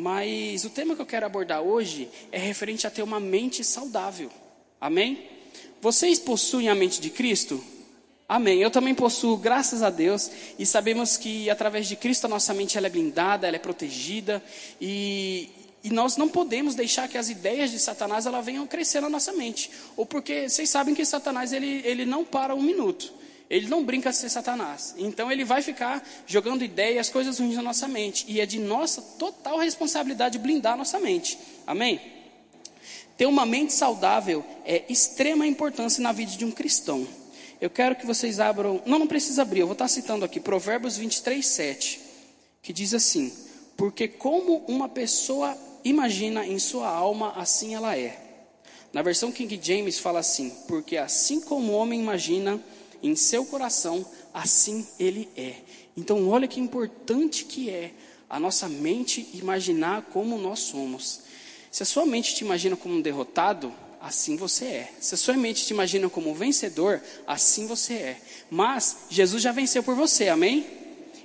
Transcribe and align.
mas 0.00 0.64
o 0.64 0.70
tema 0.70 0.96
que 0.96 1.02
eu 1.02 1.06
quero 1.06 1.26
abordar 1.26 1.60
hoje 1.60 2.08
é 2.32 2.38
referente 2.38 2.86
a 2.86 2.90
ter 2.90 3.02
uma 3.02 3.20
mente 3.20 3.62
saudável. 3.62 4.30
Amém? 4.80 5.28
Vocês 5.82 6.18
possuem 6.18 6.70
a 6.70 6.74
mente 6.74 7.02
de 7.02 7.10
Cristo? 7.10 7.62
Amém. 8.26 8.62
Eu 8.62 8.70
também 8.70 8.94
possuo, 8.94 9.36
graças 9.36 9.82
a 9.82 9.90
Deus, 9.90 10.30
e 10.58 10.64
sabemos 10.64 11.18
que 11.18 11.50
através 11.50 11.86
de 11.86 11.96
Cristo 11.96 12.24
a 12.24 12.28
nossa 12.28 12.54
mente 12.54 12.78
ela 12.78 12.86
é 12.86 12.90
blindada, 12.90 13.46
ela 13.46 13.56
é 13.56 13.58
protegida, 13.58 14.42
e, 14.80 15.50
e 15.84 15.90
nós 15.90 16.16
não 16.16 16.28
podemos 16.28 16.74
deixar 16.74 17.06
que 17.06 17.18
as 17.18 17.28
ideias 17.28 17.70
de 17.70 17.78
Satanás 17.78 18.24
ela 18.24 18.40
venham 18.40 18.66
crescer 18.66 19.02
na 19.02 19.10
nossa 19.10 19.32
mente. 19.34 19.70
Ou 19.98 20.06
porque 20.06 20.48
vocês 20.48 20.70
sabem 20.70 20.94
que 20.94 21.04
Satanás 21.04 21.52
ele, 21.52 21.82
ele 21.84 22.06
não 22.06 22.24
para 22.24 22.54
um 22.54 22.62
minuto. 22.62 23.12
Ele 23.50 23.66
não 23.66 23.84
brinca 23.84 24.10
de 24.10 24.16
ser 24.16 24.30
Satanás. 24.30 24.94
Então 24.96 25.30
ele 25.30 25.44
vai 25.44 25.60
ficar 25.60 26.06
jogando 26.24 26.62
ideias, 26.62 27.10
coisas 27.10 27.40
ruins 27.40 27.56
na 27.56 27.62
nossa 27.62 27.88
mente. 27.88 28.24
E 28.28 28.40
é 28.40 28.46
de 28.46 28.60
nossa 28.60 29.02
total 29.18 29.58
responsabilidade 29.58 30.38
blindar 30.38 30.74
a 30.74 30.76
nossa 30.76 31.00
mente. 31.00 31.36
Amém? 31.66 32.00
Ter 33.16 33.26
uma 33.26 33.44
mente 33.44 33.72
saudável 33.72 34.44
é 34.64 34.84
extrema 34.88 35.44
importância 35.46 36.00
na 36.00 36.12
vida 36.12 36.30
de 36.30 36.44
um 36.44 36.52
cristão. 36.52 37.06
Eu 37.60 37.68
quero 37.68 37.96
que 37.96 38.06
vocês 38.06 38.38
abram. 38.38 38.80
Não, 38.86 39.00
não 39.00 39.06
precisa 39.08 39.42
abrir, 39.42 39.60
eu 39.60 39.66
vou 39.66 39.74
estar 39.74 39.88
citando 39.88 40.24
aqui 40.24 40.38
Provérbios 40.38 40.96
23, 40.96 41.44
7. 41.44 42.00
Que 42.62 42.72
diz 42.72 42.94
assim: 42.94 43.32
Porque 43.76 44.06
como 44.06 44.64
uma 44.68 44.88
pessoa 44.88 45.58
imagina 45.84 46.46
em 46.46 46.58
sua 46.58 46.88
alma, 46.88 47.32
assim 47.36 47.74
ela 47.74 47.96
é. 47.96 48.16
Na 48.92 49.02
versão 49.02 49.32
King 49.32 49.60
James 49.60 49.98
fala 49.98 50.20
assim: 50.20 50.50
Porque 50.68 50.96
assim 50.96 51.40
como 51.40 51.72
o 51.72 51.76
homem 51.76 52.00
imagina 52.00 52.60
em 53.02 53.14
seu 53.16 53.44
coração, 53.44 54.04
assim 54.32 54.86
ele 54.98 55.28
é. 55.36 55.56
Então, 55.96 56.28
olha 56.28 56.48
que 56.48 56.60
importante 56.60 57.44
que 57.44 57.68
é 57.70 57.92
a 58.28 58.38
nossa 58.38 58.68
mente 58.68 59.28
imaginar 59.34 60.02
como 60.12 60.38
nós 60.38 60.60
somos. 60.60 61.20
Se 61.70 61.82
a 61.82 61.86
sua 61.86 62.06
mente 62.06 62.34
te 62.34 62.44
imagina 62.44 62.76
como 62.76 62.94
um 62.94 63.00
derrotado, 63.00 63.72
assim 64.00 64.36
você 64.36 64.64
é. 64.64 64.92
Se 65.00 65.14
a 65.14 65.18
sua 65.18 65.34
mente 65.34 65.66
te 65.66 65.72
imagina 65.72 66.08
como 66.08 66.30
um 66.30 66.34
vencedor, 66.34 67.02
assim 67.26 67.66
você 67.66 67.94
é. 67.94 68.20
Mas 68.50 68.96
Jesus 69.10 69.42
já 69.42 69.52
venceu 69.52 69.82
por 69.82 69.94
você, 69.94 70.28
amém? 70.28 70.66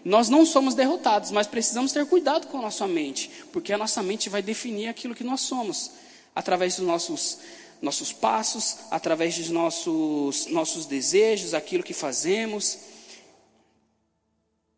Nós 0.03 0.29
não 0.29 0.45
somos 0.45 0.75
derrotados, 0.75 1.31
mas 1.31 1.47
precisamos 1.47 1.91
ter 1.91 2.05
cuidado 2.05 2.47
com 2.47 2.59
a 2.59 2.61
nossa 2.61 2.87
mente, 2.87 3.31
porque 3.51 3.73
a 3.73 3.77
nossa 3.77 4.03
mente 4.03 4.29
vai 4.29 4.41
definir 4.41 4.87
aquilo 4.87 5.15
que 5.15 5.23
nós 5.23 5.41
somos, 5.41 5.91
através 6.35 6.75
dos 6.75 6.85
nossos 6.85 7.39
nossos 7.85 8.11
passos, 8.11 8.77
através 8.89 9.37
dos 9.37 9.49
nossos, 9.49 10.47
nossos 10.47 10.87
desejos, 10.87 11.53
aquilo 11.53 11.83
que 11.83 11.93
fazemos. 11.93 12.79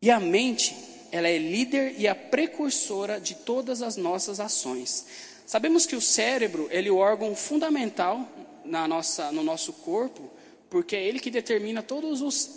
E 0.01 0.11
a 0.11 0.19
mente, 0.19 0.75
ela 1.09 1.29
é 1.29 1.37
líder 1.37 1.95
e 1.97 2.05
a 2.05 2.13
precursora 2.13 3.19
de 3.19 3.33
todas 3.33 3.81
as 3.81 3.95
nossas 3.95 4.41
ações. 4.41 5.05
Sabemos 5.45 5.85
que 5.85 5.95
o 5.95 6.01
cérebro, 6.01 6.67
ele 6.69 6.89
é 6.89 6.91
o 6.91 6.97
órgão 6.97 7.33
fundamental 7.33 8.29
na 8.65 8.85
nossa, 8.85 9.31
no 9.31 9.41
nosso 9.41 9.71
corpo, 9.71 10.29
porque 10.69 10.93
é 10.93 11.05
ele 11.05 11.21
que 11.21 11.31
determina 11.31 11.81
todos 11.81 12.21
os, 12.21 12.49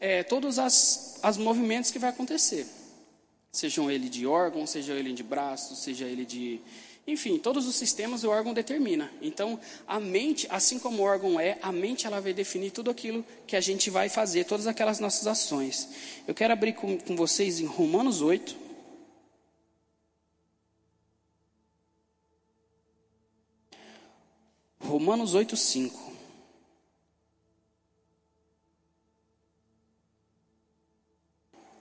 é, 0.00 0.22
todos 0.22 0.58
as, 0.58 1.18
as 1.22 1.36
movimentos 1.36 1.90
que 1.90 1.98
vai 1.98 2.08
acontecer. 2.08 2.66
Sejam 3.52 3.90
ele 3.90 4.08
de 4.08 4.26
órgão, 4.26 4.66
seja 4.66 4.94
ele 4.94 5.12
de 5.12 5.22
braço, 5.22 5.76
seja 5.76 6.06
ele 6.06 6.24
de 6.24 6.62
enfim, 7.08 7.38
todos 7.38 7.66
os 7.66 7.74
sistemas 7.74 8.22
o 8.22 8.28
órgão 8.28 8.52
determina. 8.52 9.10
Então, 9.22 9.58
a 9.86 9.98
mente, 9.98 10.46
assim 10.50 10.78
como 10.78 11.02
o 11.02 11.06
órgão 11.06 11.40
é, 11.40 11.58
a 11.62 11.72
mente 11.72 12.06
ela 12.06 12.20
vai 12.20 12.34
definir 12.34 12.70
tudo 12.70 12.90
aquilo 12.90 13.24
que 13.46 13.56
a 13.56 13.62
gente 13.62 13.88
vai 13.88 14.10
fazer, 14.10 14.44
todas 14.44 14.66
aquelas 14.66 15.00
nossas 15.00 15.26
ações. 15.26 15.88
Eu 16.28 16.34
quero 16.34 16.52
abrir 16.52 16.74
com, 16.74 16.98
com 16.98 17.16
vocês 17.16 17.60
em 17.60 17.64
Romanos 17.64 18.20
8. 18.20 18.54
Romanos 24.80 25.32
8, 25.32 25.56
5. 25.56 26.12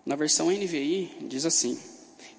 Na 0.05 0.15
versão 0.15 0.49
NVI, 0.49 1.17
diz 1.23 1.45
assim. 1.45 1.77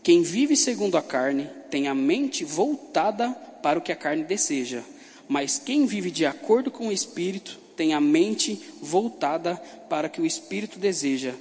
Quem 0.02 0.22
vive 0.22 0.56
segundo 0.56 0.96
a 0.96 1.02
carne 1.02 1.57
tem 1.70 1.88
a 1.88 1.94
mente 1.94 2.44
voltada 2.44 3.30
para 3.62 3.78
o 3.78 3.82
que 3.82 3.92
a 3.92 3.96
carne 3.96 4.24
deseja, 4.24 4.82
mas 5.28 5.58
quem 5.58 5.86
vive 5.86 6.10
de 6.10 6.24
acordo 6.24 6.70
com 6.70 6.88
o 6.88 6.92
espírito 6.92 7.58
tem 7.76 7.94
a 7.94 8.00
mente 8.00 8.60
voltada 8.80 9.56
para 9.88 10.08
o 10.08 10.10
que 10.10 10.20
o 10.20 10.26
espírito 10.26 10.78
deseja. 10.78 11.34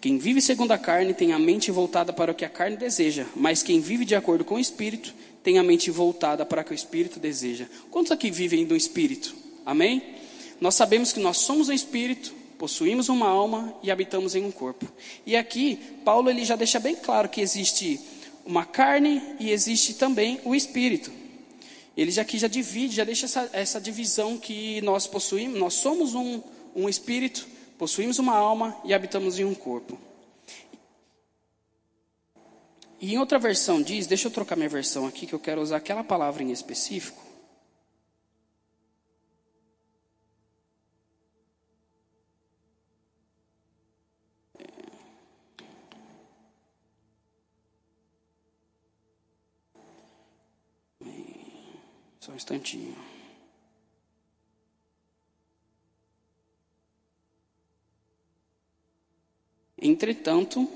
Quem 0.00 0.18
vive 0.18 0.40
segundo 0.40 0.72
a 0.72 0.78
carne 0.78 1.14
tem 1.14 1.32
a 1.32 1.38
mente 1.38 1.70
voltada 1.70 2.12
para 2.12 2.30
o 2.30 2.34
que 2.34 2.44
a 2.44 2.48
carne 2.48 2.76
deseja, 2.76 3.26
mas 3.34 3.62
quem 3.62 3.80
vive 3.80 4.04
de 4.04 4.14
acordo 4.14 4.44
com 4.44 4.54
o 4.54 4.60
espírito 4.60 5.14
tem 5.42 5.58
a 5.58 5.62
mente 5.62 5.90
voltada 5.90 6.46
para 6.46 6.62
o 6.62 6.64
que 6.64 6.72
o 6.72 6.74
espírito 6.74 7.18
deseja. 7.18 7.66
Quantos 7.90 8.12
aqui 8.12 8.30
vivem 8.30 8.64
do 8.64 8.76
espírito? 8.76 9.34
Amém? 9.66 10.02
Nós 10.60 10.74
sabemos 10.74 11.12
que 11.12 11.20
nós 11.20 11.38
somos 11.38 11.68
o 11.68 11.72
espírito, 11.72 12.32
possuímos 12.58 13.08
uma 13.08 13.28
alma 13.28 13.74
e 13.82 13.90
habitamos 13.90 14.34
em 14.34 14.44
um 14.44 14.50
corpo. 14.50 14.90
E 15.26 15.36
aqui, 15.36 15.78
Paulo 16.04 16.30
ele 16.30 16.44
já 16.44 16.56
deixa 16.56 16.78
bem 16.78 16.96
claro 16.96 17.28
que 17.28 17.40
existe 17.40 18.00
uma 18.44 18.64
carne 18.64 19.22
e 19.40 19.50
existe 19.50 19.94
também 19.94 20.40
o 20.44 20.54
espírito. 20.54 21.10
Ele 21.96 22.10
já 22.10 22.22
aqui 22.22 22.38
já 22.38 22.48
divide, 22.48 22.96
já 22.96 23.04
deixa 23.04 23.26
essa, 23.26 23.48
essa 23.52 23.80
divisão 23.80 24.36
que 24.36 24.80
nós 24.82 25.06
possuímos, 25.06 25.58
nós 25.58 25.74
somos 25.74 26.14
um, 26.14 26.42
um 26.74 26.88
espírito, 26.88 27.46
possuímos 27.78 28.18
uma 28.18 28.34
alma 28.34 28.76
e 28.84 28.92
habitamos 28.92 29.38
em 29.38 29.44
um 29.44 29.54
corpo. 29.54 29.98
E 33.00 33.14
em 33.14 33.18
outra 33.18 33.38
versão 33.38 33.82
diz, 33.82 34.06
deixa 34.06 34.28
eu 34.28 34.32
trocar 34.32 34.56
minha 34.56 34.68
versão 34.68 35.06
aqui, 35.06 35.26
que 35.26 35.34
eu 35.34 35.38
quero 35.38 35.60
usar 35.60 35.76
aquela 35.76 36.02
palavra 36.02 36.42
em 36.42 36.50
específico. 36.50 37.23
Só 52.24 52.32
um 52.32 52.36
instantinho. 52.36 52.96
Entretanto, 59.76 60.66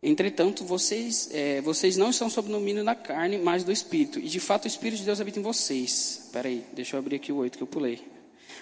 entretanto, 0.00 0.64
vocês, 0.64 1.28
é, 1.32 1.60
vocês 1.62 1.96
não 1.96 2.10
estão 2.10 2.30
sob 2.30 2.48
domínio 2.48 2.84
da 2.84 2.94
carne, 2.94 3.36
mas 3.38 3.64
do 3.64 3.72
Espírito. 3.72 4.20
E 4.20 4.28
de 4.28 4.38
fato 4.38 4.66
o 4.66 4.68
Espírito 4.68 5.00
de 5.00 5.06
Deus 5.06 5.20
habita 5.20 5.40
em 5.40 5.42
vocês. 5.42 6.26
Espera 6.26 6.48
aí, 6.48 6.64
deixa 6.72 6.94
eu 6.94 7.00
abrir 7.00 7.16
aqui 7.16 7.32
o 7.32 7.38
oito 7.38 7.58
que 7.58 7.64
eu 7.64 7.66
pulei. 7.66 8.00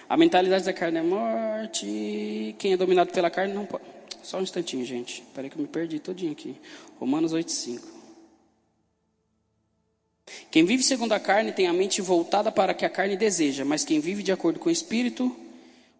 A 0.09 0.17
mentalidade 0.17 0.65
da 0.65 0.73
carne 0.73 0.97
é 0.97 1.03
morte. 1.03 2.55
Quem 2.57 2.73
é 2.73 2.77
dominado 2.77 3.11
pela 3.11 3.29
carne 3.29 3.53
não 3.53 3.67
pode. 3.67 3.83
Só 4.23 4.39
um 4.39 4.41
instantinho, 4.41 4.83
gente. 4.83 5.21
Espera 5.21 5.45
aí 5.45 5.51
que 5.51 5.57
eu 5.57 5.61
me 5.61 5.67
perdi 5.67 5.99
todinho 5.99 6.31
aqui. 6.31 6.55
Romanos 6.99 7.33
8, 7.33 7.51
5. 7.51 8.00
Quem 10.49 10.65
vive 10.65 10.83
segundo 10.83 11.13
a 11.13 11.19
carne 11.19 11.51
tem 11.51 11.67
a 11.67 11.73
mente 11.73 12.01
voltada 12.01 12.51
para 12.51 12.73
o 12.73 12.75
que 12.75 12.85
a 12.85 12.89
carne 12.89 13.15
deseja, 13.15 13.63
mas 13.63 13.83
quem 13.83 13.99
vive 13.99 14.23
de 14.23 14.31
acordo 14.31 14.59
com 14.59 14.69
o 14.69 14.71
Espírito, 14.71 15.35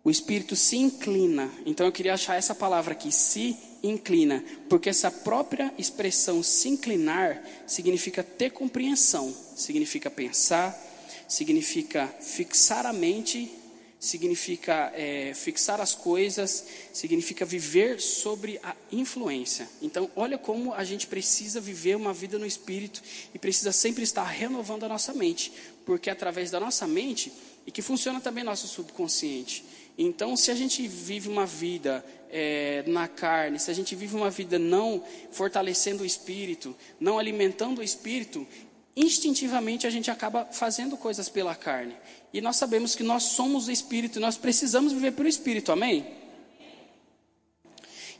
o 0.03 0.09
Espírito 0.09 0.55
se 0.55 0.77
inclina. 0.77 1.49
Então 1.65 1.85
eu 1.85 1.91
queria 1.91 2.13
achar 2.13 2.37
essa 2.37 2.55
palavra 2.55 2.93
aqui, 2.93 3.11
se 3.11 3.57
inclina, 3.83 4.43
porque 4.69 4.89
essa 4.89 5.09
própria 5.09 5.73
expressão 5.77 6.43
se 6.43 6.69
inclinar 6.69 7.41
significa 7.65 8.23
ter 8.23 8.51
compreensão, 8.51 9.33
significa 9.55 10.09
pensar, 10.09 10.77
significa 11.27 12.07
fixar 12.19 12.85
a 12.85 12.93
mente 12.93 13.60
significa 14.01 14.91
é, 14.95 15.31
fixar 15.35 15.79
as 15.79 15.93
coisas, 15.93 16.65
significa 16.91 17.45
viver 17.45 18.01
sobre 18.01 18.59
a 18.63 18.75
influência. 18.91 19.69
Então, 19.79 20.09
olha 20.15 20.39
como 20.39 20.73
a 20.73 20.83
gente 20.83 21.05
precisa 21.05 21.61
viver 21.61 21.95
uma 21.95 22.11
vida 22.11 22.39
no 22.39 22.45
espírito 22.47 22.99
e 23.31 23.37
precisa 23.37 23.71
sempre 23.71 24.01
estar 24.01 24.23
renovando 24.23 24.85
a 24.85 24.89
nossa 24.89 25.13
mente, 25.13 25.53
porque 25.85 26.09
é 26.09 26.13
através 26.13 26.49
da 26.49 26.59
nossa 26.59 26.87
mente 26.87 27.31
e 27.67 27.71
que 27.71 27.83
funciona 27.83 28.19
também 28.19 28.43
nosso 28.43 28.67
subconsciente. 28.67 29.63
Então, 29.95 30.35
se 30.35 30.49
a 30.49 30.55
gente 30.55 30.87
vive 30.87 31.29
uma 31.29 31.45
vida 31.45 32.03
é, 32.31 32.83
na 32.87 33.07
carne, 33.07 33.59
se 33.59 33.69
a 33.69 33.73
gente 33.73 33.95
vive 33.95 34.15
uma 34.15 34.31
vida 34.31 34.57
não 34.57 35.03
fortalecendo 35.31 36.01
o 36.01 36.05
espírito, 36.05 36.75
não 36.99 37.19
alimentando 37.19 37.81
o 37.81 37.83
espírito, 37.83 38.47
instintivamente 38.95 39.87
a 39.87 39.89
gente 39.89 40.11
acaba 40.11 40.45
fazendo 40.51 40.97
coisas 40.97 41.29
pela 41.29 41.55
carne. 41.55 41.95
E 42.33 42.41
nós 42.41 42.57
sabemos 42.57 42.95
que 42.95 43.03
nós 43.03 43.23
somos 43.23 43.67
o 43.67 43.71
Espírito 43.71 44.19
e 44.19 44.21
nós 44.21 44.37
precisamos 44.37 44.93
viver 44.93 45.11
pelo 45.11 45.27
Espírito, 45.27 45.71
amém? 45.71 46.05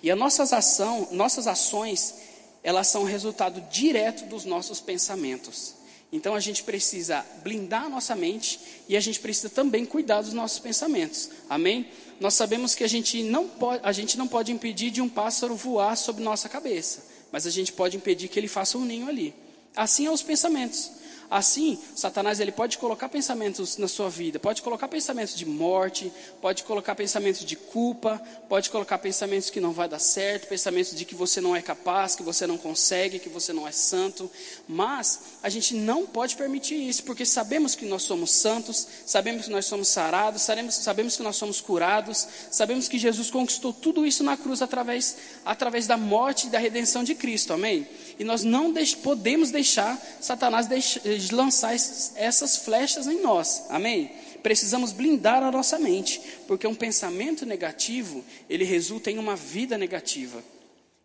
E 0.04 0.10
as 0.10 0.18
nossas, 0.18 0.52
ação, 0.52 1.10
nossas 1.12 1.48
ações, 1.48 2.16
elas 2.64 2.88
são 2.88 3.04
resultado 3.04 3.62
direto 3.70 4.26
dos 4.26 4.46
nossos 4.46 4.80
pensamentos. 4.80 5.76
Então 6.12 6.36
a 6.36 6.40
gente 6.40 6.64
precisa 6.64 7.26
blindar 7.42 7.86
a 7.86 7.90
nossa 7.90 8.16
mente 8.16 8.60
e 8.90 8.98
a 8.98 9.00
gente 9.00 9.20
precisa 9.20 9.50
também 9.50 9.86
cuidar 9.86 10.22
dos 10.22 10.34
nossos 10.34 10.60
pensamentos. 10.60 11.30
Amém? 11.50 11.88
Nós 12.20 12.34
sabemos 12.34 12.76
que 12.76 12.84
a 12.84 12.88
gente 12.88 13.24
não 13.24 13.48
pode, 13.48 13.82
a 13.84 13.92
gente 13.92 14.18
não 14.18 14.28
pode 14.28 14.52
impedir 14.52 14.92
de 14.92 15.02
um 15.02 15.08
pássaro 15.08 15.56
voar 15.56 15.96
sobre 15.96 16.24
nossa 16.24 16.50
cabeça, 16.50 17.06
mas 17.32 17.48
a 17.48 17.50
gente 17.50 17.72
pode 17.72 17.96
impedir 17.96 18.28
que 18.28 18.38
ele 18.38 18.48
faça 18.48 18.78
um 18.78 18.84
ninho 18.84 19.08
ali. 19.08 19.34
Assim 19.76 20.06
é 20.06 20.12
os 20.12 20.22
pensamentos. 20.22 20.92
Assim, 21.32 21.80
Satanás 21.96 22.42
ele 22.42 22.52
pode 22.52 22.78
colocar 22.78 23.08
pensamentos 23.08 23.78
na 23.78 23.88
sua 23.88 24.10
vida, 24.10 24.38
pode 24.38 24.62
colocar 24.62 24.90
pensamentos 24.90 25.34
de 25.34 25.46
morte, 25.46 26.12
pode 26.42 26.62
colocar 26.64 26.94
pensamentos 26.94 27.46
de 27.46 27.56
culpa, 27.56 28.22
pode 28.50 28.70
colocar 28.70 28.98
pensamentos 28.98 29.50
que 29.50 29.62
não 29.62 29.72
vai 29.72 29.88
dar 29.88 29.98
certo, 29.98 30.50
pensamentos 30.50 30.94
de 30.94 31.06
que 31.06 31.16
você 31.16 31.40
não 31.40 31.56
é 31.56 31.62
capaz, 31.62 32.18
que 32.18 32.22
você 32.22 32.46
não 32.46 32.58
consegue, 32.58 33.18
que 33.18 33.30
você 33.30 33.54
não 33.54 33.66
é 33.66 33.72
santo. 33.72 34.30
Mas 34.68 35.22
a 35.42 35.48
gente 35.48 35.74
não 35.74 36.06
pode 36.06 36.36
permitir 36.36 36.76
isso, 36.76 37.04
porque 37.04 37.26
sabemos 37.26 37.76
que 37.76 37.86
nós 37.86 38.04
somos 38.04 38.30
santos, 38.30 38.86
sabemos 39.06 39.46
que 39.46 39.52
nós 39.52 39.66
somos 39.66 39.88
sarados, 39.88 40.42
sabemos, 40.42 40.76
sabemos 40.76 41.16
que 41.16 41.24
nós 41.24 41.38
somos 41.38 41.62
curados, 41.62 42.28
sabemos 42.52 42.90
que 42.90 43.00
Jesus 43.00 43.32
conquistou 43.32 43.72
tudo 43.72 44.06
isso 44.06 44.22
na 44.22 44.36
cruz 44.36 44.62
através, 44.62 45.16
através 45.46 45.88
da 45.88 45.96
morte 45.96 46.48
e 46.48 46.50
da 46.50 46.60
redenção 46.60 47.06
de 47.06 47.16
Cristo. 47.16 47.54
Amém? 47.54 47.88
E 48.22 48.24
nós 48.24 48.44
não 48.44 48.72
podemos 49.02 49.50
deixar 49.50 50.00
Satanás 50.22 50.68
de 50.70 51.34
lançar 51.34 51.74
essas 51.74 52.58
flechas 52.58 53.08
em 53.08 53.20
nós. 53.20 53.64
Amém? 53.68 54.12
Precisamos 54.44 54.92
blindar 54.92 55.42
a 55.42 55.52
nossa 55.52 55.80
mente, 55.80 56.22
porque 56.48 56.68
um 56.68 56.76
pensamento 56.76 57.48
negativo, 57.48 58.24
ele 58.48 58.64
resulta 58.64 59.10
em 59.10 59.18
uma 59.18 59.36
vida 59.36 59.76
negativa. 59.76 60.44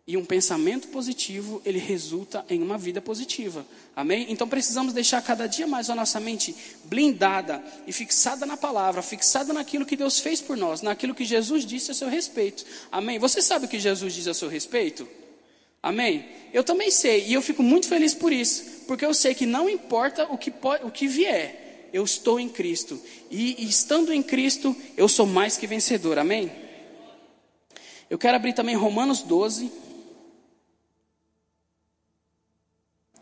E 0.05 0.15
um 0.15 0.23
pensamento 0.23 0.89
positivo, 0.89 1.59
ele 1.65 1.79
resulta 1.79 2.45
em 2.51 2.61
uma 2.61 2.77
vida 2.77 3.01
positiva. 3.01 3.65
Amém? 3.95 4.27
Então 4.29 4.47
precisamos 4.47 4.93
deixar 4.93 5.19
cada 5.23 5.47
dia 5.47 5.65
mais 5.65 5.89
a 5.89 5.95
nossa 5.95 6.19
mente 6.19 6.55
blindada 6.83 7.63
e 7.87 7.91
fixada 7.91 8.45
na 8.45 8.55
palavra, 8.55 9.01
fixada 9.01 9.51
naquilo 9.51 9.87
que 9.87 9.97
Deus 9.97 10.19
fez 10.19 10.39
por 10.39 10.55
nós, 10.55 10.83
naquilo 10.83 11.15
que 11.15 11.25
Jesus 11.25 11.65
disse 11.65 11.89
a 11.89 11.95
seu 11.95 12.09
respeito. 12.09 12.63
Amém? 12.91 13.17
Você 13.17 13.41
sabe 13.41 13.65
o 13.65 13.67
que 13.67 13.79
Jesus 13.79 14.13
diz 14.13 14.27
a 14.27 14.35
seu 14.35 14.49
respeito? 14.49 15.09
Amém? 15.81 16.25
Eu 16.53 16.63
também 16.63 16.89
sei, 16.89 17.25
e 17.27 17.33
eu 17.33 17.41
fico 17.41 17.61
muito 17.61 17.87
feliz 17.87 18.13
por 18.13 18.31
isso, 18.31 18.85
porque 18.87 19.05
eu 19.05 19.13
sei 19.13 19.35
que 19.35 19.45
não 19.45 19.69
importa 19.69 20.25
o 20.31 20.37
que, 20.37 20.51
o 20.83 20.91
que 20.91 21.07
vier, 21.07 21.89
eu 21.93 22.03
estou 22.03 22.39
em 22.39 22.49
Cristo, 22.49 22.99
e, 23.29 23.63
e 23.63 23.69
estando 23.69 24.11
em 24.11 24.23
Cristo, 24.23 24.75
eu 24.95 25.07
sou 25.07 25.25
mais 25.25 25.57
que 25.57 25.67
vencedor, 25.67 26.17
amém? 26.17 26.51
Eu 28.09 28.17
quero 28.17 28.37
abrir 28.37 28.53
também 28.53 28.75
Romanos 28.75 29.21
12. 29.21 29.69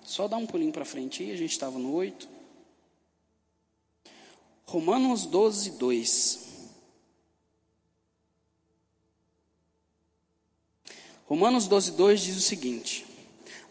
Só 0.03 0.27
dar 0.27 0.37
um 0.37 0.45
pulinho 0.45 0.71
para 0.71 0.85
frente 0.85 1.23
aí, 1.23 1.31
a 1.31 1.37
gente 1.37 1.51
estava 1.51 1.79
no 1.79 1.91
8. 1.93 2.29
Romanos 4.65 5.25
12, 5.25 5.71
2. 5.71 6.44
Romanos 11.27 11.67
12, 11.67 11.91
2 11.93 12.21
diz 12.21 12.37
o 12.37 12.41
seguinte: 12.41 13.05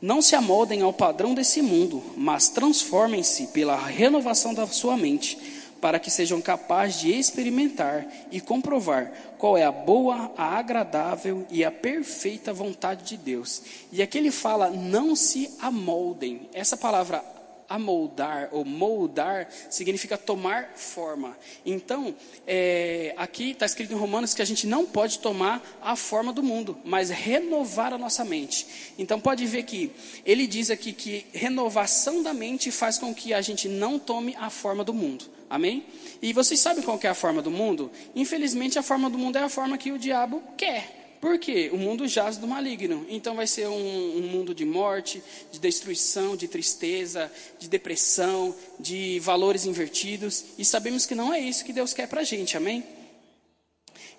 Não 0.02 0.20
se 0.20 0.34
amoldem 0.34 0.82
ao 0.82 0.92
padrão 0.92 1.34
desse 1.34 1.62
mundo, 1.62 2.02
mas 2.16 2.48
transformem-se 2.48 3.48
pela 3.48 3.76
renovação 3.76 4.52
da 4.52 4.66
sua 4.66 4.96
mente, 4.96 5.38
para 5.80 6.00
que 6.00 6.10
sejam 6.10 6.40
capazes 6.40 7.00
de 7.00 7.12
experimentar 7.12 8.06
e 8.32 8.40
comprovar 8.40 9.12
qual 9.38 9.56
é 9.56 9.62
a 9.62 9.70
boa, 9.70 10.32
a 10.36 10.58
agradável 10.58 11.46
e 11.48 11.64
a 11.64 11.70
perfeita 11.70 12.52
vontade 12.52 13.04
de 13.04 13.16
Deus. 13.16 13.62
E 13.92 14.02
aqui 14.02 14.18
ele 14.18 14.32
fala: 14.32 14.70
não 14.70 15.14
se 15.14 15.48
amoldem. 15.60 16.48
Essa 16.52 16.76
palavra 16.76 17.33
amoldar 17.68 18.48
ou 18.52 18.64
moldar 18.64 19.48
significa 19.70 20.16
tomar 20.16 20.72
forma. 20.76 21.36
Então, 21.64 22.14
é, 22.46 23.14
aqui 23.16 23.50
está 23.50 23.66
escrito 23.66 23.92
em 23.92 23.96
Romanos 23.96 24.34
que 24.34 24.42
a 24.42 24.44
gente 24.44 24.66
não 24.66 24.84
pode 24.86 25.18
tomar 25.18 25.62
a 25.82 25.96
forma 25.96 26.32
do 26.32 26.42
mundo, 26.42 26.78
mas 26.84 27.10
renovar 27.10 27.92
a 27.92 27.98
nossa 27.98 28.24
mente. 28.24 28.94
Então, 28.98 29.20
pode 29.20 29.46
ver 29.46 29.64
que 29.64 29.92
ele 30.24 30.46
diz 30.46 30.70
aqui 30.70 30.92
que 30.92 31.26
renovação 31.32 32.22
da 32.22 32.34
mente 32.34 32.70
faz 32.70 32.98
com 32.98 33.14
que 33.14 33.34
a 33.34 33.40
gente 33.40 33.68
não 33.68 33.98
tome 33.98 34.34
a 34.38 34.50
forma 34.50 34.84
do 34.84 34.94
mundo. 34.94 35.24
Amém? 35.48 35.84
E 36.20 36.32
vocês 36.32 36.58
sabem 36.58 36.82
qual 36.82 36.98
é 37.02 37.08
a 37.08 37.14
forma 37.14 37.42
do 37.42 37.50
mundo? 37.50 37.90
Infelizmente, 38.14 38.78
a 38.78 38.82
forma 38.82 39.10
do 39.10 39.18
mundo 39.18 39.36
é 39.36 39.42
a 39.42 39.48
forma 39.48 39.78
que 39.78 39.92
o 39.92 39.98
diabo 39.98 40.42
quer. 40.56 41.03
Por 41.24 41.38
quê? 41.38 41.70
O 41.72 41.78
mundo 41.78 42.06
jaz 42.06 42.36
do 42.36 42.46
maligno. 42.46 43.06
Então 43.08 43.34
vai 43.34 43.46
ser 43.46 43.66
um, 43.66 44.18
um, 44.18 44.28
mundo 44.28 44.54
de 44.54 44.66
morte, 44.66 45.22
de 45.50 45.58
destruição, 45.58 46.36
de 46.36 46.46
tristeza, 46.46 47.32
de 47.58 47.66
depressão, 47.66 48.54
de 48.78 49.18
valores 49.20 49.64
invertidos. 49.64 50.44
E 50.58 50.66
sabemos 50.66 51.06
que 51.06 51.14
não 51.14 51.32
é 51.32 51.40
isso 51.40 51.64
que 51.64 51.72
Deus 51.72 51.94
quer 51.94 52.08
para 52.08 52.20
a 52.20 52.24
gente, 52.24 52.58
amém? 52.58 52.84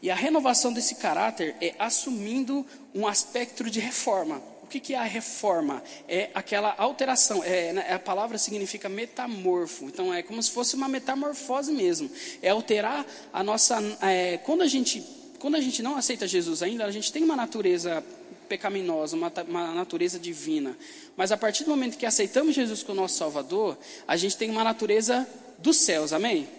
E 0.01 0.09
a 0.09 0.15
renovação 0.15 0.73
desse 0.73 0.95
caráter 0.95 1.55
é 1.61 1.75
assumindo 1.77 2.65
um 2.91 3.05
aspecto 3.05 3.69
de 3.69 3.79
reforma. 3.79 4.41
O 4.63 4.67
que, 4.67 4.79
que 4.79 4.95
é 4.95 4.97
a 4.97 5.03
reforma? 5.03 5.83
É 6.07 6.31
aquela 6.33 6.73
alteração. 6.75 7.43
É, 7.43 7.71
né, 7.71 7.93
a 7.93 7.99
palavra 7.99 8.39
significa 8.39 8.89
metamorfo. 8.89 9.85
Então 9.85 10.11
é 10.11 10.23
como 10.23 10.41
se 10.41 10.49
fosse 10.49 10.75
uma 10.75 10.89
metamorfose 10.89 11.71
mesmo. 11.71 12.09
É 12.41 12.49
alterar 12.49 13.05
a 13.31 13.43
nossa. 13.43 13.77
É, 14.01 14.39
quando 14.39 14.63
a 14.63 14.67
gente 14.67 15.23
quando 15.45 15.57
a 15.57 15.61
gente 15.61 15.83
não 15.83 15.95
aceita 15.95 16.27
Jesus 16.27 16.63
ainda, 16.63 16.85
a 16.85 16.91
gente 16.91 17.13
tem 17.13 17.23
uma 17.23 17.35
natureza 17.35 18.03
pecaminosa, 18.49 19.15
uma, 19.15 19.31
uma, 19.47 19.75
natureza 19.75 20.17
divina. 20.17 20.75
Mas 21.15 21.31
a 21.31 21.37
partir 21.37 21.65
do 21.65 21.69
momento 21.69 21.99
que 21.99 22.05
aceitamos 22.07 22.55
Jesus 22.55 22.81
como 22.81 22.99
nosso 22.99 23.15
Salvador, 23.15 23.77
a 24.07 24.17
gente 24.17 24.35
tem 24.37 24.49
uma 24.49 24.63
natureza 24.63 25.29
dos 25.59 25.77
céus, 25.77 26.13
amém? 26.13 26.49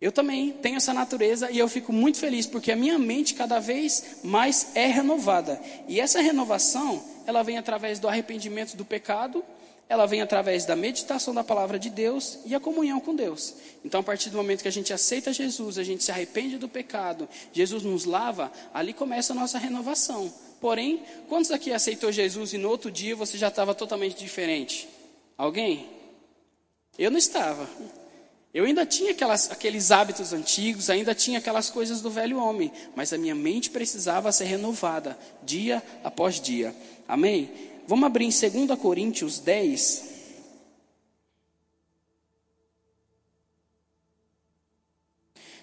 Eu 0.00 0.12
também 0.12 0.52
tenho 0.52 0.76
essa 0.76 0.94
natureza 0.94 1.50
e 1.50 1.58
eu 1.58 1.66
fico 1.66 1.92
muito 1.92 2.18
feliz 2.18 2.46
porque 2.46 2.70
a 2.70 2.76
minha 2.76 2.96
mente 2.96 3.34
cada 3.34 3.58
vez 3.58 4.18
mais 4.22 4.70
é 4.76 4.86
renovada. 4.86 5.60
E 5.88 5.98
essa 5.98 6.20
renovação, 6.20 7.02
ela 7.26 7.42
vem 7.42 7.58
através 7.58 7.98
do 7.98 8.06
arrependimento 8.06 8.76
do 8.76 8.84
pecado 8.84 9.44
ela 9.90 10.06
vem 10.06 10.22
através 10.22 10.64
da 10.64 10.76
meditação 10.76 11.34
da 11.34 11.42
palavra 11.42 11.76
de 11.76 11.90
Deus 11.90 12.38
e 12.46 12.54
a 12.54 12.60
comunhão 12.60 13.00
com 13.00 13.12
Deus. 13.12 13.56
Então, 13.84 13.98
a 13.98 14.04
partir 14.04 14.30
do 14.30 14.36
momento 14.36 14.62
que 14.62 14.68
a 14.68 14.72
gente 14.72 14.92
aceita 14.92 15.32
Jesus, 15.32 15.78
a 15.78 15.82
gente 15.82 16.04
se 16.04 16.12
arrepende 16.12 16.58
do 16.58 16.68
pecado, 16.68 17.28
Jesus 17.52 17.82
nos 17.82 18.04
lava, 18.04 18.52
ali 18.72 18.92
começa 18.92 19.32
a 19.32 19.36
nossa 19.36 19.58
renovação. 19.58 20.32
Porém, 20.60 21.02
quantos 21.28 21.50
aqui 21.50 21.72
aceitou 21.72 22.12
Jesus 22.12 22.52
e 22.52 22.58
no 22.58 22.68
outro 22.68 22.88
dia 22.88 23.16
você 23.16 23.36
já 23.36 23.48
estava 23.48 23.74
totalmente 23.74 24.16
diferente? 24.16 24.88
Alguém? 25.36 25.90
Eu 26.96 27.10
não 27.10 27.18
estava. 27.18 27.68
Eu 28.54 28.66
ainda 28.66 28.86
tinha 28.86 29.10
aquelas, 29.10 29.50
aqueles 29.50 29.90
hábitos 29.90 30.32
antigos, 30.32 30.88
ainda 30.88 31.16
tinha 31.16 31.40
aquelas 31.40 31.68
coisas 31.68 32.00
do 32.00 32.10
velho 32.10 32.38
homem, 32.38 32.70
mas 32.94 33.12
a 33.12 33.18
minha 33.18 33.34
mente 33.34 33.70
precisava 33.70 34.30
ser 34.30 34.44
renovada 34.44 35.18
dia 35.42 35.82
após 36.04 36.40
dia. 36.40 36.72
Amém? 37.08 37.69
Vamos 37.90 38.06
abrir 38.06 38.26
em 38.26 38.66
2 38.66 38.78
Coríntios 38.78 39.40
10. 39.40 40.04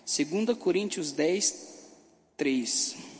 Segunda 0.05 0.53
Coríntios 0.53 1.13
10, 1.13 1.85
3. 2.35 3.16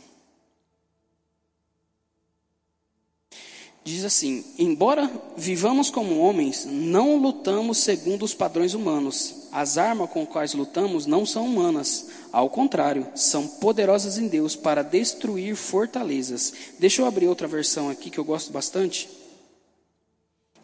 Diz 3.88 4.04
assim: 4.04 4.44
Embora 4.58 5.10
vivamos 5.34 5.88
como 5.88 6.18
homens, 6.18 6.66
não 6.66 7.16
lutamos 7.16 7.78
segundo 7.78 8.22
os 8.22 8.34
padrões 8.34 8.74
humanos. 8.74 9.48
As 9.50 9.78
armas 9.78 10.10
com 10.10 10.26
quais 10.26 10.52
lutamos 10.52 11.06
não 11.06 11.24
são 11.24 11.46
humanas. 11.46 12.10
Ao 12.30 12.50
contrário, 12.50 13.06
são 13.14 13.48
poderosas 13.48 14.18
em 14.18 14.28
Deus 14.28 14.54
para 14.54 14.82
destruir 14.82 15.56
fortalezas. 15.56 16.52
Deixa 16.78 17.00
eu 17.00 17.06
abrir 17.06 17.28
outra 17.28 17.48
versão 17.48 17.88
aqui 17.88 18.10
que 18.10 18.18
eu 18.18 18.24
gosto 18.24 18.52
bastante. 18.52 19.08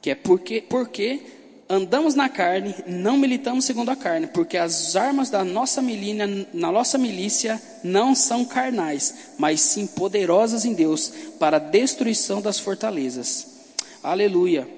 Que 0.03 0.11
é 0.11 0.15
porque, 0.15 0.61
porque 0.61 1.23
andamos 1.69 2.15
na 2.15 2.29
carne, 2.29 2.75
não 2.87 3.17
militamos 3.17 3.65
segundo 3.65 3.91
a 3.91 3.97
carne, 3.97 4.27
porque 4.27 4.57
as 4.57 4.97
armas 4.97 5.31
da 5.31 5.45
nossa 5.45 5.81
milícia, 5.81 6.27
na 6.53 6.71
nossa 6.71 6.99
milícia 6.99 7.61
não 7.83 8.15
são 8.15 8.45
carnais, 8.45 9.15
mas 9.39 9.61
sim 9.61 9.87
poderosas 9.87 10.65
em 10.65 10.75
Deus 10.75 11.13
para 11.39 11.57
a 11.57 11.61
destruição 11.61 12.41
das 12.41 12.59
fortalezas. 12.59 13.47
Aleluia. 14.03 14.69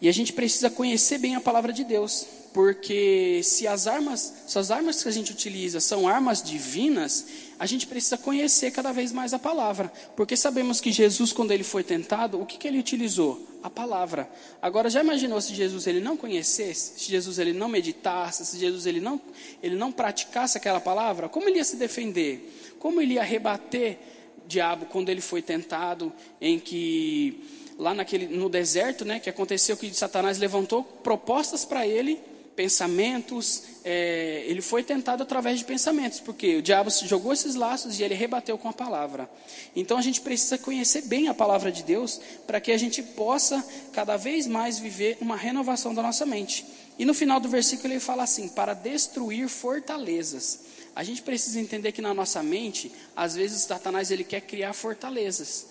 E 0.00 0.08
a 0.08 0.12
gente 0.12 0.32
precisa 0.32 0.68
conhecer 0.68 1.18
bem 1.18 1.36
a 1.36 1.40
palavra 1.40 1.72
de 1.72 1.84
Deus, 1.84 2.26
porque 2.52 3.40
se 3.44 3.68
as 3.68 3.86
armas, 3.86 4.32
se 4.46 4.58
as 4.58 4.70
armas 4.70 5.02
que 5.02 5.08
a 5.08 5.12
gente 5.12 5.30
utiliza 5.30 5.78
são 5.78 6.08
armas 6.08 6.42
divinas, 6.42 7.24
a 7.62 7.66
gente 7.66 7.86
precisa 7.86 8.18
conhecer 8.18 8.72
cada 8.72 8.90
vez 8.90 9.12
mais 9.12 9.32
a 9.32 9.38
palavra, 9.38 9.92
porque 10.16 10.36
sabemos 10.36 10.80
que 10.80 10.90
Jesus, 10.90 11.32
quando 11.32 11.52
ele 11.52 11.62
foi 11.62 11.84
tentado, 11.84 12.40
o 12.40 12.44
que, 12.44 12.58
que 12.58 12.66
ele 12.66 12.80
utilizou? 12.80 13.40
A 13.62 13.70
palavra. 13.70 14.28
Agora, 14.60 14.90
já 14.90 15.00
imaginou 15.00 15.40
se 15.40 15.54
Jesus 15.54 15.86
ele 15.86 16.00
não 16.00 16.16
conhecesse, 16.16 16.98
se 16.98 17.08
Jesus 17.08 17.38
ele 17.38 17.52
não 17.52 17.68
meditasse, 17.68 18.44
se 18.44 18.58
Jesus 18.58 18.84
ele 18.84 19.00
não, 19.00 19.20
ele 19.62 19.76
não 19.76 19.92
praticasse 19.92 20.58
aquela 20.58 20.80
palavra? 20.80 21.28
Como 21.28 21.48
ele 21.48 21.58
ia 21.58 21.64
se 21.64 21.76
defender? 21.76 22.74
Como 22.80 23.00
ele 23.00 23.14
ia 23.14 23.22
rebater 23.22 23.96
o 24.44 24.48
diabo 24.48 24.86
quando 24.86 25.08
ele 25.10 25.20
foi 25.20 25.40
tentado, 25.40 26.12
em 26.40 26.58
que 26.58 27.44
lá 27.78 27.94
naquele, 27.94 28.26
no 28.26 28.48
deserto, 28.48 29.04
né, 29.04 29.20
que 29.20 29.30
aconteceu 29.30 29.76
que 29.76 29.94
Satanás 29.94 30.36
levantou 30.36 30.82
propostas 30.82 31.64
para 31.64 31.86
ele, 31.86 32.20
pensamentos, 32.54 33.62
é, 33.84 34.44
ele 34.46 34.60
foi 34.60 34.82
tentado 34.82 35.22
através 35.22 35.58
de 35.58 35.64
pensamentos, 35.64 36.20
porque 36.20 36.56
o 36.56 36.62
diabo 36.62 36.90
jogou 36.90 37.32
esses 37.32 37.54
laços 37.54 37.98
e 37.98 38.02
ele 38.02 38.14
rebateu 38.14 38.56
com 38.58 38.68
a 38.68 38.72
palavra. 38.72 39.28
Então 39.74 39.98
a 39.98 40.02
gente 40.02 40.20
precisa 40.20 40.58
conhecer 40.58 41.02
bem 41.02 41.28
a 41.28 41.34
palavra 41.34 41.72
de 41.72 41.82
Deus 41.82 42.20
para 42.46 42.60
que 42.60 42.72
a 42.72 42.78
gente 42.78 43.02
possa 43.02 43.64
cada 43.92 44.16
vez 44.16 44.46
mais 44.46 44.78
viver 44.78 45.18
uma 45.20 45.36
renovação 45.36 45.94
da 45.94 46.02
nossa 46.02 46.26
mente. 46.26 46.64
E 46.98 47.04
no 47.04 47.14
final 47.14 47.40
do 47.40 47.48
versículo 47.48 47.92
ele 47.92 48.00
fala 48.00 48.22
assim: 48.22 48.48
para 48.48 48.74
destruir 48.74 49.48
fortalezas. 49.48 50.60
A 50.94 51.02
gente 51.02 51.22
precisa 51.22 51.58
entender 51.58 51.92
que 51.92 52.02
na 52.02 52.12
nossa 52.12 52.42
mente, 52.42 52.92
às 53.16 53.34
vezes 53.34 53.62
Satanás 53.62 54.10
ele 54.10 54.24
quer 54.24 54.42
criar 54.42 54.74
fortalezas. 54.74 55.68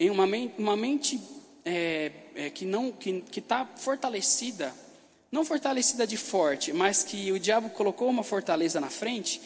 Em 0.00 0.08
uma 0.08 0.26
mente, 0.26 0.54
uma 0.56 0.76
mente 0.76 1.20
é, 1.64 2.12
é, 2.34 2.50
que 2.50 2.64
não 2.64 2.90
que 2.90 3.22
está 3.36 3.66
fortalecida, 3.76 4.74
não 5.30 5.44
fortalecida 5.44 6.06
de 6.06 6.16
forte, 6.16 6.72
mas 6.72 7.04
que 7.04 7.30
o 7.32 7.38
diabo 7.38 7.70
colocou 7.70 8.08
uma 8.08 8.22
fortaleza 8.22 8.80
na 8.80 8.88
frente, 8.88 9.40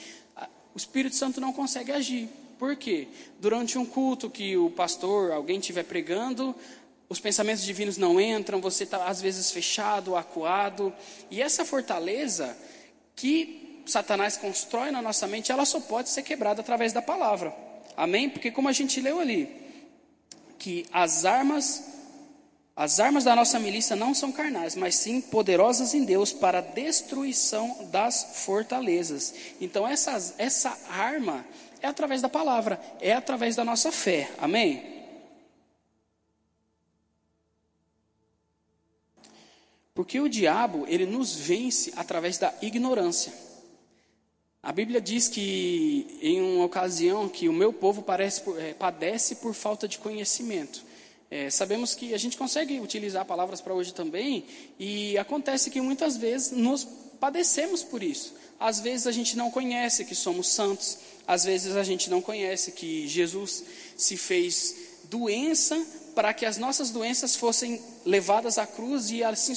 o 0.74 0.78
Espírito 0.78 1.16
Santo 1.16 1.40
não 1.40 1.52
consegue 1.52 1.92
agir. 1.92 2.28
Por 2.58 2.76
quê? 2.76 3.08
Durante 3.40 3.76
um 3.76 3.84
culto 3.84 4.30
que 4.30 4.56
o 4.56 4.70
pastor, 4.70 5.32
alguém 5.32 5.58
estiver 5.58 5.82
pregando, 5.82 6.54
os 7.08 7.18
pensamentos 7.18 7.64
divinos 7.64 7.98
não 7.98 8.20
entram, 8.20 8.60
você 8.60 8.84
está 8.84 9.06
às 9.06 9.20
vezes 9.20 9.50
fechado, 9.50 10.16
acuado, 10.16 10.94
e 11.30 11.42
essa 11.42 11.64
fortaleza 11.64 12.56
que 13.16 13.82
Satanás 13.84 14.36
constrói 14.36 14.90
na 14.90 15.02
nossa 15.02 15.26
mente, 15.26 15.50
ela 15.50 15.64
só 15.64 15.80
pode 15.80 16.08
ser 16.08 16.22
quebrada 16.22 16.60
através 16.60 16.92
da 16.92 17.02
palavra. 17.02 17.54
Amém? 17.96 18.30
Porque 18.30 18.50
como 18.50 18.68
a 18.68 18.72
gente 18.72 19.00
leu 19.00 19.20
ali, 19.20 19.48
que 20.58 20.86
as 20.92 21.24
armas 21.24 21.82
as 22.82 22.98
armas 22.98 23.22
da 23.22 23.36
nossa 23.36 23.60
milícia 23.60 23.94
não 23.94 24.12
são 24.12 24.32
carnais, 24.32 24.74
mas 24.74 24.96
sim 24.96 25.20
poderosas 25.20 25.94
em 25.94 26.04
Deus 26.04 26.32
para 26.32 26.58
a 26.58 26.60
destruição 26.60 27.88
das 27.92 28.42
fortalezas. 28.44 29.32
Então 29.60 29.86
essa, 29.86 30.34
essa 30.36 30.76
arma 30.88 31.46
é 31.80 31.86
através 31.86 32.20
da 32.20 32.28
palavra, 32.28 32.80
é 33.00 33.12
através 33.12 33.54
da 33.54 33.64
nossa 33.64 33.92
fé. 33.92 34.32
Amém? 34.36 35.04
Porque 39.94 40.18
o 40.18 40.28
diabo, 40.28 40.84
ele 40.88 41.06
nos 41.06 41.36
vence 41.36 41.92
através 41.94 42.36
da 42.36 42.52
ignorância. 42.60 43.32
A 44.60 44.72
Bíblia 44.72 45.00
diz 45.00 45.28
que 45.28 46.18
em 46.20 46.40
uma 46.40 46.64
ocasião 46.64 47.28
que 47.28 47.48
o 47.48 47.52
meu 47.52 47.72
povo 47.72 48.02
parece, 48.02 48.42
é, 48.58 48.74
padece 48.74 49.36
por 49.36 49.54
falta 49.54 49.86
de 49.86 50.00
conhecimento. 50.00 50.90
É, 51.34 51.48
sabemos 51.48 51.94
que 51.94 52.12
a 52.12 52.18
gente 52.18 52.36
consegue 52.36 52.78
utilizar 52.78 53.24
palavras 53.24 53.58
para 53.58 53.72
hoje 53.72 53.94
também, 53.94 54.44
e 54.78 55.16
acontece 55.16 55.70
que 55.70 55.80
muitas 55.80 56.18
vezes 56.18 56.52
nos 56.52 56.86
padecemos 57.18 57.82
por 57.82 58.02
isso. 58.02 58.34
Às 58.60 58.80
vezes 58.80 59.06
a 59.06 59.12
gente 59.12 59.34
não 59.34 59.50
conhece 59.50 60.04
que 60.04 60.14
somos 60.14 60.46
santos, 60.48 60.98
às 61.26 61.44
vezes 61.44 61.74
a 61.74 61.82
gente 61.82 62.10
não 62.10 62.20
conhece 62.20 62.72
que 62.72 63.08
Jesus 63.08 63.64
se 63.96 64.14
fez 64.18 64.76
doença 65.04 65.82
para 66.14 66.34
que 66.34 66.44
as 66.44 66.58
nossas 66.58 66.90
doenças 66.90 67.34
fossem 67.34 67.80
levadas 68.04 68.58
à 68.58 68.66
cruz 68.66 69.10
e 69.10 69.24
assim 69.24 69.54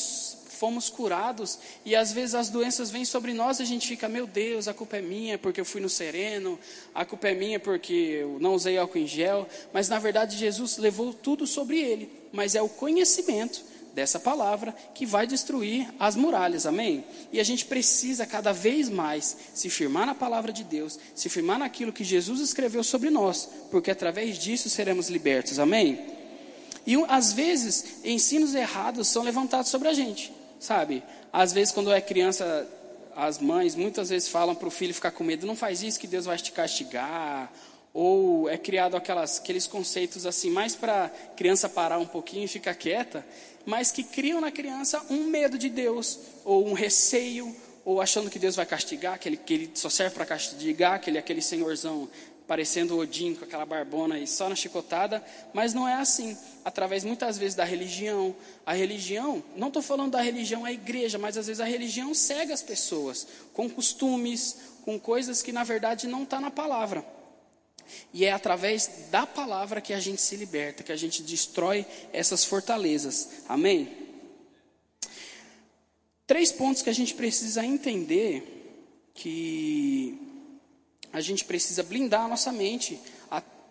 fomos 0.56 0.90
curados 0.90 1.60
e 1.84 1.96
às 1.96 2.12
vezes 2.12 2.34
as 2.34 2.50
doenças 2.50 2.90
vêm 2.90 3.06
sobre 3.06 3.34
nós 3.34 3.60
e 3.60 3.64
a 3.64 3.66
gente 3.66 3.88
fica, 3.88 4.08
meu 4.08 4.26
Deus, 4.26 4.68
a 4.68 4.74
culpa 4.74 4.98
é 4.98 5.02
minha 5.02 5.38
porque 5.38 5.62
eu 5.62 5.66
fui 5.66 5.82
no 5.82 5.90
sereno, 5.90 6.60
a 6.94 7.06
culpa 7.06 7.28
é 7.28 7.36
minha 7.36 7.60
porque 7.60 7.94
eu 7.94 8.38
não 8.40 8.56
usei 8.56 8.78
álcool 8.78 8.98
em 8.98 9.08
gel, 9.08 9.48
mas 9.74 9.90
na 9.90 10.00
verdade 10.00 10.38
Jesus 10.38 10.78
levou 10.78 11.14
tudo 11.14 11.46
sobre 11.46 11.80
ele, 11.80 12.10
mas 12.32 12.56
é 12.56 12.62
o 12.62 12.70
conhecimento 12.70 13.76
dessa 13.96 14.20
palavra 14.20 14.76
que 14.94 15.06
vai 15.06 15.26
destruir 15.26 15.88
as 15.98 16.18
muralhas, 16.18 16.66
amém? 16.66 17.06
E 17.32 17.40
a 17.40 17.44
gente 17.44 17.66
precisa 17.66 18.26
cada 18.26 18.52
vez 18.52 18.90
mais 18.90 19.38
se 19.54 19.70
firmar 19.70 20.06
na 20.06 20.14
palavra 20.14 20.52
de 20.52 20.66
Deus, 20.66 21.00
se 21.16 21.30
firmar 21.30 21.58
naquilo 21.58 21.94
que 21.94 22.04
Jesus 22.04 22.42
escreveu 22.42 22.84
sobre 22.84 23.10
nós, 23.10 23.50
porque 23.72 23.90
através 23.90 24.38
disso 24.38 24.70
seremos 24.70 25.10
libertos, 25.10 25.60
amém? 25.60 26.06
E 26.86 26.96
às 27.08 27.32
vezes 27.32 28.04
ensinos 28.04 28.54
errados 28.54 29.08
são 29.08 29.24
levantados 29.24 29.72
sobre 29.72 29.88
a 29.88 29.94
gente 29.94 30.32
sabe? 30.66 31.04
Às 31.32 31.54
vezes, 31.54 31.74
quando 31.74 31.92
é 31.92 32.02
criança, 32.02 32.68
as 33.16 33.40
mães 33.40 33.76
muitas 33.76 34.10
vezes 34.10 34.28
falam 34.28 34.56
para 34.56 34.68
o 34.68 34.72
filho 34.72 34.94
ficar 34.94 35.12
com 35.12 35.24
medo: 35.24 35.46
não 35.46 35.56
faz 35.56 35.84
isso 35.84 36.00
que 36.00 36.08
Deus 36.08 36.26
vai 36.26 36.38
te 36.38 36.52
castigar. 36.52 37.52
Ou 37.94 38.50
é 38.50 38.58
criado 38.58 38.98
aquelas, 38.98 39.40
aqueles 39.40 39.68
conceitos 39.68 40.26
assim, 40.26 40.50
mais 40.50 40.76
para 40.76 41.10
criança 41.38 41.70
parar 41.70 41.98
um 41.98 42.06
pouquinho 42.06 42.44
e 42.44 42.48
ficar 42.48 42.76
quieta, 42.76 43.26
mas 43.66 43.90
que 43.90 44.04
criam 44.04 44.42
na 44.42 44.52
criança 44.52 45.02
um 45.10 45.24
medo 45.28 45.58
de 45.58 45.70
Deus, 45.70 46.20
ou 46.44 46.68
um 46.68 46.74
receio, 46.74 47.56
ou 47.86 48.02
achando 48.02 48.30
que 48.30 48.38
Deus 48.38 48.54
vai 48.54 48.66
castigar, 48.66 49.18
que 49.18 49.30
ele, 49.30 49.38
que 49.38 49.54
ele 49.54 49.72
só 49.76 49.90
serve 49.90 50.14
para 50.14 50.26
castigar, 50.26 51.00
que 51.00 51.10
ele 51.10 51.16
é 51.16 51.22
aquele 51.22 51.42
senhorzão 51.42 52.10
parecendo 52.48 52.98
Odin 52.98 53.36
com 53.36 53.46
aquela 53.46 53.66
barbona 53.66 54.20
e 54.20 54.28
só 54.28 54.48
na 54.48 54.56
chicotada, 54.56 55.24
mas 55.54 55.74
não 55.74 55.88
é 55.88 55.96
assim. 55.96 56.38
Através 56.64 57.04
muitas 57.04 57.38
vezes 57.38 57.56
da 57.56 57.64
religião. 57.64 58.36
A 58.66 58.74
religião, 58.74 59.44
não 59.56 59.68
estou 59.68 59.82
falando 59.82 60.12
da 60.12 60.22
religião 60.22 60.66
a 60.66 60.72
igreja, 60.72 61.18
mas 61.18 61.38
às 61.38 61.48
vezes 61.48 61.60
a 61.60 61.66
religião 61.66 62.14
cega 62.14 62.54
as 62.54 62.62
pessoas 62.62 63.28
com 63.54 63.70
costumes, 63.70 64.58
com 64.84 65.00
coisas 65.00 65.42
que 65.42 65.52
na 65.52 65.64
verdade 65.64 66.08
não 66.08 66.24
está 66.24 66.40
na 66.40 66.52
palavra. 66.52 67.06
E 68.14 68.26
é 68.26 68.32
através 68.32 68.90
da 69.12 69.28
palavra 69.28 69.82
que 69.82 69.94
a 69.94 70.00
gente 70.00 70.22
se 70.22 70.36
liberta, 70.36 70.84
que 70.84 70.92
a 70.92 70.96
gente 70.96 71.22
destrói 71.22 71.86
essas 72.12 72.44
fortalezas. 72.44 73.30
Amém? 73.48 74.06
Três 76.26 76.52
pontos 76.52 76.82
que 76.82 76.90
a 76.90 76.94
gente 76.94 77.14
precisa 77.14 77.64
entender 77.64 78.56
que 79.14 80.25
a 81.16 81.22
gente 81.22 81.46
precisa 81.46 81.82
blindar 81.82 82.26
a 82.26 82.28
nossa 82.28 82.52
mente 82.52 83.00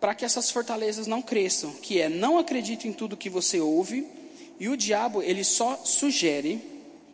para 0.00 0.14
que 0.14 0.24
essas 0.24 0.50
fortalezas 0.50 1.06
não 1.06 1.20
cresçam, 1.20 1.72
que 1.74 2.00
é 2.00 2.08
não 2.08 2.38
acredite 2.38 2.88
em 2.88 2.92
tudo 2.92 3.18
que 3.18 3.28
você 3.28 3.60
ouve, 3.60 4.06
e 4.58 4.66
o 4.66 4.76
diabo 4.78 5.22
ele 5.22 5.44
só 5.44 5.76
sugere 5.84 6.58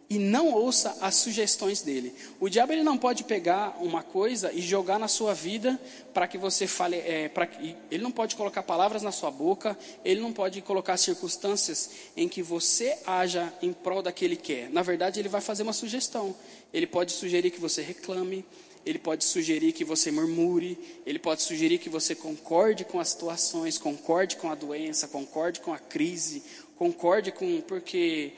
e 0.08 0.20
não 0.20 0.52
ouça 0.52 0.96
as 1.00 1.16
sugestões 1.16 1.82
dele. 1.82 2.14
O 2.38 2.48
diabo 2.48 2.72
ele 2.72 2.84
não 2.84 2.96
pode 2.96 3.24
pegar 3.24 3.76
uma 3.80 4.04
coisa 4.04 4.52
e 4.52 4.60
jogar 4.60 5.00
na 5.00 5.08
sua 5.08 5.34
vida 5.34 5.80
para 6.14 6.28
que 6.28 6.38
você 6.38 6.64
fale, 6.68 6.96
é, 6.96 7.28
pra, 7.28 7.48
ele 7.90 8.02
não 8.02 8.12
pode 8.12 8.36
colocar 8.36 8.62
palavras 8.62 9.02
na 9.02 9.10
sua 9.10 9.32
boca, 9.32 9.76
ele 10.04 10.20
não 10.20 10.32
pode 10.32 10.60
colocar 10.62 10.96
circunstâncias 10.96 11.90
em 12.16 12.28
que 12.28 12.40
você 12.40 12.98
haja 13.04 13.52
em 13.60 13.72
prol 13.72 14.00
daquele 14.00 14.36
que 14.36 14.54
quer. 14.54 14.70
Na 14.70 14.82
verdade, 14.82 15.18
ele 15.18 15.28
vai 15.28 15.40
fazer 15.40 15.64
uma 15.64 15.72
sugestão. 15.72 16.36
Ele 16.72 16.86
pode 16.86 17.10
sugerir 17.10 17.50
que 17.50 17.60
você 17.60 17.82
reclame, 17.82 18.44
ele 18.84 18.98
pode 18.98 19.24
sugerir 19.24 19.72
que 19.72 19.84
você 19.84 20.10
murmure, 20.10 20.78
ele 21.04 21.18
pode 21.18 21.42
sugerir 21.42 21.78
que 21.78 21.88
você 21.88 22.14
concorde 22.14 22.84
com 22.84 22.98
as 22.98 23.10
situações, 23.10 23.78
concorde 23.78 24.36
com 24.36 24.50
a 24.50 24.54
doença, 24.54 25.08
concorde 25.08 25.60
com 25.60 25.72
a 25.72 25.78
crise, 25.78 26.42
concorde 26.76 27.30
com 27.32 27.60
porque 27.62 28.32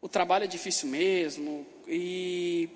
o 0.00 0.08
trabalho 0.08 0.44
é 0.44 0.46
difícil 0.46 0.88
mesmo. 0.88 1.66
E 1.88 2.68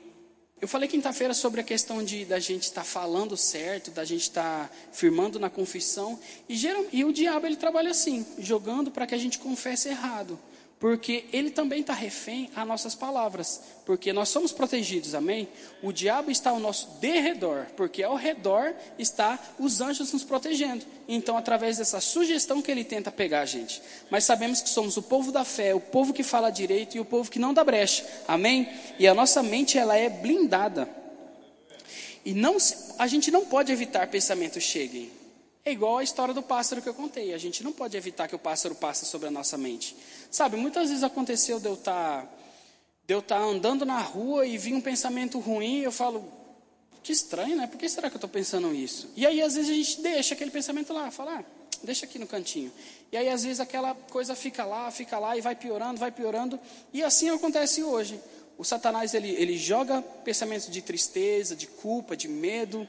eu 0.60 0.66
falei 0.66 0.88
quinta-feira 0.88 1.32
sobre 1.34 1.60
a 1.60 1.64
questão 1.64 2.02
de 2.02 2.24
da 2.24 2.40
gente 2.40 2.64
estar 2.64 2.80
tá 2.80 2.86
falando 2.86 3.36
certo, 3.36 3.90
da 3.90 4.04
gente 4.04 4.22
estar 4.22 4.68
tá 4.68 4.74
firmando 4.92 5.38
na 5.38 5.48
confissão, 5.48 6.18
e, 6.48 6.56
geral, 6.56 6.84
e 6.92 7.04
o 7.04 7.12
diabo 7.12 7.46
ele 7.46 7.56
trabalha 7.56 7.90
assim, 7.90 8.26
jogando 8.38 8.90
para 8.90 9.06
que 9.06 9.14
a 9.14 9.18
gente 9.18 9.38
confesse 9.38 9.88
errado 9.88 10.38
porque 10.80 11.25
ele 11.32 11.50
também 11.50 11.80
está 11.80 11.92
refém 11.92 12.50
a 12.54 12.64
nossas 12.64 12.94
palavras, 12.94 13.61
porque 13.85 14.12
nós 14.12 14.28
somos 14.28 14.52
protegidos, 14.52 15.14
amém? 15.14 15.49
O 15.82 15.92
diabo 15.92 16.30
está 16.30 16.50
ao 16.50 16.61
nosso 16.61 16.88
derredor, 17.00 17.66
porque 17.76 18.02
ao 18.02 18.14
redor 18.14 18.75
está 18.97 19.38
os 19.58 19.80
anjos 19.80 20.12
nos 20.12 20.23
protegendo. 20.23 20.85
Então, 21.08 21.37
através 21.37 21.78
dessa 21.78 22.00
sugestão 22.00 22.62
que 22.62 22.70
ele 22.70 22.85
tenta 22.85 23.11
pegar 23.11 23.40
a 23.40 23.47
gente. 23.47 23.82
Mas 24.08 24.25
sabemos 24.25 24.61
que 24.61 24.68
somos 24.68 24.97
o 24.97 25.02
povo 25.02 25.32
da 25.32 25.44
fé, 25.44 25.75
o 25.75 25.80
povo 25.80 26.12
que 26.12 26.23
fala 26.23 26.50
direito 26.50 26.97
e 26.97 27.00
o 27.00 27.04
povo 27.04 27.30
que 27.30 27.40
não 27.40 27.52
dá 27.52 27.64
brecha, 27.64 28.06
amém? 28.28 28.68
E 29.00 29.08
a 29.08 29.14
nossa 29.14 29.42
mente 29.42 29.76
ela 29.76 29.97
é 29.97 30.08
blindada. 30.08 30.88
E 32.25 32.35
não, 32.35 32.56
a 32.99 33.06
gente 33.08 33.30
não 33.30 33.44
pode 33.44 33.73
evitar 33.73 34.06
pensamentos 34.08 34.62
cheguem. 34.62 35.11
É 35.68 35.70
igual 35.70 35.98
a 35.98 36.02
história 36.02 36.32
do 36.32 36.40
pássaro 36.40 36.80
que 36.80 36.88
eu 36.88 36.94
contei. 36.94 37.34
A 37.34 37.37
gente 37.37 37.62
não 37.62 37.72
pode 37.72 37.94
evitar 37.94 38.26
que 38.26 38.34
o 38.34 38.38
pássaro 38.38 38.75
passe 38.75 39.04
sobre 39.04 39.28
a 39.28 39.30
nossa 39.30 39.58
mente. 39.58 39.94
Sabe, 40.30 40.56
muitas 40.56 40.88
vezes 40.88 41.04
aconteceu 41.04 41.60
de 41.60 41.66
eu 41.66 41.75
estar 41.75 42.22
tá, 42.22 42.28
de 43.06 43.12
eu 43.12 43.18
estar 43.18 43.37
tá 43.37 43.44
andando 43.44 43.84
na 43.84 44.00
rua 44.00 44.46
e 44.46 44.56
vir 44.56 44.72
um 44.72 44.80
pensamento 44.80 45.38
ruim, 45.38 45.80
eu 45.80 45.92
falo, 45.92 46.26
que 47.02 47.12
estranho, 47.12 47.54
né? 47.54 47.66
Por 47.66 47.76
que 47.76 47.87
será 47.87 48.08
que 48.08 48.14
eu 48.14 48.16
estou 48.16 48.30
pensando 48.30 48.75
isso? 48.75 49.10
E 49.14 49.26
aí, 49.26 49.42
às 49.42 49.56
vezes, 49.56 49.70
a 49.70 49.75
gente 49.75 50.00
deixa 50.00 50.32
aquele 50.32 50.50
pensamento 50.50 50.90
lá, 50.90 51.10
fala, 51.10 51.40
ah, 51.40 51.44
deixa 51.84 52.06
aqui 52.06 52.18
no 52.18 52.26
cantinho. 52.26 52.72
E 53.12 53.18
aí, 53.18 53.28
às 53.28 53.44
vezes, 53.44 53.60
aquela 53.60 53.94
coisa 53.94 54.34
fica 54.34 54.64
lá, 54.64 54.90
fica 54.90 55.18
lá, 55.18 55.37
e 55.37 55.42
vai 55.42 55.54
piorando, 55.54 56.00
vai 56.00 56.10
piorando. 56.10 56.58
E 56.94 57.02
assim 57.02 57.28
acontece 57.28 57.84
hoje. 57.84 58.18
O 58.56 58.64
Satanás, 58.64 59.12
ele, 59.12 59.32
ele 59.32 59.58
joga 59.58 60.00
pensamentos 60.25 60.70
de 60.70 60.80
tristeza, 60.80 61.54
de 61.54 61.66
culpa, 61.66 62.16
de 62.16 62.26
medo, 62.26 62.88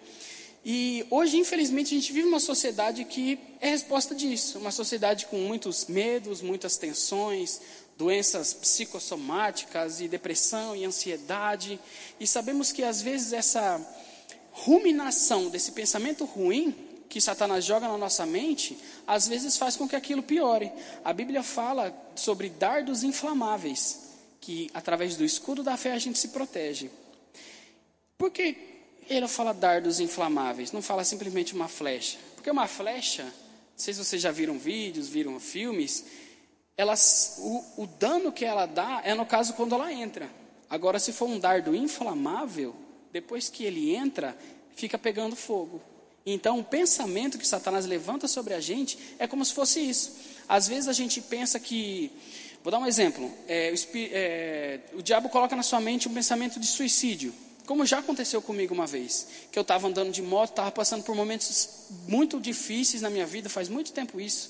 E 0.64 1.06
hoje, 1.10 1.38
infelizmente, 1.38 1.96
a 1.96 1.98
gente 2.00 2.12
vive 2.12 2.28
uma 2.28 2.40
sociedade 2.40 3.06
que 3.06 3.40
é 3.62 3.70
resposta 3.70 4.14
disso. 4.14 4.60
Uma 4.60 4.72
sociedade 4.72 5.26
com 5.28 5.38
muitos 5.38 5.86
medos, 5.86 6.42
muitas 6.42 6.78
tensões, 6.78 7.62
doenças 7.98 8.54
psicossomáticas 8.54 10.02
e 10.02 10.08
depressão 10.08 10.76
e 10.76 10.86
ansiedade. 10.86 11.80
E 12.20 12.28
sabemos 12.28 12.72
que 12.72 12.84
às 12.84 13.02
vezes 13.02 13.34
essa 13.34 13.80
ruminação 14.52 15.50
desse 15.50 15.72
pensamento 15.72 16.26
ruim 16.26 16.76
que 17.08 17.20
Satanás 17.20 17.66
joga 17.66 17.88
na 17.88 17.98
nossa 17.98 18.26
mente, 18.26 18.78
às 19.08 19.28
vezes 19.28 19.58
faz 19.58 19.76
com 19.76 19.88
que 19.88 19.96
aquilo 19.96 20.22
piore. 20.22 20.72
A 21.04 21.12
Bíblia 21.12 21.42
fala 21.42 21.92
sobre 22.16 22.50
dardos 22.50 23.04
inflamáveis, 23.04 24.12
que 24.40 24.70
através 24.76 25.18
do 25.18 25.26
escudo 25.26 25.64
da 25.64 25.76
fé 25.76 25.92
a 25.92 25.98
gente 25.98 26.20
se 26.20 26.28
protege. 26.28 26.92
Por 28.16 28.30
que 28.30 28.69
ele 29.10 29.28
fala 29.28 29.54
dardos 29.54 30.00
inflamáveis? 30.00 30.72
Não 30.72 30.82
fala 30.82 31.04
simplesmente 31.04 31.54
uma 31.54 31.68
flecha. 31.68 32.18
Porque 32.36 32.50
uma 32.50 32.68
flecha, 32.68 33.24
não 33.24 33.32
sei 33.76 33.94
se 33.94 34.04
vocês 34.04 34.22
já 34.22 34.32
viram 34.32 34.58
vídeos, 34.58 35.08
viram 35.08 35.40
filmes, 35.40 36.06
elas, 36.78 37.36
o, 37.40 37.84
o 37.84 37.88
dano 37.88 38.32
que 38.32 38.46
ela 38.46 38.66
dá 38.66 39.02
é 39.04 39.14
no 39.14 39.26
caso 39.26 39.54
quando 39.54 39.76
ela 39.76 39.92
entra. 39.92 40.30
Agora, 40.70 41.00
se 41.00 41.12
for 41.12 41.28
um 41.28 41.40
dardo 41.40 41.76
inflamável, 41.76 42.76
depois 43.12 43.50
que 43.50 43.66
ele 43.66 43.94
entra, 43.96 44.38
fica 44.76 44.98
pegando 44.98 45.36
fogo. 45.36 45.82
Então, 46.26 46.60
o 46.60 46.64
pensamento 46.64 47.38
que 47.38 47.48
Satanás 47.48 47.86
levanta 47.86 48.28
sobre 48.28 48.54
a 48.54 48.60
gente 48.60 48.98
é 49.18 49.28
como 49.28 49.44
se 49.44 49.54
fosse 49.54 49.80
isso. 49.80 50.16
Às 50.48 50.68
vezes 50.68 50.88
a 50.88 50.94
gente 50.94 51.22
pensa 51.22 51.60
que. 51.60 52.12
Vou 52.64 52.72
dar 52.72 52.80
um 52.80 52.86
exemplo. 52.86 53.32
É, 53.48 53.74
o, 53.74 53.98
é, 54.12 54.80
o 54.94 55.02
diabo 55.02 55.30
coloca 55.30 55.56
na 55.56 55.64
sua 55.64 55.80
mente 55.80 56.08
um 56.08 56.14
pensamento 56.14 56.60
de 56.60 56.68
suicídio. 56.68 57.34
Como 57.70 57.86
já 57.86 58.00
aconteceu 58.00 58.42
comigo 58.42 58.74
uma 58.74 58.88
vez. 58.88 59.28
Que 59.52 59.60
eu 59.60 59.62
estava 59.62 59.88
andando 59.88 60.12
de 60.12 60.24
moto, 60.24 60.50
estava 60.50 60.72
passando 60.72 61.04
por 61.04 61.16
momentos 61.16 61.86
muito 62.08 62.40
difíceis 62.40 63.04
na 63.04 63.12
minha 63.12 63.28
vida, 63.28 63.48
faz 63.48 63.70
muito 63.70 63.94
tempo 63.94 64.20
isso. 64.20 64.50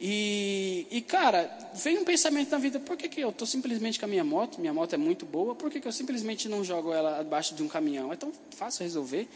E, 0.00 0.84
e, 0.90 1.00
cara, 1.00 1.48
vem 1.74 1.96
um 1.96 2.04
pensamento 2.04 2.50
na 2.50 2.58
vida: 2.58 2.80
por 2.80 2.96
que, 2.96 3.08
que 3.08 3.20
eu 3.20 3.30
estou 3.30 3.46
simplesmente 3.46 4.00
com 4.00 4.06
a 4.06 4.08
minha 4.08 4.24
moto? 4.24 4.60
Minha 4.60 4.74
moto 4.74 4.94
é 4.94 4.96
muito 4.96 5.24
boa, 5.24 5.54
por 5.54 5.70
que, 5.70 5.80
que 5.80 5.86
eu 5.86 5.92
simplesmente 5.92 6.48
não 6.48 6.64
jogo 6.64 6.92
ela 6.92 7.20
abaixo 7.20 7.54
de 7.54 7.62
um 7.62 7.68
caminhão? 7.68 8.12
É 8.12 8.16
tão 8.16 8.32
fácil 8.56 8.82
resolver. 8.82 9.28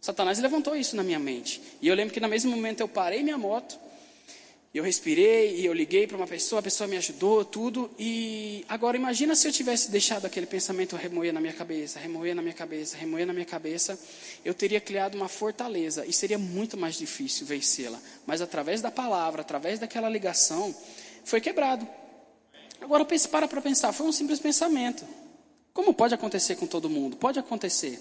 Satanás 0.00 0.38
levantou 0.38 0.74
isso 0.74 0.96
na 0.96 1.02
minha 1.02 1.18
mente. 1.18 1.60
E 1.82 1.88
eu 1.88 1.94
lembro 1.94 2.14
que 2.14 2.20
no 2.20 2.28
mesmo 2.28 2.50
momento 2.50 2.80
eu 2.80 2.88
parei 2.88 3.22
minha 3.22 3.36
moto, 3.36 3.78
eu 4.72 4.84
respirei 4.84 5.60
e 5.60 5.66
eu 5.66 5.72
liguei 5.72 6.06
para 6.06 6.16
uma 6.16 6.26
pessoa, 6.26 6.60
a 6.60 6.62
pessoa 6.62 6.86
me 6.86 6.96
ajudou, 6.96 7.44
tudo. 7.44 7.90
E 7.98 8.64
agora 8.68 8.96
imagina 8.96 9.34
se 9.34 9.48
eu 9.48 9.52
tivesse 9.52 9.90
deixado 9.90 10.26
aquele 10.26 10.46
pensamento 10.46 10.94
remoer 10.94 11.32
na 11.32 11.40
minha 11.40 11.52
cabeça, 11.52 11.98
remoer 11.98 12.34
na 12.34 12.42
minha 12.42 12.54
cabeça, 12.54 12.96
remoer 12.96 13.26
na 13.26 13.32
minha 13.32 13.44
cabeça, 13.44 13.98
eu 14.44 14.54
teria 14.54 14.80
criado 14.80 15.16
uma 15.16 15.28
fortaleza 15.28 16.06
e 16.06 16.12
seria 16.12 16.38
muito 16.38 16.76
mais 16.76 16.94
difícil 16.94 17.46
vencê-la. 17.46 18.00
Mas 18.24 18.40
através 18.40 18.80
da 18.80 18.90
palavra, 18.90 19.40
através 19.40 19.80
daquela 19.80 20.08
ligação, 20.08 20.74
foi 21.24 21.40
quebrado. 21.40 21.86
Agora 22.80 23.04
para 23.04 23.48
para 23.48 23.60
pensar, 23.60 23.92
foi 23.92 24.06
um 24.06 24.12
simples 24.12 24.38
pensamento. 24.38 25.04
Como 25.72 25.92
pode 25.92 26.14
acontecer 26.14 26.56
com 26.56 26.66
todo 26.66 26.88
mundo? 26.88 27.16
Pode 27.16 27.38
acontecer 27.38 28.00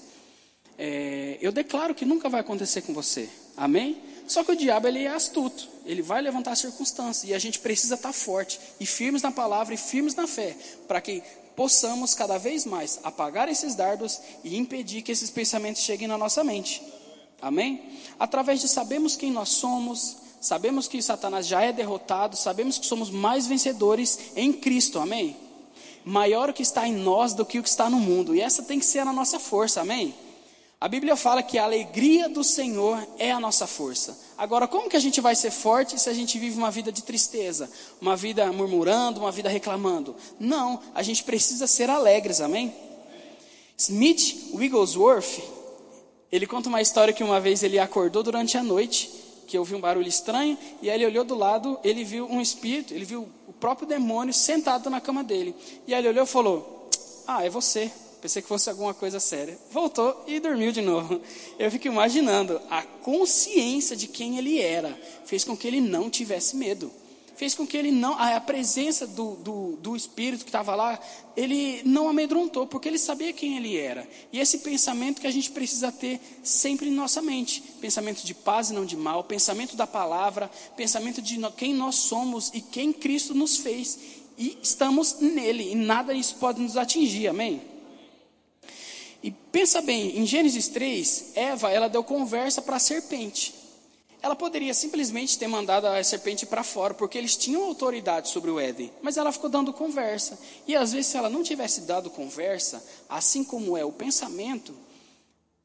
é, 0.81 1.37
eu 1.41 1.51
declaro 1.51 1.93
que 1.93 2.05
nunca 2.05 2.29
vai 2.29 2.39
acontecer 2.39 2.81
com 2.83 2.93
você. 2.93 3.27
Amém? 3.57 4.01
Só 4.29 4.43
que 4.43 4.51
o 4.51 4.55
diabo 4.55 4.87
ele 4.87 5.05
é 5.05 5.07
astuto, 5.07 5.67
ele 5.83 6.03
vai 6.03 6.21
levantar 6.21 6.55
circunstâncias 6.55 7.27
e 7.27 7.33
a 7.33 7.39
gente 7.39 7.57
precisa 7.57 7.95
estar 7.95 8.13
forte 8.13 8.59
e 8.79 8.85
firmes 8.85 9.23
na 9.23 9.31
palavra 9.31 9.73
e 9.73 9.77
firmes 9.77 10.13
na 10.13 10.27
fé, 10.27 10.55
para 10.87 11.01
que 11.01 11.23
possamos 11.55 12.13
cada 12.13 12.37
vez 12.37 12.63
mais 12.63 12.99
apagar 13.03 13.49
esses 13.49 13.73
dardos 13.73 14.21
e 14.43 14.55
impedir 14.55 15.01
que 15.01 15.11
esses 15.11 15.31
pensamentos 15.31 15.81
cheguem 15.81 16.07
na 16.07 16.15
nossa 16.15 16.43
mente. 16.43 16.79
Amém? 17.41 17.81
Através 18.19 18.61
de 18.61 18.67
sabemos 18.67 19.15
quem 19.15 19.31
nós 19.31 19.49
somos, 19.49 20.17
sabemos 20.39 20.87
que 20.87 21.01
Satanás 21.01 21.47
já 21.47 21.63
é 21.63 21.73
derrotado, 21.73 22.37
sabemos 22.37 22.77
que 22.77 22.85
somos 22.85 23.09
mais 23.09 23.47
vencedores 23.47 24.19
em 24.35 24.53
Cristo. 24.53 24.99
Amém? 24.99 25.35
Maior 26.05 26.51
o 26.51 26.53
que 26.53 26.61
está 26.61 26.87
em 26.87 26.93
nós 26.93 27.33
do 27.33 27.43
que 27.43 27.57
o 27.57 27.63
que 27.63 27.69
está 27.69 27.89
no 27.89 27.99
mundo. 27.99 28.35
E 28.35 28.41
essa 28.41 28.61
tem 28.61 28.77
que 28.77 28.85
ser 28.85 28.99
a 28.99 29.11
nossa 29.11 29.39
força. 29.39 29.81
Amém? 29.81 30.13
A 30.81 30.87
Bíblia 30.87 31.17
fala 31.17 31.43
que 31.43 31.57
a 31.57 31.65
alegria 31.65 32.29
do 32.29 32.41
Senhor 32.41 33.05
é 33.17 33.31
a 33.31 33.39
nossa 33.39 33.67
força. 33.67 34.17
Agora, 34.37 34.65
como 34.65 34.89
que 34.89 34.95
a 34.95 34.99
gente 34.99 35.19
vai 35.19 35.35
ser 35.35 35.51
forte 35.51 35.99
se 35.99 36.09
a 36.09 36.13
gente 36.13 36.39
vive 36.39 36.57
uma 36.57 36.71
vida 36.71 36.89
de 36.89 37.03
tristeza, 37.03 37.69
uma 37.99 38.15
vida 38.15 38.49
murmurando, 38.53 39.19
uma 39.19 39.31
vida 39.31 39.49
reclamando? 39.49 40.15
Não, 40.39 40.79
a 40.95 41.03
gente 41.03 41.25
precisa 41.25 41.67
ser 41.67 41.89
alegres, 41.89 42.39
amém? 42.39 42.73
Smith 43.77 44.53
Wigglesworth, 44.53 45.41
ele 46.31 46.47
conta 46.47 46.69
uma 46.69 46.81
história 46.81 47.13
que 47.13 47.25
uma 47.25 47.41
vez 47.41 47.61
ele 47.61 47.77
acordou 47.77 48.23
durante 48.23 48.57
a 48.57 48.63
noite, 48.63 49.11
que 49.47 49.57
ouviu 49.57 49.77
um 49.77 49.81
barulho 49.81 50.07
estranho, 50.07 50.57
e 50.81 50.89
aí 50.89 50.95
ele 50.95 51.07
olhou 51.07 51.25
do 51.25 51.35
lado, 51.35 51.77
ele 51.83 52.05
viu 52.05 52.25
um 52.25 52.39
espírito, 52.39 52.93
ele 52.93 53.03
viu 53.03 53.27
o 53.45 53.51
próprio 53.51 53.85
demônio 53.85 54.33
sentado 54.33 54.89
na 54.89 55.01
cama 55.01 55.25
dele. 55.25 55.53
E 55.85 55.93
aí 55.93 55.99
ele 55.99 56.07
olhou 56.07 56.23
e 56.23 56.27
falou: 56.27 56.89
Ah, 57.27 57.43
é 57.43 57.49
você. 57.49 57.91
Pensei 58.21 58.41
que 58.41 58.47
fosse 58.47 58.69
alguma 58.69 58.93
coisa 58.93 59.19
séria. 59.19 59.57
Voltou 59.71 60.25
e 60.27 60.39
dormiu 60.39 60.71
de 60.71 60.81
novo. 60.81 61.21
Eu 61.57 61.71
fico 61.71 61.87
imaginando 61.87 62.59
a 62.69 62.81
consciência 62.81 63.95
de 63.95 64.07
quem 64.07 64.37
ele 64.37 64.61
era 64.61 64.99
fez 65.25 65.43
com 65.43 65.55
que 65.55 65.67
ele 65.67 65.79
não 65.79 66.09
tivesse 66.09 66.55
medo. 66.55 66.91
Fez 67.37 67.55
com 67.55 67.65
que 67.65 67.77
ele 67.77 67.89
não, 67.89 68.19
a 68.19 68.37
presença 68.41 69.07
do, 69.07 69.35
do, 69.35 69.77
do 69.77 69.95
espírito 69.95 70.43
que 70.43 70.49
estava 70.49 70.75
lá, 70.75 70.99
ele 71.37 71.81
não 71.85 72.09
amedrontou, 72.09 72.67
porque 72.67 72.89
ele 72.89 72.97
sabia 72.97 73.31
quem 73.31 73.55
ele 73.55 73.77
era. 73.77 74.05
E 74.33 74.41
esse 74.41 74.57
pensamento 74.57 75.21
que 75.21 75.27
a 75.27 75.31
gente 75.31 75.49
precisa 75.51 75.89
ter 75.89 76.19
sempre 76.43 76.89
em 76.89 76.91
nossa 76.91 77.21
mente: 77.21 77.63
pensamento 77.79 78.25
de 78.25 78.33
paz 78.33 78.71
e 78.71 78.73
não 78.73 78.83
de 78.83 78.97
mal, 78.97 79.23
pensamento 79.23 79.77
da 79.77 79.87
palavra, 79.87 80.51
pensamento 80.75 81.21
de 81.21 81.39
quem 81.55 81.73
nós 81.73 81.95
somos 81.95 82.51
e 82.53 82.59
quem 82.59 82.91
Cristo 82.91 83.33
nos 83.33 83.55
fez. 83.55 83.97
E 84.37 84.57
estamos 84.61 85.21
nele, 85.21 85.71
e 85.71 85.75
nada 85.75 86.13
isso 86.13 86.35
pode 86.35 86.61
nos 86.61 86.75
atingir, 86.75 87.29
amém? 87.29 87.61
E 89.21 89.31
pensa 89.31 89.81
bem, 89.81 90.17
em 90.17 90.25
Gênesis 90.25 90.67
3, 90.69 91.31
Eva, 91.35 91.71
ela 91.71 91.89
deu 91.89 92.03
conversa 92.03 92.61
para 92.61 92.77
a 92.77 92.79
serpente. 92.79 93.53
Ela 94.21 94.35
poderia 94.35 94.73
simplesmente 94.73 95.37
ter 95.37 95.47
mandado 95.47 95.87
a 95.87 96.03
serpente 96.03 96.45
para 96.45 96.63
fora, 96.63 96.93
porque 96.93 97.17
eles 97.17 97.37
tinham 97.37 97.63
autoridade 97.63 98.29
sobre 98.29 98.51
o 98.51 98.59
Éden, 98.59 98.91
mas 99.01 99.15
ela 99.15 99.31
ficou 99.31 99.49
dando 99.49 99.71
conversa. 99.71 100.37
E 100.67 100.75
às 100.75 100.91
vezes, 100.91 101.07
se 101.07 101.17
ela 101.17 101.29
não 101.29 101.41
tivesse 101.41 101.81
dado 101.81 102.09
conversa, 102.09 102.83
assim 103.07 103.43
como 103.43 103.77
é 103.77 103.85
o 103.85 103.93
pensamento, 103.93 104.75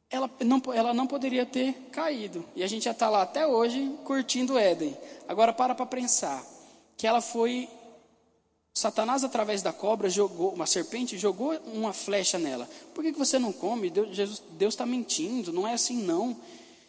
ela 0.08 0.30
não, 0.44 0.62
ela 0.72 0.94
não 0.94 1.06
poderia 1.06 1.44
ter 1.44 1.72
caído. 1.90 2.44
E 2.54 2.62
a 2.62 2.66
gente 2.68 2.84
já 2.84 2.92
está 2.92 3.08
lá 3.08 3.22
até 3.22 3.44
hoje 3.44 3.92
curtindo 4.04 4.54
o 4.54 4.58
Éden. 4.58 4.96
Agora, 5.26 5.52
para 5.52 5.74
para 5.74 5.86
pensar 5.86 6.44
que 6.96 7.06
ela 7.06 7.20
foi 7.20 7.68
Satanás, 8.76 9.22
através 9.22 9.62
da 9.62 9.72
cobra, 9.72 10.10
jogou, 10.10 10.52
uma 10.52 10.66
serpente, 10.66 11.16
jogou 11.16 11.56
uma 11.72 11.92
flecha 11.92 12.40
nela. 12.40 12.68
Por 12.92 13.04
que, 13.04 13.12
que 13.12 13.18
você 13.18 13.38
não 13.38 13.52
come? 13.52 13.88
Deus 13.88 14.42
está 14.74 14.84
mentindo, 14.84 15.52
não 15.52 15.66
é 15.66 15.74
assim 15.74 16.02
não. 16.02 16.36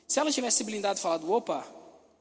Se 0.08 0.19
ela 0.19 0.32
tivesse 0.32 0.63
blindado 0.63 0.98
e 0.98 1.02
falado, 1.02 1.32
opa, 1.32 1.63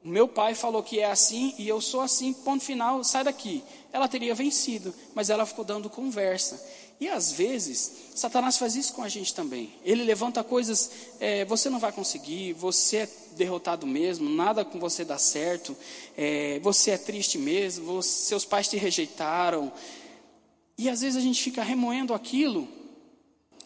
meu 0.04 0.28
pai 0.28 0.54
falou 0.54 0.82
que 0.82 1.00
é 1.00 1.10
assim 1.10 1.54
e 1.58 1.66
eu 1.66 1.80
sou 1.80 2.02
assim, 2.02 2.32
ponto 2.32 2.62
final, 2.62 3.02
sai 3.02 3.24
daqui. 3.24 3.64
Ela 3.90 4.06
teria 4.06 4.34
vencido, 4.34 4.94
mas 5.14 5.30
ela 5.30 5.46
ficou 5.46 5.64
dando 5.64 5.88
conversa. 5.88 6.62
E 7.00 7.08
às 7.08 7.32
vezes, 7.32 7.90
Satanás 8.14 8.56
faz 8.56 8.76
isso 8.76 8.92
com 8.92 9.02
a 9.02 9.08
gente 9.08 9.34
também. 9.34 9.72
Ele 9.82 10.04
levanta 10.04 10.44
coisas, 10.44 10.90
é, 11.18 11.44
você 11.44 11.70
não 11.70 11.78
vai 11.78 11.90
conseguir, 11.90 12.52
você 12.52 12.98
é 12.98 13.08
derrotado 13.32 13.86
mesmo, 13.86 14.28
nada 14.28 14.64
com 14.64 14.78
você 14.78 15.04
dá 15.04 15.18
certo, 15.18 15.76
é, 16.16 16.60
você 16.60 16.92
é 16.92 16.98
triste 16.98 17.38
mesmo, 17.38 17.86
você, 17.86 18.26
seus 18.26 18.44
pais 18.44 18.68
te 18.68 18.76
rejeitaram. 18.76 19.72
E 20.76 20.88
às 20.88 21.00
vezes 21.00 21.16
a 21.16 21.20
gente 21.20 21.42
fica 21.42 21.62
remoendo 21.62 22.14
aquilo, 22.14 22.68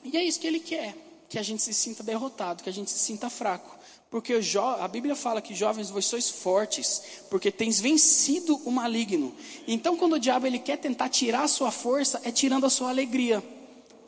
e 0.04 0.16
é 0.16 0.24
isso 0.24 0.40
que 0.40 0.46
ele 0.46 0.60
quer, 0.60 0.94
que 1.28 1.38
a 1.38 1.42
gente 1.42 1.62
se 1.62 1.74
sinta 1.74 2.02
derrotado, 2.02 2.62
que 2.62 2.68
a 2.70 2.72
gente 2.72 2.90
se 2.90 2.98
sinta 2.98 3.28
fraco. 3.28 3.77
Porque 4.10 4.40
a 4.80 4.88
Bíblia 4.88 5.14
fala 5.14 5.42
que 5.42 5.54
jovens 5.54 5.90
vós 5.90 6.06
sois 6.06 6.30
fortes, 6.30 7.02
porque 7.28 7.50
tens 7.50 7.78
vencido 7.78 8.56
o 8.64 8.70
maligno. 8.70 9.34
Então, 9.66 9.96
quando 9.96 10.14
o 10.14 10.18
diabo 10.18 10.46
ele 10.46 10.58
quer 10.58 10.78
tentar 10.78 11.10
tirar 11.10 11.42
a 11.42 11.48
sua 11.48 11.70
força, 11.70 12.20
é 12.24 12.32
tirando 12.32 12.64
a 12.64 12.70
sua 12.70 12.88
alegria 12.88 13.42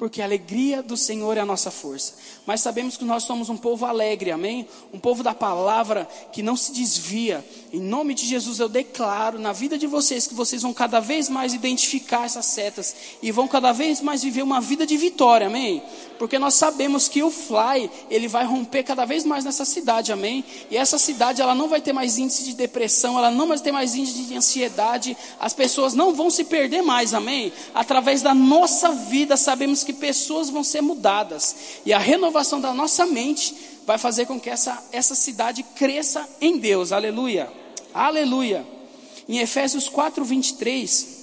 porque 0.00 0.22
a 0.22 0.24
alegria 0.24 0.82
do 0.82 0.96
Senhor 0.96 1.36
é 1.36 1.40
a 1.40 1.44
nossa 1.44 1.70
força. 1.70 2.14
Mas 2.46 2.62
sabemos 2.62 2.96
que 2.96 3.04
nós 3.04 3.22
somos 3.24 3.50
um 3.50 3.56
povo 3.58 3.84
alegre, 3.84 4.30
amém? 4.30 4.66
Um 4.94 4.98
povo 4.98 5.22
da 5.22 5.34
palavra 5.34 6.08
que 6.32 6.42
não 6.42 6.56
se 6.56 6.72
desvia. 6.72 7.44
Em 7.70 7.80
nome 7.80 8.14
de 8.14 8.24
Jesus 8.24 8.58
eu 8.60 8.68
declaro 8.68 9.38
na 9.38 9.52
vida 9.52 9.76
de 9.76 9.86
vocês 9.86 10.26
que 10.26 10.32
vocês 10.32 10.62
vão 10.62 10.72
cada 10.72 11.00
vez 11.00 11.28
mais 11.28 11.52
identificar 11.52 12.24
essas 12.24 12.46
setas 12.46 12.96
e 13.22 13.30
vão 13.30 13.46
cada 13.46 13.72
vez 13.72 14.00
mais 14.00 14.22
viver 14.22 14.42
uma 14.42 14.58
vida 14.58 14.86
de 14.86 14.96
vitória, 14.96 15.48
amém? 15.48 15.82
Porque 16.18 16.38
nós 16.38 16.54
sabemos 16.54 17.06
que 17.06 17.22
o 17.22 17.30
fly, 17.30 17.90
ele 18.10 18.26
vai 18.26 18.44
romper 18.46 18.82
cada 18.82 19.04
vez 19.04 19.24
mais 19.24 19.44
nessa 19.44 19.66
cidade, 19.66 20.12
amém? 20.12 20.42
E 20.70 20.78
essa 20.78 20.98
cidade 20.98 21.42
ela 21.42 21.54
não 21.54 21.68
vai 21.68 21.80
ter 21.80 21.92
mais 21.92 22.16
índice 22.16 22.44
de 22.44 22.54
depressão, 22.54 23.18
ela 23.18 23.30
não 23.30 23.48
vai 23.48 23.58
ter 23.58 23.72
mais 23.72 23.94
índice 23.94 24.22
de 24.22 24.34
ansiedade, 24.34 25.16
as 25.38 25.52
pessoas 25.52 25.92
não 25.92 26.14
vão 26.14 26.30
se 26.30 26.44
perder 26.44 26.80
mais, 26.80 27.12
amém? 27.12 27.52
Através 27.74 28.22
da 28.22 28.32
nossa 28.32 28.92
vida 28.92 29.36
sabemos 29.36 29.84
que 29.84 29.89
que 29.92 30.00
pessoas 30.00 30.50
vão 30.50 30.62
ser 30.62 30.80
mudadas. 30.80 31.80
E 31.84 31.92
a 31.92 31.98
renovação 31.98 32.60
da 32.60 32.72
nossa 32.72 33.06
mente 33.06 33.54
vai 33.86 33.98
fazer 33.98 34.26
com 34.26 34.38
que 34.38 34.50
essa, 34.50 34.82
essa 34.92 35.14
cidade 35.14 35.62
cresça 35.62 36.28
em 36.40 36.58
Deus. 36.58 36.92
Aleluia. 36.92 37.52
Aleluia. 37.92 38.66
Em 39.28 39.38
Efésios 39.38 39.88
4, 39.88 40.24
23, 40.24 41.18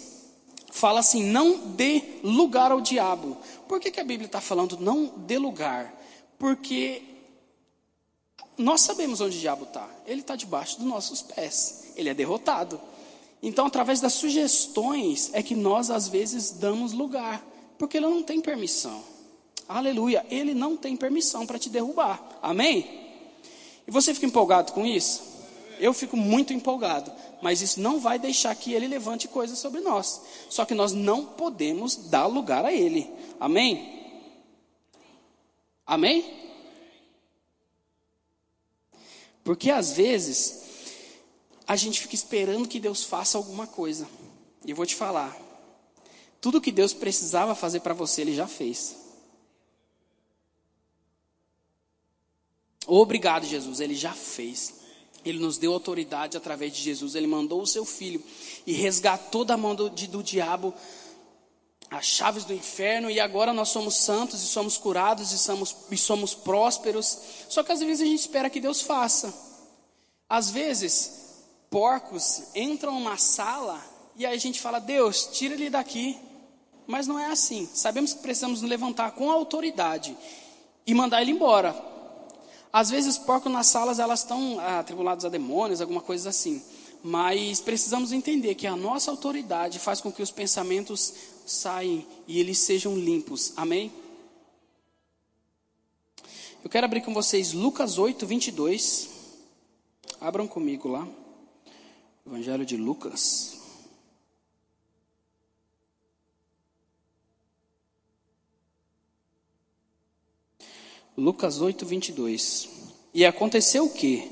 fala 0.71 0.99
assim: 0.99 1.23
não 1.23 1.57
dê 1.57 2.01
lugar 2.23 2.71
ao 2.71 2.81
diabo. 2.81 3.37
Por 3.67 3.79
que, 3.79 3.91
que 3.91 3.99
a 3.99 4.03
Bíblia 4.03 4.27
está 4.27 4.41
falando 4.41 4.77
não 4.79 5.13
dê 5.17 5.37
lugar? 5.37 5.93
Porque 6.37 7.01
nós 8.57 8.81
sabemos 8.81 9.21
onde 9.21 9.37
o 9.37 9.39
diabo 9.39 9.63
está. 9.63 9.87
Ele 10.05 10.21
está 10.21 10.35
debaixo 10.35 10.77
dos 10.77 10.87
nossos 10.87 11.21
pés. 11.21 11.91
Ele 11.95 12.09
é 12.09 12.13
derrotado. 12.13 12.79
Então, 13.41 13.67
através 13.67 14.01
das 14.01 14.13
sugestões, 14.13 15.29
é 15.33 15.43
que 15.43 15.55
nós 15.55 15.91
às 15.91 16.07
vezes 16.07 16.51
damos 16.51 16.91
lugar. 16.91 17.45
Porque 17.77 17.97
ele 17.97 18.07
não 18.07 18.23
tem 18.23 18.41
permissão. 18.41 19.03
Aleluia. 19.67 20.25
Ele 20.29 20.53
não 20.53 20.75
tem 20.77 20.95
permissão 20.95 21.45
para 21.45 21.59
te 21.59 21.69
derrubar. 21.69 22.39
Amém? 22.41 23.07
E 23.87 23.91
você 23.91 24.13
fica 24.13 24.25
empolgado 24.25 24.73
com 24.73 24.85
isso? 24.85 25.23
Eu 25.79 25.93
fico 25.93 26.17
muito 26.17 26.53
empolgado, 26.53 27.11
mas 27.41 27.61
isso 27.61 27.79
não 27.79 27.99
vai 27.99 28.17
deixar 28.17 28.55
que 28.55 28.73
ele 28.73 28.87
levante 28.87 29.27
coisas 29.27 29.59
sobre 29.59 29.79
nós. 29.79 30.21
Só 30.49 30.65
que 30.65 30.73
nós 30.73 30.91
não 30.91 31.25
podemos 31.25 31.95
dar 31.95 32.25
lugar 32.25 32.65
a 32.65 32.73
ele. 32.73 33.09
Amém? 33.39 33.97
Amém? 35.85 36.25
Porque 39.43 39.69
às 39.69 39.93
vezes 39.93 40.63
a 41.65 41.75
gente 41.75 42.01
fica 42.01 42.15
esperando 42.15 42.67
que 42.67 42.79
Deus 42.79 43.03
faça 43.03 43.37
alguma 43.37 43.67
coisa. 43.67 44.07
E 44.65 44.71
eu 44.71 44.75
vou 44.75 44.85
te 44.85 44.95
falar, 44.95 45.37
tudo 46.39 46.61
que 46.61 46.71
Deus 46.71 46.93
precisava 46.93 47.55
fazer 47.55 47.79
para 47.79 47.93
você, 47.93 48.21
ele 48.21 48.35
já 48.35 48.47
fez. 48.47 48.95
Obrigado, 52.85 53.45
Jesus, 53.45 53.79
ele 53.79 53.95
já 53.95 54.13
fez. 54.13 54.75
Ele 55.25 55.39
nos 55.39 55.57
deu 55.57 55.73
autoridade 55.73 56.37
através 56.37 56.73
de 56.73 56.81
Jesus. 56.81 57.15
Ele 57.15 57.27
mandou 57.27 57.61
o 57.61 57.67
seu 57.67 57.83
filho 57.83 58.23
e 58.65 58.71
resgatou 58.71 59.43
da 59.43 59.57
mão 59.57 59.75
do, 59.75 59.89
do 59.89 60.23
diabo 60.23 60.73
as 61.89 62.05
chaves 62.05 62.45
do 62.45 62.53
inferno. 62.53 63.09
E 63.09 63.19
agora 63.19 63.51
nós 63.51 63.69
somos 63.69 63.95
santos 63.95 64.41
e 64.41 64.47
somos 64.47 64.77
curados 64.77 65.33
e 65.33 65.37
somos, 65.37 65.75
e 65.91 65.97
somos 65.97 66.33
prósperos. 66.33 67.17
Só 67.49 67.61
que 67.61 67.73
às 67.73 67.81
vezes 67.81 68.01
a 68.01 68.05
gente 68.05 68.21
espera 68.21 68.49
que 68.49 68.61
Deus 68.61 68.81
faça. 68.81 69.33
Às 70.29 70.49
vezes, 70.49 71.43
porcos 71.69 72.43
entram 72.55 72.93
numa 72.93 73.17
sala 73.17 73.83
e 74.15 74.25
aí 74.25 74.35
a 74.35 74.39
gente 74.39 74.61
fala: 74.61 74.79
Deus, 74.79 75.29
tira 75.33 75.53
ele 75.53 75.69
daqui. 75.69 76.17
Mas 76.87 77.05
não 77.05 77.19
é 77.19 77.27
assim. 77.27 77.67
Sabemos 77.73 78.13
que 78.13 78.21
precisamos 78.21 78.61
nos 78.61 78.69
levantar 78.69 79.11
com 79.11 79.29
autoridade 79.29 80.17
e 80.85 80.93
mandar 80.93 81.21
ele 81.21 81.31
embora. 81.31 81.75
Às 82.71 82.89
vezes 82.89 83.17
os 83.17 83.23
porcos 83.23 83.51
nas 83.51 83.67
salas 83.67 83.99
elas 83.99 84.21
estão 84.21 84.59
ah, 84.59 84.79
atribulados 84.79 85.25
a 85.25 85.29
demônios, 85.29 85.81
alguma 85.81 86.01
coisa 86.01 86.29
assim. 86.29 86.61
Mas 87.03 87.59
precisamos 87.59 88.11
entender 88.11 88.55
que 88.55 88.65
a 88.65 88.75
nossa 88.75 89.11
autoridade 89.11 89.79
faz 89.79 89.99
com 89.99 90.11
que 90.11 90.21
os 90.21 90.31
pensamentos 90.31 91.13
saiam 91.45 92.05
e 92.27 92.39
eles 92.39 92.57
sejam 92.59 92.95
limpos. 92.95 93.53
Amém? 93.55 93.91
Eu 96.63 96.69
quero 96.69 96.85
abrir 96.85 97.01
com 97.01 97.13
vocês 97.13 97.53
Lucas 97.53 97.97
8, 97.97 98.25
22. 98.25 99.09
Abram 100.19 100.47
comigo 100.47 100.89
lá. 100.89 101.07
Evangelho 102.25 102.65
de 102.65 102.75
Lucas. 102.75 103.56
Lucas 111.19 111.59
8, 111.59 111.83
22. 111.83 112.69
E 113.11 113.25
aconteceu 113.25 113.85
o 113.85 113.89
que? 113.89 114.29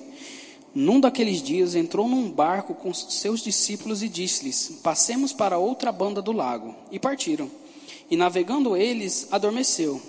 Num 0.71 0.99
daqueles 0.99 1.41
dias 1.41 1.73
entrou 1.73 2.07
num 2.07 2.29
barco 2.29 2.75
com 2.75 2.93
seus 2.93 3.41
discípulos 3.41 4.03
e 4.03 4.07
disse-lhes: 4.07 4.81
Passemos 4.83 5.33
para 5.33 5.57
outra 5.57 5.91
banda 5.91 6.21
do 6.21 6.31
lago. 6.31 6.75
E 6.91 6.99
partiram. 6.99 7.49
E 8.07 8.15
navegando 8.15 8.77
eles, 8.77 9.27
adormeceu. 9.31 9.99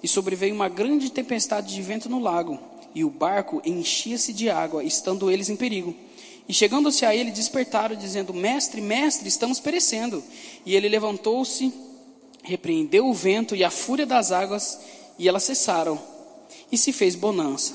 E 0.00 0.06
sobreveio 0.06 0.54
uma 0.54 0.68
grande 0.68 1.10
tempestade 1.10 1.74
de 1.74 1.82
vento 1.82 2.08
no 2.08 2.20
lago, 2.20 2.60
e 2.94 3.04
o 3.04 3.10
barco 3.10 3.60
enchia-se 3.64 4.32
de 4.32 4.48
água, 4.48 4.84
estando 4.84 5.32
eles 5.32 5.48
em 5.48 5.56
perigo. 5.56 5.96
E 6.48 6.54
chegando-se 6.54 7.04
a 7.04 7.12
ele, 7.12 7.32
despertaram, 7.32 7.96
dizendo: 7.96 8.32
Mestre, 8.32 8.80
mestre, 8.80 9.26
estamos 9.26 9.58
perecendo. 9.58 10.22
E 10.64 10.76
ele 10.76 10.88
levantou-se, 10.88 11.74
repreendeu 12.44 13.08
o 13.08 13.14
vento 13.14 13.56
e 13.56 13.64
a 13.64 13.70
fúria 13.70 14.06
das 14.06 14.30
águas, 14.30 14.78
e 15.18 15.28
elas 15.28 15.42
cessaram 15.42 16.09
e 16.70 16.78
se 16.78 16.92
fez 16.92 17.14
bonança. 17.14 17.74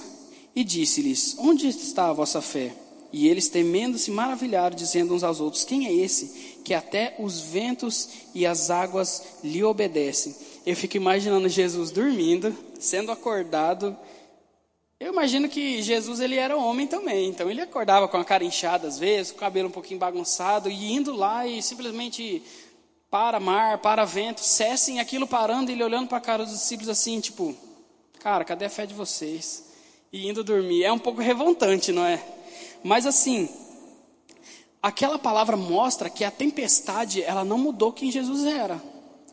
E 0.55 0.63
disse-lhes: 0.63 1.35
Onde 1.37 1.67
está 1.67 2.09
a 2.09 2.13
vossa 2.13 2.41
fé? 2.41 2.73
E 3.11 3.27
eles, 3.27 3.47
temendo, 3.47 3.97
se 3.97 4.11
maravilharam, 4.11 4.75
dizendo 4.75 5.13
uns 5.13 5.23
aos 5.23 5.39
outros: 5.39 5.63
Quem 5.63 5.87
é 5.87 5.93
esse 5.93 6.59
que 6.63 6.73
até 6.73 7.15
os 7.19 7.39
ventos 7.39 8.09
e 8.33 8.45
as 8.45 8.69
águas 8.69 9.23
lhe 9.43 9.63
obedecem? 9.63 10.35
Eu 10.65 10.75
fico 10.75 10.97
imaginando 10.97 11.47
Jesus 11.47 11.91
dormindo, 11.91 12.55
sendo 12.79 13.11
acordado. 13.11 13.95
Eu 14.99 15.11
imagino 15.11 15.47
que 15.47 15.81
Jesus 15.81 16.19
ele 16.19 16.35
era 16.35 16.57
homem 16.57 16.87
também, 16.87 17.29
então 17.29 17.49
ele 17.49 17.61
acordava 17.61 18.07
com 18.07 18.17
a 18.17 18.23
cara 18.25 18.45
inchada 18.45 18.87
às 18.87 18.97
vezes, 18.97 19.31
com 19.31 19.37
o 19.37 19.41
cabelo 19.41 19.67
um 19.67 19.71
pouquinho 19.71 19.99
bagunçado 19.99 20.69
e 20.69 20.93
indo 20.93 21.13
lá 21.13 21.45
e 21.45 21.61
simplesmente 21.61 22.41
para 23.11 23.39
mar, 23.39 23.77
para 23.77 24.03
vento, 24.03 24.41
cessem 24.41 24.99
aquilo 24.99 25.27
parando 25.27 25.71
ele 25.71 25.83
olhando 25.83 26.07
para 26.07 26.17
a 26.17 26.21
cara 26.21 26.43
dos 26.43 26.53
discípulos 26.53 26.89
assim, 26.89 27.19
tipo, 27.19 27.55
Cara, 28.25 28.43
cadê 28.43 28.65
a 28.65 28.69
fé 28.71 28.87
de 28.87 28.93
vocês? 28.95 29.65
E 30.11 30.27
indo 30.27 30.43
dormir. 30.43 30.83
É 30.83 30.91
um 30.91 30.97
pouco 30.97 31.21
revoltante, 31.21 31.91
não 31.91 32.03
é? 32.03 32.19
Mas 32.83 33.05
assim, 33.05 33.47
aquela 34.81 35.19
palavra 35.19 35.55
mostra 35.55 36.09
que 36.09 36.23
a 36.23 36.31
tempestade, 36.31 37.21
ela 37.21 37.45
não 37.45 37.59
mudou 37.59 37.93
quem 37.93 38.09
Jesus 38.09 38.43
era. 38.43 38.81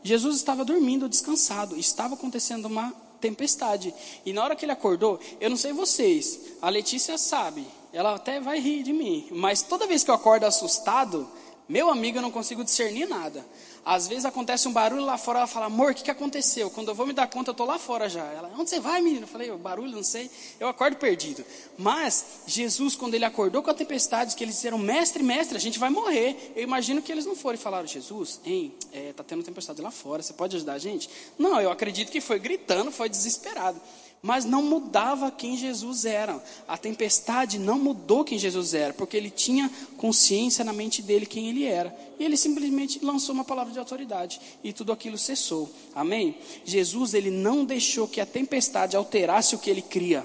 Jesus 0.02 0.36
estava 0.36 0.62
dormindo, 0.62 1.08
descansado, 1.08 1.74
estava 1.74 2.16
acontecendo 2.16 2.66
uma 2.66 2.92
tempestade. 3.18 3.94
E 4.26 4.32
na 4.34 4.44
hora 4.44 4.54
que 4.54 4.66
ele 4.66 4.72
acordou, 4.72 5.18
eu 5.40 5.48
não 5.48 5.56
sei 5.56 5.72
vocês, 5.72 6.38
a 6.60 6.68
Letícia 6.68 7.16
sabe, 7.16 7.66
ela 7.94 8.16
até 8.16 8.40
vai 8.40 8.60
rir 8.60 8.82
de 8.82 8.92
mim, 8.92 9.26
mas 9.30 9.62
toda 9.62 9.86
vez 9.86 10.04
que 10.04 10.10
eu 10.10 10.14
acordo 10.14 10.44
assustado, 10.44 11.26
meu 11.66 11.88
amigo, 11.88 12.18
eu 12.18 12.22
não 12.22 12.30
consigo 12.30 12.62
discernir 12.62 13.08
nada. 13.08 13.42
Às 13.84 14.06
vezes 14.06 14.24
acontece 14.24 14.68
um 14.68 14.72
barulho 14.72 15.04
lá 15.04 15.18
fora, 15.18 15.40
ela 15.40 15.46
fala, 15.46 15.66
amor, 15.66 15.90
o 15.90 15.94
que, 15.94 16.04
que 16.04 16.10
aconteceu? 16.10 16.70
Quando 16.70 16.88
eu 16.88 16.94
vou 16.94 17.04
me 17.04 17.12
dar 17.12 17.26
conta, 17.26 17.50
eu 17.50 17.52
estou 17.52 17.66
lá 17.66 17.80
fora 17.80 18.08
já. 18.08 18.24
Ela, 18.24 18.48
onde 18.56 18.70
você 18.70 18.78
vai, 18.78 19.00
menino? 19.00 19.24
Eu 19.24 19.28
falei, 19.28 19.50
o 19.50 19.58
barulho, 19.58 19.90
não 19.90 20.04
sei. 20.04 20.30
Eu 20.60 20.68
acordo 20.68 20.96
perdido. 20.96 21.44
Mas 21.76 22.24
Jesus, 22.46 22.94
quando 22.94 23.14
ele 23.14 23.24
acordou 23.24 23.60
com 23.60 23.70
a 23.70 23.74
tempestade, 23.74 24.36
que 24.36 24.44
eles 24.44 24.54
disseram, 24.54 24.78
mestre, 24.78 25.22
mestre, 25.22 25.56
a 25.56 25.60
gente 25.60 25.80
vai 25.80 25.90
morrer. 25.90 26.52
Eu 26.54 26.62
imagino 26.62 27.02
que 27.02 27.10
eles 27.10 27.26
não 27.26 27.34
foram 27.34 27.56
e 27.56 27.58
falaram, 27.58 27.86
Jesus, 27.88 28.40
hein, 28.44 28.72
é, 28.92 29.12
tá 29.12 29.24
tendo 29.24 29.42
tempestade 29.42 29.82
lá 29.82 29.90
fora, 29.90 30.22
você 30.22 30.32
pode 30.32 30.54
ajudar 30.54 30.74
a 30.74 30.78
gente? 30.78 31.10
Não, 31.36 31.60
eu 31.60 31.70
acredito 31.70 32.12
que 32.12 32.20
foi 32.20 32.38
gritando, 32.38 32.92
foi 32.92 33.08
desesperado 33.08 33.80
mas 34.22 34.44
não 34.44 34.62
mudava 34.62 35.32
quem 35.32 35.56
Jesus 35.56 36.04
era. 36.04 36.40
A 36.68 36.78
tempestade 36.78 37.58
não 37.58 37.76
mudou 37.76 38.22
quem 38.22 38.38
Jesus 38.38 38.72
era, 38.72 38.94
porque 38.94 39.16
ele 39.16 39.30
tinha 39.30 39.68
consciência 39.96 40.64
na 40.64 40.72
mente 40.72 41.02
dele 41.02 41.26
quem 41.26 41.48
ele 41.48 41.64
era. 41.64 41.94
E 42.20 42.24
ele 42.24 42.36
simplesmente 42.36 43.04
lançou 43.04 43.34
uma 43.34 43.44
palavra 43.44 43.72
de 43.72 43.80
autoridade 43.80 44.40
e 44.62 44.72
tudo 44.72 44.92
aquilo 44.92 45.18
cessou. 45.18 45.68
Amém? 45.92 46.36
Jesus, 46.64 47.14
ele 47.14 47.32
não 47.32 47.64
deixou 47.64 48.06
que 48.06 48.20
a 48.20 48.26
tempestade 48.26 48.96
alterasse 48.96 49.56
o 49.56 49.58
que 49.58 49.68
ele 49.68 49.82
cria. 49.82 50.24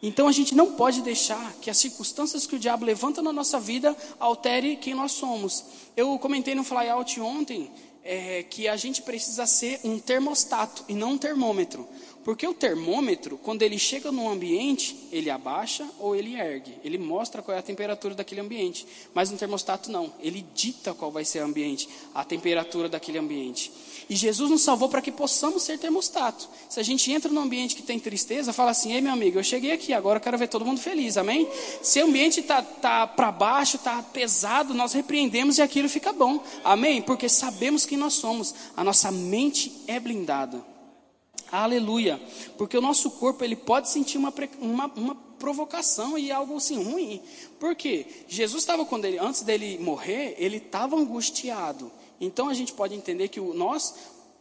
Então 0.00 0.28
a 0.28 0.32
gente 0.32 0.54
não 0.54 0.74
pode 0.74 1.02
deixar 1.02 1.54
que 1.54 1.68
as 1.68 1.76
circunstâncias 1.76 2.46
que 2.46 2.54
o 2.54 2.58
diabo 2.58 2.84
levanta 2.84 3.20
na 3.20 3.32
nossa 3.32 3.58
vida 3.58 3.96
altere 4.20 4.76
quem 4.76 4.94
nós 4.94 5.10
somos. 5.10 5.64
Eu 5.96 6.16
comentei 6.20 6.54
no 6.54 6.62
flyout 6.62 7.20
ontem 7.20 7.68
é, 8.04 8.42
que 8.44 8.68
a 8.68 8.76
gente 8.76 9.02
precisa 9.02 9.44
ser 9.44 9.80
um 9.84 9.98
termostato 9.98 10.84
e 10.88 10.94
não 10.94 11.12
um 11.12 11.18
termômetro. 11.18 11.86
Porque 12.24 12.46
o 12.46 12.52
termômetro, 12.52 13.38
quando 13.38 13.62
ele 13.62 13.78
chega 13.78 14.12
num 14.12 14.28
ambiente, 14.28 15.08
ele 15.10 15.30
abaixa 15.30 15.88
ou 15.98 16.14
ele 16.14 16.34
ergue. 16.34 16.74
Ele 16.84 16.98
mostra 16.98 17.40
qual 17.40 17.56
é 17.56 17.60
a 17.60 17.62
temperatura 17.62 18.14
daquele 18.14 18.40
ambiente. 18.40 18.86
Mas 19.14 19.30
no 19.30 19.38
termostato 19.38 19.90
não. 19.90 20.12
Ele 20.20 20.44
dita 20.54 20.92
qual 20.92 21.10
vai 21.10 21.24
ser 21.24 21.40
o 21.40 21.46
ambiente, 21.46 21.88
a 22.14 22.24
temperatura 22.24 22.88
daquele 22.88 23.18
ambiente. 23.18 23.72
E 24.10 24.16
Jesus 24.16 24.50
nos 24.50 24.62
salvou 24.62 24.88
para 24.88 25.02
que 25.02 25.12
possamos 25.12 25.62
ser 25.62 25.78
termostato. 25.78 26.48
Se 26.68 26.80
a 26.80 26.82
gente 26.82 27.10
entra 27.12 27.30
num 27.30 27.42
ambiente 27.42 27.76
que 27.76 27.82
tem 27.82 27.98
tristeza, 27.98 28.52
fala 28.52 28.70
assim: 28.70 28.92
Ei, 28.92 29.00
meu 29.00 29.12
amigo, 29.12 29.38
eu 29.38 29.44
cheguei 29.44 29.72
aqui, 29.72 29.92
agora 29.92 30.18
eu 30.18 30.22
quero 30.22 30.38
ver 30.38 30.48
todo 30.48 30.64
mundo 30.64 30.80
feliz, 30.80 31.16
amém? 31.16 31.48
Se 31.82 32.02
o 32.02 32.06
ambiente 32.06 32.40
está 32.40 32.62
tá, 32.62 33.06
tá 33.06 33.06
para 33.06 33.30
baixo, 33.30 33.76
está 33.76 34.02
pesado, 34.02 34.74
nós 34.74 34.92
repreendemos 34.92 35.58
e 35.58 35.62
aquilo 35.62 35.88
fica 35.88 36.12
bom, 36.12 36.42
amém? 36.64 37.02
Porque 37.02 37.28
sabemos 37.28 37.84
quem 37.84 37.98
nós 37.98 38.14
somos, 38.14 38.54
a 38.76 38.82
nossa 38.82 39.10
mente 39.10 39.72
é 39.86 40.00
blindada. 40.00 40.77
Aleluia. 41.50 42.20
Porque 42.56 42.76
o 42.76 42.80
nosso 42.80 43.10
corpo 43.12 43.44
ele 43.44 43.56
pode 43.56 43.88
sentir 43.88 44.18
uma, 44.18 44.32
uma, 44.60 44.86
uma 44.94 45.14
provocação 45.38 46.18
e 46.18 46.30
algo 46.30 46.56
assim 46.56 46.82
ruim. 46.82 47.22
Por 47.58 47.74
quê? 47.74 48.06
Jesus 48.28 48.62
estava 48.62 48.84
quando 48.84 49.04
ele 49.04 49.18
antes 49.18 49.42
dele 49.42 49.78
morrer, 49.78 50.34
ele 50.38 50.58
estava 50.58 50.96
angustiado. 50.96 51.90
Então 52.20 52.48
a 52.48 52.54
gente 52.54 52.72
pode 52.72 52.94
entender 52.94 53.28
que 53.28 53.40
o 53.40 53.54
nós 53.54 53.94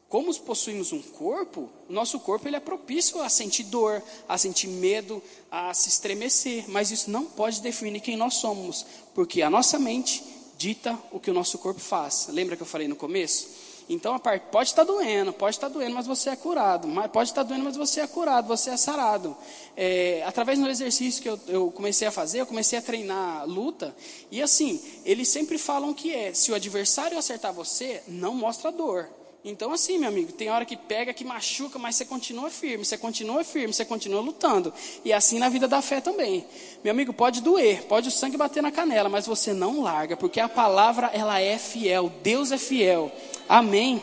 como 0.09 0.33
possuímos 0.39 0.93
um 0.93 1.01
corpo, 1.01 1.69
nosso 1.89 2.17
corpo 2.21 2.47
ele 2.47 2.55
é 2.55 2.61
propício 2.61 3.21
a 3.21 3.27
sentir 3.27 3.63
dor, 3.63 4.01
a 4.27 4.37
sentir 4.37 4.67
medo, 4.67 5.21
a 5.51 5.73
se 5.73 5.89
estremecer, 5.89 6.63
mas 6.69 6.91
isso 6.91 7.11
não 7.11 7.25
pode 7.25 7.61
definir 7.61 7.99
quem 7.99 8.15
nós 8.15 8.35
somos, 8.35 8.85
porque 9.13 9.41
a 9.41 9.49
nossa 9.49 9.77
mente 9.77 10.23
dita 10.57 10.97
o 11.11 11.19
que 11.19 11.29
o 11.29 11.33
nosso 11.33 11.57
corpo 11.57 11.81
faz. 11.81 12.27
Lembra 12.29 12.55
que 12.55 12.63
eu 12.63 12.67
falei 12.67 12.87
no 12.87 12.95
começo? 12.95 13.66
Então 13.89 14.19
pode 14.51 14.69
estar 14.69 14.83
doendo, 14.83 15.31
pode 15.31 15.55
estar 15.55 15.69
doendo, 15.69 15.95
mas 15.95 16.05
você 16.05 16.29
é 16.29 16.35
curado. 16.35 16.87
Pode 17.09 17.29
estar 17.29 17.43
doendo, 17.43 17.63
mas 17.63 17.77
você 17.77 18.01
é 18.01 18.07
curado, 18.07 18.47
você 18.47 18.71
é 18.71 18.77
sarado. 18.77 19.35
É, 19.77 20.23
através 20.25 20.59
do 20.59 20.67
exercício 20.67 21.21
que 21.21 21.29
eu, 21.29 21.39
eu, 21.47 21.71
comecei 21.71 22.07
a 22.07 22.11
fazer, 22.11 22.41
eu 22.41 22.45
comecei 22.45 22.77
a 22.77 22.81
treinar 22.81 23.47
luta. 23.47 23.95
E 24.29 24.41
assim, 24.41 24.81
eles 25.05 25.29
sempre 25.29 25.57
falam 25.57 25.93
que 25.93 26.13
é: 26.13 26.33
se 26.33 26.51
o 26.51 26.55
adversário 26.55 27.17
acertar 27.17 27.53
você, 27.53 28.03
não 28.07 28.35
mostra 28.35 28.71
dor. 28.71 29.09
Então, 29.45 29.71
assim, 29.71 29.97
meu 29.97 30.09
amigo, 30.09 30.33
tem 30.33 30.49
hora 30.49 30.65
que 30.65 30.75
pega, 30.75 31.13
que 31.13 31.23
machuca, 31.23 31.79
mas 31.79 31.95
você 31.95 32.03
continua 32.03 32.49
firme, 32.49 32.83
você 32.83 32.97
continua 32.97 33.45
firme, 33.45 33.73
você 33.73 33.85
continua 33.85 34.19
lutando. 34.19 34.73
E 35.05 35.13
assim 35.13 35.39
na 35.39 35.47
vida 35.47 35.69
da 35.69 35.81
fé 35.81 36.01
também. 36.01 36.45
Meu 36.83 36.91
amigo, 36.91 37.13
pode 37.13 37.41
doer, 37.41 37.83
pode 37.83 38.09
o 38.09 38.11
sangue 38.11 38.35
bater 38.35 38.61
na 38.61 38.71
canela, 38.71 39.07
mas 39.07 39.25
você 39.25 39.53
não 39.53 39.81
larga, 39.81 40.17
porque 40.17 40.41
a 40.41 40.49
palavra, 40.49 41.09
ela 41.13 41.39
é 41.39 41.57
fiel, 41.57 42.11
Deus 42.21 42.51
é 42.51 42.57
fiel. 42.57 43.09
Amém. 43.47 44.01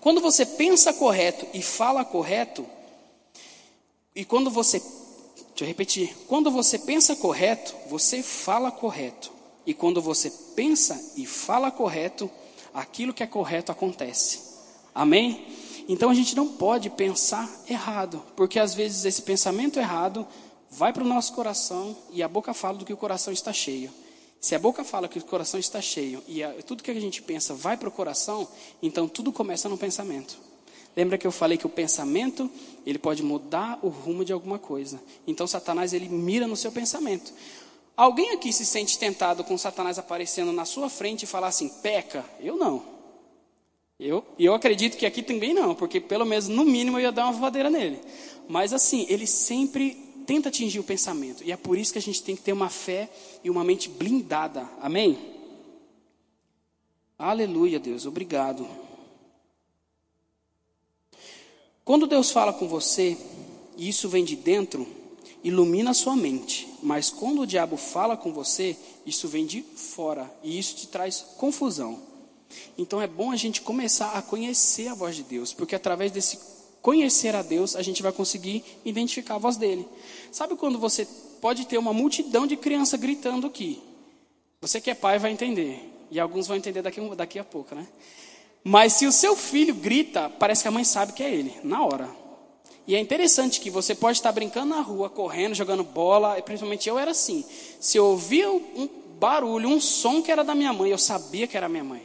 Quando 0.00 0.20
você 0.20 0.46
pensa 0.46 0.92
correto 0.92 1.46
e 1.52 1.62
fala 1.62 2.04
correto, 2.04 2.66
e 4.14 4.24
quando 4.24 4.50
você, 4.50 4.80
deixa 4.80 5.64
eu 5.64 5.66
repetir, 5.66 6.16
quando 6.26 6.50
você 6.50 6.78
pensa 6.78 7.14
correto, 7.16 7.74
você 7.88 8.22
fala 8.22 8.70
correto. 8.70 9.30
E 9.66 9.74
quando 9.74 10.00
você 10.00 10.30
pensa 10.56 11.12
e 11.16 11.26
fala 11.26 11.70
correto, 11.70 12.30
aquilo 12.72 13.12
que 13.12 13.22
é 13.22 13.26
correto 13.26 13.70
acontece. 13.70 14.40
Amém? 14.94 15.46
Então 15.88 16.10
a 16.10 16.14
gente 16.14 16.36
não 16.36 16.48
pode 16.48 16.90
pensar 16.90 17.48
errado, 17.68 18.22
porque 18.36 18.58
às 18.58 18.74
vezes 18.74 19.04
esse 19.04 19.22
pensamento 19.22 19.78
errado 19.78 20.26
vai 20.70 20.92
para 20.92 21.02
o 21.02 21.06
nosso 21.06 21.32
coração 21.32 21.96
e 22.12 22.22
a 22.22 22.28
boca 22.28 22.52
fala 22.52 22.78
do 22.78 22.84
que 22.84 22.92
o 22.92 22.96
coração 22.96 23.32
está 23.32 23.52
cheio. 23.52 23.90
Se 24.40 24.54
a 24.54 24.58
boca 24.58 24.84
fala 24.84 25.08
que 25.08 25.18
o 25.18 25.24
coração 25.24 25.58
está 25.58 25.80
cheio 25.80 26.22
e 26.28 26.42
a, 26.42 26.52
tudo 26.62 26.82
que 26.82 26.90
a 26.90 27.00
gente 27.00 27.22
pensa 27.22 27.54
vai 27.54 27.76
para 27.76 27.88
o 27.88 27.92
coração, 27.92 28.46
então 28.82 29.08
tudo 29.08 29.32
começa 29.32 29.68
no 29.68 29.76
pensamento. 29.76 30.38
Lembra 30.96 31.18
que 31.18 31.26
eu 31.26 31.32
falei 31.32 31.58
que 31.58 31.66
o 31.66 31.70
pensamento, 31.70 32.50
ele 32.86 32.98
pode 32.98 33.22
mudar 33.22 33.78
o 33.82 33.88
rumo 33.88 34.24
de 34.24 34.32
alguma 34.32 34.58
coisa. 34.58 35.00
Então 35.26 35.46
Satanás, 35.46 35.92
ele 35.92 36.08
mira 36.08 36.46
no 36.46 36.56
seu 36.56 36.72
pensamento. 36.72 37.32
Alguém 37.96 38.30
aqui 38.30 38.52
se 38.52 38.64
sente 38.64 38.96
tentado 38.98 39.42
com 39.42 39.58
Satanás 39.58 39.98
aparecendo 39.98 40.52
na 40.52 40.64
sua 40.64 40.88
frente 40.88 41.24
e 41.24 41.26
falar 41.26 41.48
assim, 41.48 41.68
peca? 41.68 42.24
Eu 42.40 42.56
não. 42.56 42.82
Eu, 43.98 44.24
eu 44.38 44.54
acredito 44.54 44.96
que 44.96 45.04
aqui 45.04 45.20
também 45.20 45.52
não, 45.52 45.74
porque 45.74 46.00
pelo 46.00 46.24
menos 46.24 46.46
no 46.46 46.64
mínimo 46.64 46.98
eu 46.98 47.02
ia 47.02 47.12
dar 47.12 47.24
uma 47.24 47.32
voadeira 47.32 47.68
nele. 47.68 48.00
Mas 48.48 48.72
assim, 48.72 49.04
ele 49.08 49.26
sempre 49.26 50.07
tenta 50.28 50.50
atingir 50.50 50.78
o 50.78 50.84
pensamento. 50.84 51.42
E 51.42 51.50
é 51.50 51.56
por 51.56 51.78
isso 51.78 51.90
que 51.90 51.98
a 51.98 52.02
gente 52.02 52.22
tem 52.22 52.36
que 52.36 52.42
ter 52.42 52.52
uma 52.52 52.68
fé 52.68 53.08
e 53.42 53.48
uma 53.48 53.64
mente 53.64 53.88
blindada. 53.88 54.68
Amém? 54.78 55.18
Aleluia, 57.18 57.80
Deus, 57.80 58.04
obrigado. 58.04 58.68
Quando 61.82 62.06
Deus 62.06 62.30
fala 62.30 62.52
com 62.52 62.68
você, 62.68 63.16
e 63.74 63.88
isso 63.88 64.06
vem 64.06 64.22
de 64.22 64.36
dentro, 64.36 64.86
ilumina 65.42 65.92
a 65.92 65.94
sua 65.94 66.14
mente. 66.14 66.68
Mas 66.82 67.08
quando 67.08 67.40
o 67.40 67.46
diabo 67.46 67.78
fala 67.78 68.14
com 68.14 68.30
você, 68.30 68.76
isso 69.06 69.28
vem 69.28 69.46
de 69.46 69.62
fora 69.62 70.30
e 70.44 70.58
isso 70.58 70.76
te 70.76 70.88
traz 70.88 71.24
confusão. 71.38 72.02
Então 72.76 73.00
é 73.00 73.06
bom 73.06 73.30
a 73.30 73.36
gente 73.36 73.62
começar 73.62 74.12
a 74.12 74.20
conhecer 74.20 74.88
a 74.88 74.94
voz 74.94 75.16
de 75.16 75.22
Deus, 75.22 75.54
porque 75.54 75.74
através 75.74 76.12
desse 76.12 76.57
conhecer 76.82 77.34
a 77.34 77.42
Deus, 77.42 77.76
a 77.76 77.82
gente 77.82 78.02
vai 78.02 78.12
conseguir 78.12 78.64
identificar 78.84 79.36
a 79.36 79.38
voz 79.38 79.56
dele. 79.56 79.86
Sabe 80.30 80.56
quando 80.56 80.78
você 80.78 81.06
pode 81.40 81.66
ter 81.66 81.78
uma 81.78 81.92
multidão 81.92 82.46
de 82.46 82.56
criança 82.56 82.96
gritando 82.96 83.46
aqui? 83.46 83.82
Você 84.60 84.80
que 84.80 84.90
é 84.90 84.94
pai 84.94 85.18
vai 85.18 85.30
entender, 85.30 85.80
e 86.10 86.18
alguns 86.18 86.46
vão 86.46 86.56
entender 86.56 86.82
daqui, 86.82 87.00
daqui 87.14 87.38
a 87.38 87.44
pouco, 87.44 87.74
né? 87.74 87.86
Mas 88.64 88.94
se 88.94 89.06
o 89.06 89.12
seu 89.12 89.36
filho 89.36 89.74
grita, 89.74 90.28
parece 90.28 90.62
que 90.62 90.68
a 90.68 90.70
mãe 90.70 90.84
sabe 90.84 91.12
que 91.12 91.22
é 91.22 91.32
ele, 91.32 91.54
na 91.62 91.84
hora. 91.84 92.08
E 92.86 92.94
é 92.94 92.98
interessante 92.98 93.60
que 93.60 93.70
você 93.70 93.94
pode 93.94 94.18
estar 94.18 94.32
brincando 94.32 94.74
na 94.74 94.80
rua, 94.80 95.10
correndo, 95.10 95.54
jogando 95.54 95.84
bola, 95.84 96.40
principalmente 96.42 96.88
eu 96.88 96.98
era 96.98 97.10
assim. 97.10 97.44
Se 97.78 97.98
eu 97.98 98.06
ouvia 98.06 98.50
um 98.50 98.88
barulho, 99.18 99.68
um 99.68 99.80
som 99.80 100.22
que 100.22 100.32
era 100.32 100.42
da 100.42 100.54
minha 100.54 100.72
mãe, 100.72 100.90
eu 100.90 100.98
sabia 100.98 101.46
que 101.46 101.56
era 101.56 101.68
minha 101.68 101.84
mãe. 101.84 102.02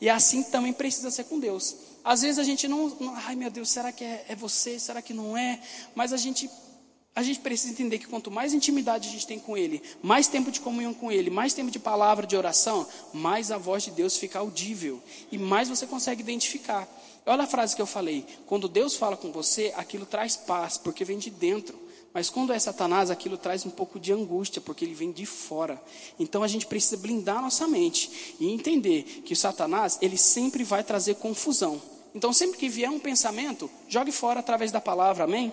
E 0.00 0.08
assim 0.08 0.42
também 0.44 0.72
precisa 0.72 1.10
ser 1.10 1.24
com 1.24 1.38
Deus. 1.38 1.76
Às 2.06 2.22
vezes 2.22 2.38
a 2.38 2.44
gente 2.44 2.68
não, 2.68 2.86
não 3.00 3.16
ai 3.16 3.34
meu 3.34 3.50
Deus, 3.50 3.68
será 3.68 3.90
que 3.90 4.04
é, 4.04 4.24
é 4.28 4.36
você? 4.36 4.78
Será 4.78 5.02
que 5.02 5.12
não 5.12 5.36
é? 5.36 5.60
Mas 5.92 6.12
a 6.12 6.16
gente 6.16 6.48
a 7.12 7.20
gente 7.20 7.40
precisa 7.40 7.72
entender 7.72 7.98
que 7.98 8.06
quanto 8.06 8.30
mais 8.30 8.54
intimidade 8.54 9.08
a 9.08 9.10
gente 9.10 9.26
tem 9.26 9.40
com 9.40 9.56
Ele, 9.56 9.82
mais 10.02 10.28
tempo 10.28 10.52
de 10.52 10.60
comunhão 10.60 10.94
com 10.94 11.10
Ele, 11.10 11.30
mais 11.30 11.52
tempo 11.52 11.68
de 11.68 11.80
palavra, 11.80 12.24
de 12.24 12.36
oração, 12.36 12.86
mais 13.12 13.50
a 13.50 13.58
voz 13.58 13.82
de 13.82 13.90
Deus 13.90 14.16
fica 14.18 14.38
audível 14.38 15.02
e 15.32 15.38
mais 15.38 15.68
você 15.68 15.84
consegue 15.84 16.20
identificar. 16.20 16.86
Olha 17.26 17.42
a 17.42 17.46
frase 17.48 17.74
que 17.74 17.82
eu 17.82 17.86
falei: 17.86 18.24
quando 18.46 18.68
Deus 18.68 18.94
fala 18.94 19.16
com 19.16 19.32
você, 19.32 19.74
aquilo 19.76 20.06
traz 20.06 20.36
paz, 20.36 20.78
porque 20.78 21.04
vem 21.04 21.18
de 21.18 21.28
dentro. 21.30 21.76
Mas 22.14 22.30
quando 22.30 22.52
é 22.52 22.58
Satanás, 22.60 23.10
aquilo 23.10 23.36
traz 23.36 23.66
um 23.66 23.70
pouco 23.70 23.98
de 23.98 24.12
angústia, 24.12 24.62
porque 24.62 24.84
ele 24.84 24.94
vem 24.94 25.10
de 25.10 25.26
fora. 25.26 25.82
Então 26.20 26.44
a 26.44 26.48
gente 26.48 26.68
precisa 26.68 26.96
blindar 26.96 27.42
nossa 27.42 27.66
mente 27.66 28.36
e 28.38 28.48
entender 28.48 29.02
que 29.24 29.32
o 29.32 29.36
Satanás, 29.36 29.98
ele 30.00 30.16
sempre 30.16 30.62
vai 30.62 30.84
trazer 30.84 31.16
confusão. 31.16 31.95
Então 32.16 32.32
sempre 32.32 32.56
que 32.56 32.66
vier 32.66 32.88
um 32.88 32.98
pensamento, 32.98 33.70
jogue 33.86 34.10
fora 34.10 34.40
através 34.40 34.72
da 34.72 34.80
palavra, 34.80 35.24
amém? 35.24 35.52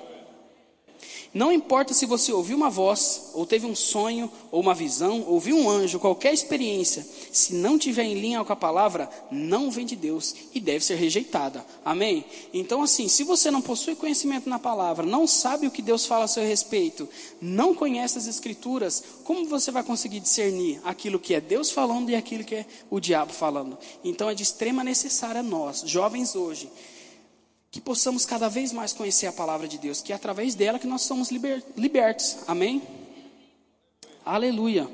Não 1.34 1.52
importa 1.52 1.96
se 1.96 2.06
você 2.06 2.32
ouviu 2.32 2.56
uma 2.56 2.70
voz, 2.70 3.32
ou 3.34 3.44
teve 3.44 3.66
um 3.66 3.74
sonho, 3.74 4.32
ou 4.52 4.62
uma 4.62 4.76
visão, 4.76 5.24
ouviu 5.28 5.58
um 5.58 5.68
anjo, 5.68 6.00
qualquer 6.00 6.32
experiência, 6.32 7.04
se 7.32 7.56
não 7.56 7.80
tiver 7.80 8.04
em 8.04 8.14
linha 8.14 8.44
com 8.44 8.54
a 8.54 8.56
palavra, 8.56 9.10
não 9.32 9.72
vem 9.72 9.84
de 9.84 9.96
Deus 9.96 10.36
e 10.54 10.60
deve 10.60 10.86
ser 10.86 10.94
rejeitada. 10.94 11.66
Amém? 11.84 12.24
Então, 12.54 12.84
assim, 12.84 13.08
se 13.08 13.24
você 13.24 13.50
não 13.50 13.64
possui 13.64 13.96
conhecimento 13.96 14.48
na 14.48 14.60
palavra, 14.60 15.04
não 15.04 15.26
sabe 15.26 15.66
o 15.66 15.72
que 15.72 15.82
Deus 15.82 16.06
fala 16.06 16.26
a 16.26 16.28
seu 16.28 16.44
respeito, 16.44 17.10
não 17.42 17.74
conhece 17.74 18.20
as 18.20 18.28
Escrituras, 18.28 19.04
como 19.24 19.48
você 19.48 19.72
vai 19.72 19.82
conseguir 19.82 20.20
discernir 20.20 20.80
aquilo 20.84 21.20
que 21.20 21.34
é 21.34 21.42
Deus 21.42 21.72
falando 21.72 22.12
e 22.12 22.16
aquilo 22.16 22.44
que 22.44 22.56
é 22.56 22.66
o 22.92 23.00
diabo 23.00 23.34
falando? 23.34 23.76
Então, 24.04 24.30
é 24.30 24.36
de 24.36 24.44
extrema 24.44 24.84
necessária 24.84 25.42
nós, 25.42 25.82
jovens 25.88 26.36
hoje, 26.36 26.70
que 27.74 27.82
possamos 27.82 28.24
cada 28.24 28.48
vez 28.50 28.72
mais 28.72 28.94
conhecer 28.94 29.26
a 29.26 29.34
palavra 29.34 29.68
de 29.68 29.80
Deus, 29.80 30.00
que 30.00 30.14
é 30.14 30.16
através 30.16 30.54
dela 30.54 30.78
que 30.78 30.86
nós 30.86 31.02
somos 31.02 31.32
liber, 31.32 31.64
libertos. 31.76 32.38
Amém? 32.46 32.84
Aleluia. 34.24 34.88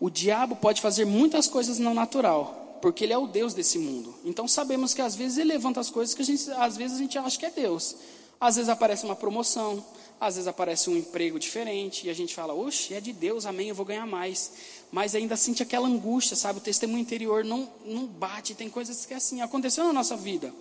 O 0.00 0.08
diabo 0.08 0.56
pode 0.56 0.80
fazer 0.80 1.04
muitas 1.04 1.46
coisas 1.46 1.78
não 1.78 1.92
natural, 1.92 2.78
porque 2.80 3.04
ele 3.04 3.12
é 3.12 3.18
o 3.18 3.26
Deus 3.26 3.52
desse 3.52 3.78
mundo. 3.78 4.14
Então 4.24 4.48
sabemos 4.48 4.94
que 4.94 5.02
às 5.02 5.14
vezes 5.14 5.36
ele 5.36 5.52
levanta 5.52 5.78
as 5.78 5.90
coisas 5.90 6.14
que 6.14 6.22
a 6.22 6.24
gente, 6.24 6.50
às 6.52 6.78
vezes 6.78 6.96
a 6.96 7.00
gente 7.02 7.18
acha 7.18 7.38
que 7.38 7.44
é 7.44 7.50
Deus. 7.50 7.94
Às 8.40 8.56
vezes 8.56 8.70
aparece 8.70 9.04
uma 9.04 9.14
promoção, 9.14 9.84
às 10.18 10.36
vezes 10.36 10.48
aparece 10.48 10.88
um 10.88 10.96
emprego 10.96 11.38
diferente 11.38 12.06
e 12.06 12.10
a 12.10 12.14
gente 12.14 12.34
fala, 12.34 12.54
oxe, 12.54 12.94
é 12.94 13.02
de 13.02 13.12
Deus, 13.12 13.44
amém, 13.44 13.68
eu 13.68 13.74
vou 13.74 13.84
ganhar 13.84 14.06
mais. 14.06 14.50
Mas 14.90 15.14
ainda 15.14 15.36
sente 15.36 15.62
aquela 15.62 15.86
angústia, 15.86 16.36
sabe? 16.36 16.58
O 16.58 16.62
testemunho 16.62 17.02
interior 17.02 17.44
não, 17.44 17.68
não 17.84 18.06
bate, 18.06 18.54
tem 18.54 18.70
coisas 18.70 19.04
que 19.04 19.12
é 19.12 19.18
assim, 19.18 19.42
aconteceu 19.42 19.84
na 19.84 19.92
nossa 19.92 20.16
vida. 20.16 20.54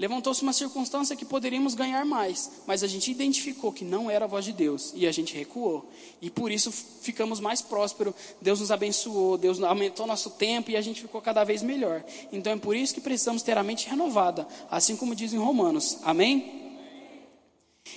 Levantou-se 0.00 0.42
uma 0.42 0.54
circunstância 0.54 1.14
que 1.14 1.26
poderíamos 1.26 1.74
ganhar 1.74 2.06
mais, 2.06 2.50
mas 2.66 2.82
a 2.82 2.86
gente 2.86 3.10
identificou 3.10 3.70
que 3.70 3.84
não 3.84 4.10
era 4.10 4.24
a 4.24 4.28
voz 4.28 4.46
de 4.46 4.50
Deus 4.50 4.94
e 4.96 5.06
a 5.06 5.12
gente 5.12 5.36
recuou. 5.36 5.86
E 6.22 6.30
por 6.30 6.50
isso 6.50 6.72
ficamos 6.72 7.38
mais 7.38 7.60
prósperos. 7.60 8.14
Deus 8.40 8.60
nos 8.60 8.70
abençoou, 8.70 9.36
Deus 9.36 9.62
aumentou 9.62 10.06
nosso 10.06 10.30
tempo 10.30 10.70
e 10.70 10.76
a 10.78 10.80
gente 10.80 11.02
ficou 11.02 11.20
cada 11.20 11.44
vez 11.44 11.62
melhor. 11.62 12.02
Então 12.32 12.54
é 12.54 12.56
por 12.56 12.74
isso 12.74 12.94
que 12.94 13.00
precisamos 13.02 13.42
ter 13.42 13.58
a 13.58 13.62
mente 13.62 13.90
renovada, 13.90 14.48
assim 14.70 14.96
como 14.96 15.14
diz 15.14 15.34
em 15.34 15.38
Romanos. 15.38 15.98
Amém? 16.02 16.80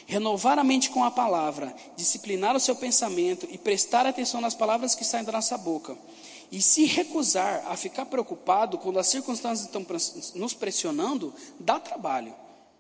Renovar 0.06 0.60
a 0.60 0.64
mente 0.64 0.90
com 0.90 1.06
a 1.06 1.12
palavra, 1.12 1.74
disciplinar 1.96 2.54
o 2.54 2.60
seu 2.60 2.76
pensamento 2.76 3.48
e 3.50 3.58
prestar 3.58 4.06
atenção 4.06 4.42
nas 4.42 4.54
palavras 4.54 4.94
que 4.94 5.06
saem 5.06 5.24
da 5.24 5.32
nossa 5.32 5.58
boca. 5.58 5.98
E 6.52 6.62
se 6.62 6.86
recusar 6.86 7.66
a 7.68 7.76
ficar 7.76 8.06
preocupado 8.06 8.78
quando 8.78 9.00
as 9.00 9.08
circunstâncias 9.08 9.68
estão 9.68 9.86
nos 10.36 10.54
pressionando, 10.54 11.34
dá 11.60 11.80
trabalho. 11.80 12.34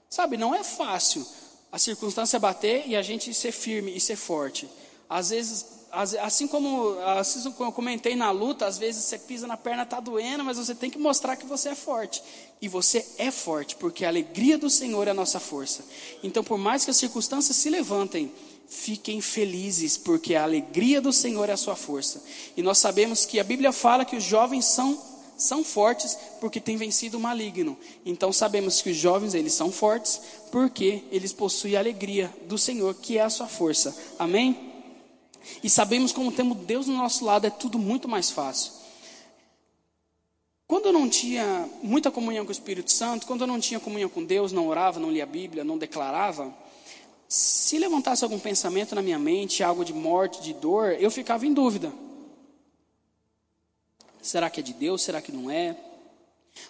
Sabe, 0.09 0.37
não 0.37 0.53
é 0.53 0.63
fácil 0.63 1.25
a 1.71 1.79
circunstância 1.79 2.39
bater 2.39 2.87
e 2.87 2.95
a 2.95 3.01
gente 3.01 3.33
ser 3.33 3.51
firme 3.51 3.95
e 3.95 3.99
ser 3.99 4.15
forte. 4.15 4.69
Às 5.09 5.31
vezes, 5.31 5.65
assim 6.21 6.47
como, 6.47 6.99
assim 7.17 7.51
como 7.51 7.69
eu 7.69 7.73
comentei 7.73 8.15
na 8.15 8.29
luta, 8.29 8.65
às 8.65 8.77
vezes 8.77 9.03
você 9.05 9.17
pisa 9.17 9.47
na 9.47 9.57
perna, 9.57 9.83
está 9.83 9.99
doendo, 9.99 10.43
mas 10.43 10.57
você 10.57 10.73
tem 10.73 10.89
que 10.89 10.99
mostrar 10.99 11.35
que 11.35 11.45
você 11.45 11.69
é 11.69 11.75
forte. 11.75 12.23
E 12.61 12.67
você 12.67 13.05
é 13.17 13.29
forte, 13.29 13.75
porque 13.75 14.05
a 14.05 14.07
alegria 14.07 14.57
do 14.57 14.69
Senhor 14.69 15.07
é 15.07 15.11
a 15.11 15.15
nossa 15.15 15.39
força. 15.39 15.83
Então, 16.23 16.43
por 16.43 16.57
mais 16.57 16.85
que 16.85 16.91
as 16.91 16.97
circunstâncias 16.97 17.57
se 17.57 17.69
levantem, 17.69 18.31
Fiquem 18.67 19.21
felizes, 19.21 19.97
porque 19.97 20.35
a 20.35 20.43
alegria 20.43 20.99
do 20.99 21.13
Senhor 21.13 21.49
é 21.49 21.53
a 21.53 21.57
sua 21.57 21.75
força. 21.75 22.23
E 22.57 22.61
nós 22.61 22.77
sabemos 22.77 23.25
que 23.25 23.39
a 23.39 23.43
Bíblia 23.43 23.71
fala 23.71 24.05
que 24.05 24.15
os 24.15 24.23
jovens 24.23 24.65
são 24.65 25.13
são 25.35 25.63
fortes 25.63 26.17
porque 26.39 26.59
têm 26.59 26.77
vencido 26.77 27.17
o 27.17 27.19
maligno. 27.19 27.77
Então 28.05 28.31
sabemos 28.31 28.81
que 28.81 28.91
os 28.91 28.97
jovens 28.97 29.33
eles 29.33 29.53
são 29.53 29.71
fortes 29.71 30.21
porque 30.51 31.03
eles 31.11 31.33
possuem 31.33 31.75
a 31.75 31.79
alegria 31.79 32.33
do 32.47 32.57
Senhor, 32.57 32.93
que 32.95 33.17
é 33.17 33.23
a 33.23 33.29
sua 33.29 33.47
força. 33.47 33.95
Amém? 34.17 34.71
E 35.63 35.69
sabemos 35.69 36.11
como 36.11 36.31
temos 36.31 36.57
Deus 36.59 36.87
no 36.87 36.95
nosso 36.95 37.25
lado 37.25 37.45
é 37.45 37.49
tudo 37.49 37.77
muito 37.77 38.07
mais 38.07 38.31
fácil. 38.31 38.71
Quando 40.65 40.85
eu 40.85 40.93
não 40.93 41.09
tinha 41.09 41.69
muita 41.83 42.09
comunhão 42.09 42.45
com 42.45 42.49
o 42.49 42.53
Espírito 42.53 42.91
Santo, 42.91 43.27
quando 43.27 43.41
eu 43.41 43.47
não 43.47 43.59
tinha 43.59 43.79
comunhão 43.79 44.09
com 44.09 44.23
Deus, 44.23 44.51
não 44.51 44.67
orava, 44.67 44.99
não 44.99 45.11
lia 45.11 45.23
a 45.23 45.27
Bíblia, 45.27 45.63
não 45.63 45.77
declarava, 45.77 46.53
se 47.27 47.77
levantasse 47.77 48.23
algum 48.23 48.39
pensamento 48.39 48.93
na 48.93 49.01
minha 49.01 49.19
mente, 49.19 49.63
algo 49.63 49.83
de 49.83 49.93
morte, 49.93 50.41
de 50.41 50.53
dor, 50.53 50.93
eu 50.99 51.09
ficava 51.09 51.45
em 51.45 51.53
dúvida. 51.53 51.91
Será 54.21 54.49
que 54.49 54.59
é 54.59 54.63
de 54.63 54.73
Deus? 54.73 55.01
Será 55.01 55.21
que 55.21 55.31
não 55.31 55.49
é? 55.49 55.75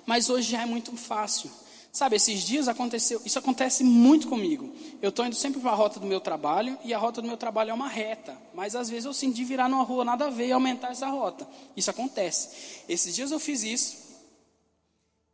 Mas 0.05 0.29
hoje 0.29 0.51
já 0.51 0.61
é 0.61 0.65
muito 0.65 0.95
fácil. 0.97 1.51
Sabe, 1.91 2.15
esses 2.15 2.41
dias 2.41 2.67
aconteceu, 2.67 3.21
isso 3.23 3.37
acontece 3.37 3.83
muito 3.83 4.27
comigo. 4.27 4.73
Eu 4.99 5.09
estou 5.09 5.23
indo 5.27 5.35
sempre 5.35 5.61
para 5.61 5.69
a 5.71 5.75
rota 5.75 5.99
do 5.99 6.07
meu 6.07 6.19
trabalho 6.19 6.75
e 6.83 6.91
a 6.91 6.97
rota 6.97 7.21
do 7.21 7.27
meu 7.27 7.37
trabalho 7.37 7.69
é 7.69 7.73
uma 7.73 7.87
reta. 7.87 8.35
Mas 8.51 8.75
às 8.75 8.89
vezes 8.89 9.05
eu 9.05 9.13
sinto 9.13 9.35
de 9.35 9.43
virar 9.43 9.69
numa 9.69 9.83
rua 9.83 10.03
nada 10.03 10.25
a 10.25 10.29
ver 10.31 10.47
e 10.47 10.51
aumentar 10.51 10.89
essa 10.89 11.07
rota. 11.07 11.47
Isso 11.77 11.91
acontece. 11.91 12.83
Esses 12.89 13.13
dias 13.13 13.31
eu 13.31 13.39
fiz 13.39 13.61
isso. 13.61 13.95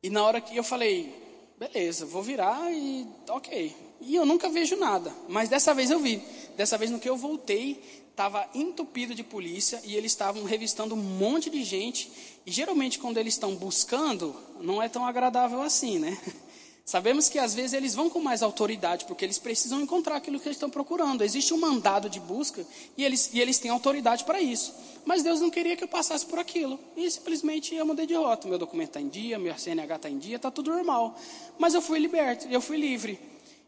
E 0.04 0.10
na 0.10 0.22
hora 0.22 0.42
que 0.42 0.58
eu 0.58 0.64
falei, 0.64 1.16
beleza, 1.58 2.06
vou 2.06 2.22
virar 2.22 2.70
e 2.74 3.08
ok. 3.30 3.89
E 4.02 4.16
eu 4.16 4.26
nunca 4.26 4.50
vejo 4.50 4.76
nada. 4.76 5.14
Mas 5.28 5.50
dessa 5.50 5.74
vez 5.74 5.90
eu 5.90 6.00
vi. 6.00 6.22
Dessa 6.56 6.78
vez 6.78 6.92
no 6.92 7.00
que 7.00 7.10
eu 7.10 7.18
voltei, 7.18 7.82
estava 8.10 8.48
entupido 8.54 9.16
de 9.16 9.24
polícia 9.24 9.82
e 9.86 9.96
eles 9.96 10.12
estavam 10.12 10.44
revistando 10.44 10.94
um 10.94 10.98
monte 10.98 11.50
de 11.50 11.64
gente. 11.64 12.12
E 12.46 12.52
geralmente 12.52 13.00
quando 13.00 13.18
eles 13.18 13.34
estão 13.34 13.56
buscando, 13.56 14.36
não 14.60 14.82
é 14.82 14.90
tão 14.90 15.06
agradável 15.06 15.62
assim, 15.62 16.00
né? 16.00 16.18
Sabemos 16.90 17.30
que 17.30 17.38
às 17.38 17.54
vezes 17.54 17.74
eles 17.74 17.94
vão 17.94 18.10
com 18.10 18.20
mais 18.20 18.42
autoridade, 18.42 19.06
porque 19.06 19.24
eles 19.24 19.38
precisam 19.38 19.80
encontrar 19.80 20.16
aquilo 20.16 20.40
que 20.40 20.48
eles 20.48 20.56
estão 20.56 20.72
procurando. 20.72 21.24
Existe 21.24 21.54
um 21.54 21.60
mandado 21.60 22.10
de 22.10 22.20
busca 22.20 22.66
e 22.98 23.06
eles, 23.06 23.30
e 23.32 23.40
eles 23.40 23.60
têm 23.60 23.70
autoridade 23.70 24.24
para 24.24 24.42
isso. 24.42 24.74
Mas 25.06 25.22
Deus 25.22 25.40
não 25.40 25.52
queria 25.52 25.78
que 25.78 25.84
eu 25.84 25.88
passasse 25.88 26.26
por 26.26 26.40
aquilo. 26.40 26.80
E 26.98 27.10
simplesmente 27.12 27.76
eu 27.76 27.86
mudei 27.86 28.08
de 28.08 28.16
rota. 28.16 28.48
Meu 28.48 28.58
documento 28.58 28.88
está 28.88 29.00
em 29.00 29.08
dia, 29.08 29.38
meu 29.38 29.56
CNH 29.56 29.96
está 29.98 30.10
em 30.10 30.18
dia, 30.18 30.38
está 30.38 30.50
tudo 30.50 30.72
normal. 30.72 31.16
Mas 31.60 31.76
eu 31.76 31.82
fui 31.82 32.00
liberto, 32.00 32.48
eu 32.50 32.60
fui 32.60 32.78
livre. 32.78 33.20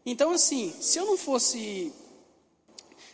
Então, 0.04 0.32
assim, 0.32 0.74
se 0.80 0.98
eu 0.98 1.06
não 1.06 1.16
fosse 1.16 1.92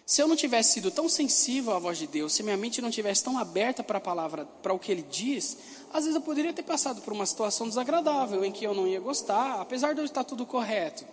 se 0.08 0.22
eu 0.22 0.26
não 0.26 0.36
tivesse 0.36 0.72
sido 0.72 0.90
tão 0.90 1.06
sensível 1.06 1.74
à 1.74 1.78
voz 1.78 1.98
de 1.98 2.06
Deus, 2.06 2.32
se 2.32 2.42
minha 2.42 2.56
mente 2.56 2.80
não 2.80 2.90
tivesse 2.90 3.22
tão 3.22 3.36
aberta 3.36 3.84
para 3.84 3.98
a 3.98 4.00
palavra, 4.00 4.46
para 4.62 4.72
o 4.72 4.78
que 4.78 4.90
Ele 4.90 5.02
diz, 5.02 5.58
às 5.92 6.04
vezes 6.04 6.14
eu 6.14 6.22
poderia 6.22 6.50
ter 6.50 6.62
passado 6.62 7.02
por 7.02 7.12
uma 7.12 7.26
situação 7.26 7.68
desagradável 7.68 8.42
em 8.42 8.50
que 8.50 8.64
eu 8.64 8.72
não 8.72 8.88
ia 8.88 9.00
gostar, 9.00 9.60
apesar 9.60 9.92
de 9.92 10.00
eu 10.00 10.06
estar 10.06 10.24
tudo 10.24 10.46
correto. 10.46 11.04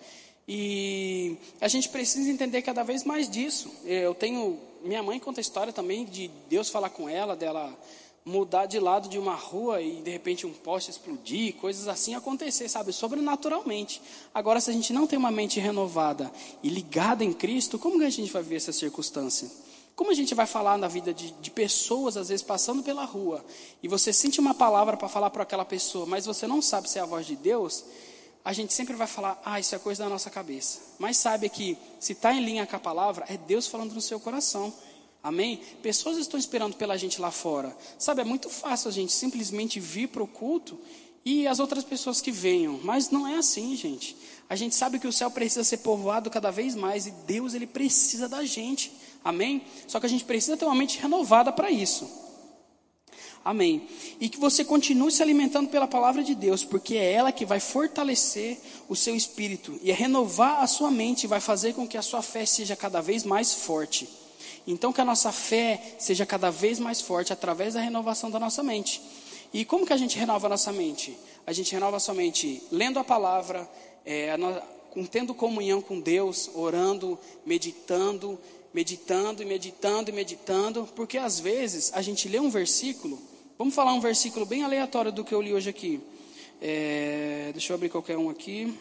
E 0.47 1.35
a 1.59 1.67
gente 1.67 1.89
precisa 1.89 2.29
entender 2.29 2.61
cada 2.61 2.83
vez 2.83 3.03
mais 3.03 3.29
disso. 3.29 3.69
Eu 3.83 4.15
tenho, 4.15 4.57
minha 4.81 5.03
mãe 5.03 5.19
conta 5.19 5.41
a 5.41 5.43
história 5.43 5.73
também 5.73 6.05
de 6.05 6.29
Deus 6.47 6.69
falar 6.69 6.89
com 6.89 7.09
ela, 7.09 7.35
dela 7.35 7.77
mudar 8.25 8.65
de 8.65 8.79
lado 8.79 9.07
de 9.07 9.19
uma 9.19 9.35
rua 9.35 9.79
e 9.81 10.01
de 10.01 10.09
repente 10.09 10.47
um 10.47 10.51
poste 10.51 10.89
explodir, 10.89 11.53
coisas 11.57 11.87
assim 11.87 12.15
acontecer, 12.15 12.67
sabe, 12.67 12.91
sobrenaturalmente. 12.91 14.01
Agora, 14.33 14.59
se 14.59 14.71
a 14.71 14.73
gente 14.73 14.91
não 14.91 15.05
tem 15.05 15.17
uma 15.17 15.29
mente 15.29 15.59
renovada 15.59 16.31
e 16.63 16.69
ligada 16.69 17.23
em 17.23 17.31
Cristo, 17.31 17.77
como 17.77 17.99
que 17.99 18.05
a 18.05 18.09
gente 18.09 18.31
vai 18.31 18.41
ver 18.41 18.55
essa 18.55 18.73
circunstância? 18.73 19.47
Como 19.95 20.09
a 20.09 20.13
gente 20.15 20.33
vai 20.33 20.47
falar 20.47 20.75
na 20.77 20.87
vida 20.87 21.13
de, 21.13 21.31
de 21.33 21.51
pessoas, 21.51 22.17
às 22.17 22.29
vezes 22.29 22.43
passando 22.43 22.81
pela 22.81 23.05
rua, 23.05 23.45
e 23.81 23.87
você 23.87 24.11
sente 24.11 24.39
uma 24.39 24.55
palavra 24.55 24.97
para 24.97 25.07
falar 25.07 25.29
para 25.29 25.43
aquela 25.43 25.63
pessoa, 25.63 26.07
mas 26.07 26.25
você 26.25 26.47
não 26.47 26.63
sabe 26.63 26.89
se 26.89 26.97
é 26.97 27.01
a 27.03 27.05
voz 27.05 27.27
de 27.27 27.35
Deus, 27.35 27.85
a 28.43 28.53
gente 28.53 28.73
sempre 28.73 28.95
vai 28.95 29.07
falar, 29.07 29.39
ah, 29.45 29.59
isso 29.59 29.73
é 29.73 29.79
coisa 29.79 30.03
da 30.03 30.09
nossa 30.09 30.29
cabeça. 30.29 30.79
Mas 30.99 31.17
sabe 31.17 31.47
que, 31.47 31.77
se 31.99 32.13
está 32.13 32.33
em 32.33 32.43
linha 32.43 32.65
com 32.65 32.75
a 32.75 32.79
palavra, 32.79 33.25
é 33.29 33.37
Deus 33.37 33.67
falando 33.67 33.93
no 33.93 34.01
seu 34.01 34.19
coração. 34.19 34.73
Amém? 35.25 35.59
Pessoas 35.81 36.17
estão 36.17 36.39
esperando 36.39 36.75
pela 36.75 36.95
gente 36.95 37.19
lá 37.19 37.31
fora. 37.31 37.75
Sabe, 37.97 38.21
é 38.21 38.23
muito 38.23 38.47
fácil 38.47 38.89
a 38.89 38.91
gente 38.91 39.11
simplesmente 39.11 39.79
vir 39.79 40.09
para 40.09 40.21
o 40.21 40.27
culto 40.27 40.79
e 41.25 41.47
as 41.47 41.59
outras 41.59 41.83
pessoas 41.83 42.21
que 42.21 42.31
venham. 42.31 42.79
Mas 42.83 43.09
não 43.09 43.27
é 43.27 43.35
assim, 43.37 43.75
gente. 43.75 44.15
A 44.47 44.55
gente 44.55 44.75
sabe 44.75 44.99
que 44.99 45.07
o 45.07 45.11
céu 45.11 45.31
precisa 45.31 45.63
ser 45.63 45.77
povoado 45.77 46.29
cada 46.29 46.51
vez 46.51 46.75
mais 46.75 47.07
e 47.07 47.11
Deus 47.25 47.55
ele 47.55 47.65
precisa 47.65 48.29
da 48.29 48.45
gente. 48.45 48.91
Amém? 49.23 49.63
Só 49.87 49.99
que 49.99 50.05
a 50.05 50.09
gente 50.09 50.23
precisa 50.23 50.55
ter 50.55 50.65
uma 50.65 50.75
mente 50.75 50.99
renovada 50.99 51.51
para 51.51 51.71
isso. 51.71 52.07
Amém. 53.43 53.87
E 54.19 54.29
que 54.29 54.39
você 54.39 54.63
continue 54.63 55.11
se 55.11 55.23
alimentando 55.23 55.69
pela 55.69 55.87
palavra 55.87 56.23
de 56.23 56.35
Deus, 56.35 56.63
porque 56.63 56.97
é 56.97 57.13
ela 57.13 57.31
que 57.31 57.47
vai 57.47 57.59
fortalecer 57.59 58.59
o 58.87 58.95
seu 58.95 59.15
espírito 59.15 59.79
e 59.81 59.91
renovar 59.91 60.61
a 60.61 60.67
sua 60.67 60.91
mente 60.91 61.23
e 61.23 61.27
vai 61.27 61.39
fazer 61.39 61.73
com 61.73 61.87
que 61.87 61.97
a 61.97 62.03
sua 62.03 62.21
fé 62.21 62.45
seja 62.45 62.75
cada 62.75 63.01
vez 63.01 63.23
mais 63.23 63.55
forte. 63.55 64.07
Então, 64.67 64.91
que 64.91 65.01
a 65.01 65.05
nossa 65.05 65.31
fé 65.31 65.95
seja 65.99 66.25
cada 66.25 66.49
vez 66.49 66.79
mais 66.79 67.01
forte 67.01 67.31
através 67.31 67.73
da 67.73 67.81
renovação 67.81 68.29
da 68.29 68.39
nossa 68.39 68.63
mente. 68.63 69.01
E 69.53 69.63
como 69.63 69.85
que 69.85 69.93
a 69.93 69.97
gente 69.97 70.17
renova 70.17 70.47
a 70.47 70.49
nossa 70.49 70.71
mente? 70.71 71.17
A 71.47 71.53
gente 71.53 71.71
renova 71.71 71.97
a 71.97 71.99
sua 71.99 72.13
mente 72.13 72.61
lendo 72.71 72.99
a 72.99 73.03
palavra, 73.03 73.69
é, 74.05 74.35
tendo 75.09 75.33
comunhão 75.33 75.81
com 75.81 75.99
Deus, 75.99 76.49
orando, 76.53 77.17
meditando, 77.45 78.39
meditando 78.73 79.41
e 79.41 79.45
meditando 79.45 80.09
e 80.09 80.13
meditando, 80.13 80.89
porque 80.95 81.17
às 81.17 81.39
vezes 81.39 81.91
a 81.93 82.01
gente 82.01 82.27
lê 82.27 82.39
um 82.39 82.49
versículo, 82.49 83.17
vamos 83.57 83.73
falar 83.73 83.93
um 83.93 84.01
versículo 84.01 84.45
bem 84.45 84.63
aleatório 84.63 85.11
do 85.11 85.23
que 85.23 85.33
eu 85.33 85.41
li 85.41 85.53
hoje 85.53 85.69
aqui. 85.69 86.01
É, 86.61 87.51
deixa 87.53 87.71
eu 87.71 87.75
abrir 87.75 87.89
qualquer 87.89 88.17
um 88.17 88.29
aqui. 88.29 88.77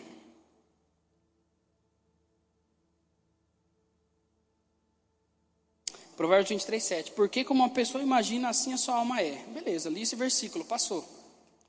Provérbios 6.16 6.48
23, 6.48 6.82
7. 6.82 7.12
Porque 7.12 7.44
como 7.44 7.62
uma 7.62 7.70
pessoa 7.70 8.02
imagina, 8.02 8.48
assim 8.48 8.72
a 8.72 8.76
sua 8.76 8.96
alma 8.96 9.20
é. 9.20 9.42
Beleza, 9.48 9.90
li 9.90 10.02
esse 10.02 10.16
versículo, 10.16 10.64
passou. 10.64 11.04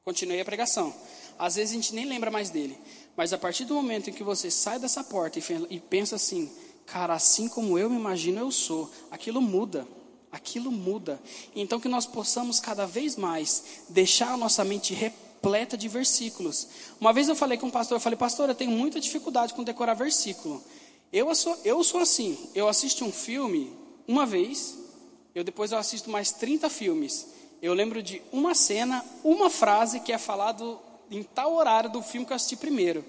Continuei 0.04 0.40
a 0.40 0.46
pregação. 0.46 0.94
Às 1.38 1.56
vezes 1.56 1.72
a 1.72 1.76
gente 1.76 1.96
nem 1.96 2.06
lembra 2.06 2.30
mais 2.30 2.50
dele. 2.50 2.78
Mas 3.18 3.34
a 3.34 3.38
partir 3.38 3.66
do 3.66 3.74
momento 3.74 4.10
em 4.10 4.14
que 4.14 4.24
você 4.24 4.52
sai 4.52 4.78
dessa 4.78 5.04
porta 5.04 5.40
e 5.70 5.80
pensa 5.80 6.16
assim, 6.16 6.52
cara, 6.86 7.14
assim 7.14 7.48
como 7.48 7.78
eu 7.78 7.90
me 7.90 7.96
imagino, 7.96 8.40
eu 8.40 8.52
sou, 8.52 8.90
aquilo 9.10 9.42
muda. 9.42 9.88
Aquilo 10.32 10.72
muda. 10.72 11.20
Então 11.56 11.80
que 11.80 11.88
nós 11.88 12.06
possamos 12.06 12.60
cada 12.60 12.86
vez 12.86 13.16
mais 13.16 13.84
deixar 13.90 14.34
a 14.34 14.38
nossa 14.38 14.64
mente 14.64 14.94
repleta 14.94 15.78
de 15.78 15.88
versículos. 15.88 16.68
Uma 17.00 17.14
vez 17.14 17.28
eu 17.28 17.36
falei 17.36 17.58
com 17.58 17.68
um 17.68 17.72
pastor, 17.72 17.96
eu 17.96 18.02
falei, 18.02 18.18
pastor, 18.18 18.50
eu 18.50 18.56
tenho 18.56 18.72
muita 18.72 19.00
dificuldade 19.00 19.54
com 19.54 19.64
decorar 19.64 19.94
versículo. 19.94 20.62
Eu 21.12 21.34
sou, 21.34 21.58
eu 21.64 21.84
sou 21.84 22.02
assim, 22.02 22.38
eu 22.54 22.68
assisto 22.68 23.06
um 23.06 23.12
filme, 23.12 23.74
uma 24.08 24.26
vez, 24.26 24.78
eu 25.34 25.44
depois 25.44 25.72
eu 25.72 25.78
assisto 25.78 26.10
mais 26.10 26.32
30 26.32 26.70
filmes. 26.70 27.28
Eu 27.62 27.74
lembro 27.74 28.04
de 28.04 28.22
uma 28.32 28.54
cena, 28.54 29.04
uma 29.24 29.50
frase 29.50 30.00
que 30.00 30.12
é 30.12 30.18
falado 30.18 30.80
em 31.10 31.24
tal 31.24 31.54
horário 31.54 31.90
do 31.90 32.02
filme 32.02 32.26
que 32.26 32.32
eu 32.32 32.36
assisti 32.36 32.56
primeiro. 32.56 33.04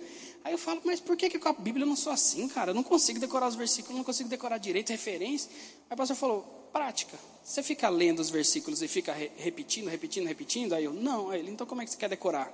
Aí 0.44 0.52
eu 0.52 0.58
falo, 0.58 0.80
mas 0.84 1.00
por 1.00 1.16
que, 1.16 1.28
que 1.28 1.38
com 1.38 1.48
a 1.48 1.52
Bíblia 1.52 1.84
eu 1.84 1.88
não 1.88 1.96
sou 1.96 2.12
assim, 2.12 2.46
cara? 2.48 2.70
Eu 2.70 2.74
não 2.74 2.82
consigo 2.82 3.18
decorar 3.18 3.48
os 3.48 3.56
versículos, 3.56 3.96
não 3.96 4.04
consigo 4.04 4.28
decorar 4.28 4.58
direito, 4.58 4.90
referência. 4.90 5.50
Aí 5.90 5.94
o 5.94 5.96
pastor 5.96 6.16
falou, 6.16 6.68
prática. 6.72 7.18
Você 7.42 7.62
fica 7.62 7.88
lendo 7.88 8.20
os 8.20 8.30
versículos 8.30 8.80
e 8.82 8.88
fica 8.88 9.12
re 9.12 9.30
repetindo, 9.36 9.88
repetindo, 9.88 10.26
repetindo? 10.26 10.72
Aí 10.74 10.84
eu, 10.84 10.92
não. 10.92 11.30
Aí 11.30 11.40
ele, 11.40 11.50
então 11.50 11.66
como 11.66 11.82
é 11.82 11.84
que 11.84 11.90
você 11.90 11.96
quer 11.96 12.08
decorar? 12.08 12.52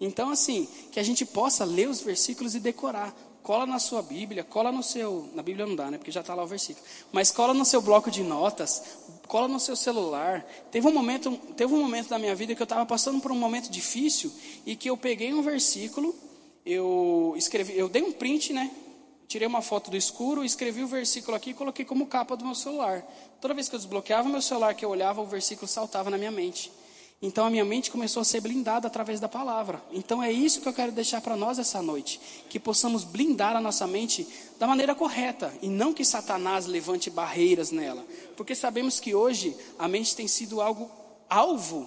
Então, 0.00 0.30
assim, 0.30 0.68
que 0.90 0.98
a 0.98 1.02
gente 1.02 1.26
possa 1.26 1.64
ler 1.64 1.88
os 1.88 2.00
versículos 2.00 2.54
e 2.54 2.60
decorar 2.60 3.14
cola 3.50 3.66
na 3.66 3.80
sua 3.80 4.00
Bíblia, 4.00 4.44
cola 4.44 4.70
no 4.70 4.80
seu. 4.80 5.28
Na 5.34 5.42
Bíblia 5.42 5.66
não 5.66 5.74
dá, 5.74 5.90
né? 5.90 5.98
Porque 5.98 6.12
já 6.12 6.20
está 6.20 6.36
lá 6.36 6.44
o 6.44 6.46
versículo. 6.46 6.86
Mas 7.10 7.32
cola 7.32 7.52
no 7.52 7.64
seu 7.64 7.82
bloco 7.82 8.08
de 8.08 8.22
notas, 8.22 8.80
cola 9.26 9.48
no 9.48 9.58
seu 9.58 9.74
celular. 9.74 10.46
Teve 10.70 10.86
um 10.86 10.92
momento, 10.92 11.36
teve 11.56 11.74
um 11.74 11.80
momento 11.80 12.10
da 12.10 12.16
minha 12.16 12.32
vida 12.32 12.54
que 12.54 12.62
eu 12.62 12.64
estava 12.64 12.86
passando 12.86 13.20
por 13.20 13.32
um 13.32 13.36
momento 13.36 13.68
difícil 13.68 14.32
e 14.64 14.76
que 14.76 14.88
eu 14.88 14.96
peguei 14.96 15.34
um 15.34 15.42
versículo, 15.42 16.14
eu 16.64 17.34
escrevi, 17.36 17.76
eu 17.76 17.88
dei 17.88 18.02
um 18.02 18.12
print, 18.12 18.52
né? 18.52 18.70
Tirei 19.26 19.48
uma 19.48 19.62
foto 19.62 19.90
do 19.90 19.96
escuro, 19.96 20.44
escrevi 20.44 20.84
o 20.84 20.86
versículo 20.86 21.36
aqui 21.36 21.50
e 21.50 21.54
coloquei 21.54 21.84
como 21.84 22.06
capa 22.06 22.36
do 22.36 22.44
meu 22.44 22.54
celular. 22.54 23.02
Toda 23.40 23.52
vez 23.52 23.68
que 23.68 23.74
eu 23.74 23.80
desbloqueava 23.80 24.28
meu 24.28 24.42
celular, 24.42 24.76
que 24.76 24.84
eu 24.84 24.90
olhava, 24.90 25.20
o 25.20 25.26
versículo 25.26 25.66
saltava 25.66 26.08
na 26.08 26.16
minha 26.16 26.30
mente. 26.30 26.70
Então 27.22 27.44
a 27.44 27.50
minha 27.50 27.64
mente 27.66 27.90
começou 27.90 28.22
a 28.22 28.24
ser 28.24 28.40
blindada 28.40 28.86
através 28.86 29.20
da 29.20 29.28
palavra. 29.28 29.82
Então 29.92 30.22
é 30.22 30.32
isso 30.32 30.62
que 30.62 30.68
eu 30.68 30.72
quero 30.72 30.90
deixar 30.90 31.20
para 31.20 31.36
nós 31.36 31.58
essa 31.58 31.82
noite, 31.82 32.18
que 32.48 32.58
possamos 32.58 33.04
blindar 33.04 33.54
a 33.54 33.60
nossa 33.60 33.86
mente 33.86 34.26
da 34.58 34.66
maneira 34.66 34.94
correta 34.94 35.52
e 35.60 35.68
não 35.68 35.92
que 35.92 36.02
Satanás 36.02 36.64
levante 36.64 37.10
barreiras 37.10 37.70
nela, 37.70 38.06
porque 38.36 38.54
sabemos 38.54 38.98
que 38.98 39.14
hoje 39.14 39.54
a 39.78 39.86
mente 39.86 40.16
tem 40.16 40.26
sido 40.26 40.62
algo 40.62 40.90
alvo 41.28 41.86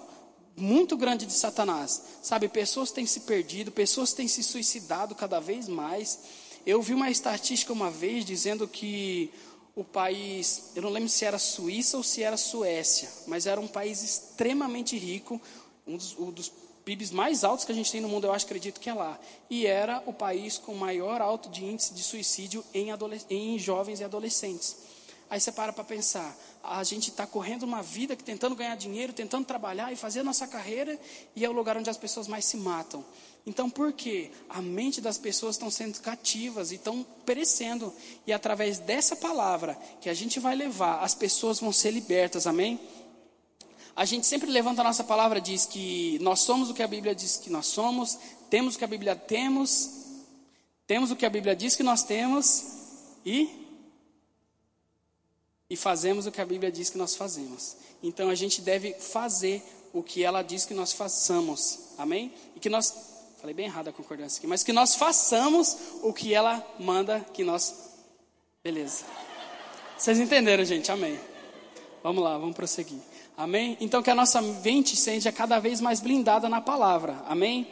muito 0.55 0.95
grande 0.95 1.26
de 1.26 1.34
Satanás. 1.34 2.03
Sabe, 2.22 2.47
pessoas 2.47 2.91
têm 2.91 3.07
se 3.07 3.22
perdido, 3.22 3.72
pessoas 3.72 4.14
têm 4.14 4.28
se 4.28 4.43
suicidado 4.43 5.16
cada 5.16 5.39
vez 5.39 5.68
mais. 5.68 6.20
Eu 6.66 6.80
vi 6.80 6.93
uma 6.93 7.10
estatística 7.10 7.74
uma 7.74 7.89
vez 7.89 8.24
dizendo 8.24 8.68
que 8.68 9.32
o 9.76 9.84
país, 9.84 10.71
eu 10.76 10.84
não 10.84 10.89
lembro 10.89 11.09
se 11.09 11.26
era 11.26 11.39
Suíça 11.39 11.97
ou 11.97 12.03
se 12.03 12.21
era 12.21 12.38
Suécia, 12.38 13.09
mas 13.28 13.47
era 13.47 13.59
um 13.59 13.67
país 13.67 14.03
extremamente 14.03 14.97
rico. 14.97 15.41
um 15.88 15.97
dos, 15.97 16.17
um 16.17 16.32
dos 16.32 16.51
PIBs 16.86 17.11
mais 17.11 17.43
altos 17.43 17.65
que 17.65 17.71
a 17.71 17.76
gente 17.76 17.91
tem 17.91 18.01
no 18.01 18.09
mundo, 18.09 18.26
eu 18.26 18.34
acho, 18.34 18.45
acredito 18.45 18.80
que 18.80 18.89
é 18.89 18.93
lá. 18.93 19.19
E 19.49 19.65
era 19.65 20.03
o 20.05 20.13
país 20.13 20.57
com 20.57 20.76
maior 20.76 21.21
alto 21.21 21.49
de 21.49 21.65
índice 21.65 21.93
de 21.93 22.03
suicídio 22.03 22.63
em, 22.74 22.89
em 23.30 23.57
jovens 23.57 23.99
e 23.99 24.03
adolescentes. 24.03 24.76
Aí 25.34 25.39
você 25.39 25.51
para 25.51 25.73
para 25.73 25.84
pensar, 25.84 26.38
a 26.63 26.84
gente 26.84 27.09
está 27.09 27.25
correndo 27.25 27.63
uma 27.63 27.81
vida 27.81 28.15
que 28.15 28.23
tentando 28.23 28.55
ganhar 28.55 28.75
dinheiro, 28.75 29.11
tentando 29.11 29.43
trabalhar 29.43 29.91
e 29.91 29.95
fazer 29.95 30.19
a 30.19 30.23
nossa 30.23 30.47
carreira, 30.47 30.95
e 31.36 31.43
é 31.43 31.49
o 31.49 31.51
lugar 31.51 31.75
onde 31.75 31.89
as 31.89 31.97
pessoas 31.97 32.27
mais 32.27 32.45
se 32.45 32.55
matam. 32.55 33.03
Então, 33.43 33.67
por 33.67 33.91
quê? 33.93 34.29
A 34.47 34.61
mente 34.61 35.01
das 35.01 35.17
pessoas 35.17 35.55
estão 35.55 35.71
sendo 35.71 35.99
cativas 36.01 36.71
e 36.71 36.75
estão 36.75 37.03
perecendo. 37.25 37.91
E 38.27 38.31
através 38.31 38.77
dessa 38.77 39.15
palavra 39.15 39.75
que 39.99 40.07
a 40.07 40.13
gente 40.13 40.39
vai 40.39 40.53
levar, 40.53 40.99
as 40.99 41.15
pessoas 41.15 41.59
vão 41.59 41.71
ser 41.71 41.89
libertas, 41.89 42.45
amém? 42.45 42.79
A 43.95 44.05
gente 44.05 44.27
sempre 44.27 44.51
levanta 44.51 44.81
a 44.81 44.84
nossa 44.84 45.03
palavra, 45.03 45.41
diz 45.41 45.65
que 45.65 46.19
nós 46.21 46.41
somos 46.41 46.69
o 46.69 46.75
que 46.75 46.84
a 46.84 46.88
Bíblia 46.88 47.15
diz 47.15 47.38
que 47.38 47.49
nós 47.49 47.65
somos, 47.65 48.19
temos 48.51 48.75
o 48.75 48.77
que 48.77 48.86
a 48.86 48.88
Bíblia 48.88 49.15
temos, 49.15 49.89
temos 50.86 51.09
o 51.09 51.15
que 51.15 51.25
a 51.25 51.29
Bíblia 51.31 51.55
diz 51.55 51.75
que 51.75 51.81
nós 51.81 52.03
temos 52.03 52.65
e 53.25 53.62
e 55.74 55.76
fazemos 55.76 56.28
o 56.28 56.32
que 56.32 56.39
a 56.39 56.45
Bíblia 56.45 56.71
diz 56.71 56.91
que 56.91 56.99
nós 56.99 57.15
fazemos. 57.15 57.76
Então 58.03 58.30
a 58.30 58.36
gente 58.36 58.61
deve 58.61 58.93
fazer 58.93 59.63
o 59.91 60.03
que 60.03 60.24
ela 60.24 60.43
diz 60.43 60.65
que 60.65 60.74
nós 60.74 60.93
façamos. 60.93 61.80
Amém? 61.97 62.32
E 62.55 62.59
que 62.59 62.69
nós 62.69 62.93
falei 63.39 63.55
bem 63.55 63.65
errado 63.65 63.88
a 63.88 63.91
concordância 63.91 64.38
aqui, 64.38 64.45
mas 64.45 64.63
que 64.63 64.71
nós 64.71 64.93
façamos 64.93 65.76
o 66.03 66.13
que 66.13 66.32
ela 66.32 66.63
manda 66.80 67.19
que 67.34 67.43
nós 67.43 67.91
Beleza. 68.63 69.03
Vocês 69.97 70.19
entenderam, 70.19 70.63
gente? 70.63 70.91
Amém. 70.91 71.19
Vamos 72.03 72.24
lá, 72.24 72.38
vamos 72.38 72.55
prosseguir. 72.55 72.99
Amém? 73.36 73.76
Então 73.82 74.03
que 74.03 74.11
a 74.11 74.15
nossa 74.15 74.41
mente 74.41 74.95
seja 74.95 75.32
cada 75.32 75.59
vez 75.59 75.82
mais 75.82 75.99
blindada 75.99 76.47
na 76.47 76.61
palavra. 76.61 77.21
Amém? 77.28 77.67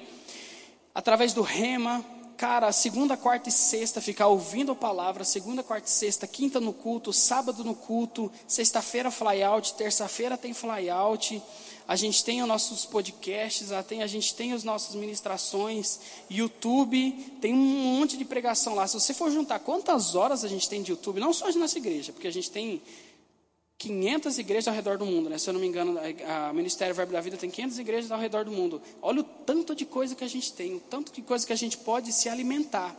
Através 0.94 1.34
do 1.34 1.44
rema, 1.44 2.04
cara, 2.42 2.72
segunda, 2.72 3.16
quarta 3.16 3.50
e 3.50 3.52
sexta 3.52 4.02
ficar 4.02 4.26
ouvindo 4.26 4.72
a 4.72 4.76
palavra, 4.76 5.24
segunda, 5.24 5.62
quarta 5.62 5.88
e 5.88 5.92
sexta, 5.92 6.26
quinta 6.26 6.60
no 6.60 6.74
culto, 6.74 7.14
sábado 7.14 7.64
no 7.64 7.76
culto, 7.76 8.32
sexta-feira 8.48 9.12
fly 9.12 9.44
out, 9.44 9.76
terça-feira 9.76 10.36
tem 10.36 10.52
fly 10.52 10.90
out. 10.90 11.40
A 11.88 11.96
gente 11.96 12.26
tem 12.26 12.42
os 12.42 12.48
nossos 12.48 12.84
podcasts, 12.84 13.72
a 13.72 13.84
gente 14.08 14.34
tem 14.34 14.54
as 14.54 14.64
nossas 14.64 14.96
ministrações, 14.96 16.00
YouTube, 16.32 17.12
tem 17.40 17.54
um 17.54 17.58
monte 17.58 18.18
de 18.18 18.26
pregação 18.26 18.74
lá. 18.74 18.88
Se 18.88 19.00
você 19.00 19.14
for 19.14 19.30
juntar 19.30 19.60
quantas 19.60 20.16
horas 20.16 20.44
a 20.44 20.48
gente 20.48 20.68
tem 20.68 20.82
de 20.82 20.90
YouTube, 20.90 21.20
não 21.20 21.34
só 21.34 21.48
de 21.52 21.60
nossa 21.60 21.78
igreja, 21.78 22.12
porque 22.12 22.28
a 22.28 22.34
gente 22.34 22.50
tem 22.50 22.82
500 23.82 24.38
igrejas 24.38 24.68
ao 24.68 24.76
redor 24.76 25.00
do 25.00 25.06
mundo, 25.08 25.28
né? 25.28 25.40
Se 25.40 25.50
eu 25.50 25.54
não 25.54 25.60
me 25.60 25.66
engano, 25.66 25.98
a, 26.28 26.54
Ministério 26.54 26.94
Verbo 26.94 27.12
da 27.12 27.20
Vida 27.20 27.36
tem 27.36 27.50
500 27.50 27.80
igrejas 27.80 28.12
ao 28.12 28.20
redor 28.20 28.46
do 28.46 28.52
mundo. 28.52 28.80
Olha 29.02 29.22
o 29.22 29.24
tanto 29.24 29.74
de 29.74 29.86
coisa 29.86 30.14
que 30.14 30.24
a 30.24 30.28
gente 30.28 30.54
tem, 30.54 30.76
o 30.76 30.80
tanto 30.80 31.12
de 31.12 31.22
coisa 31.24 31.48
que 31.48 31.52
a 31.52 31.56
gente 31.56 31.78
pode 31.78 32.14
se 32.14 32.30
alimentar 32.30 32.96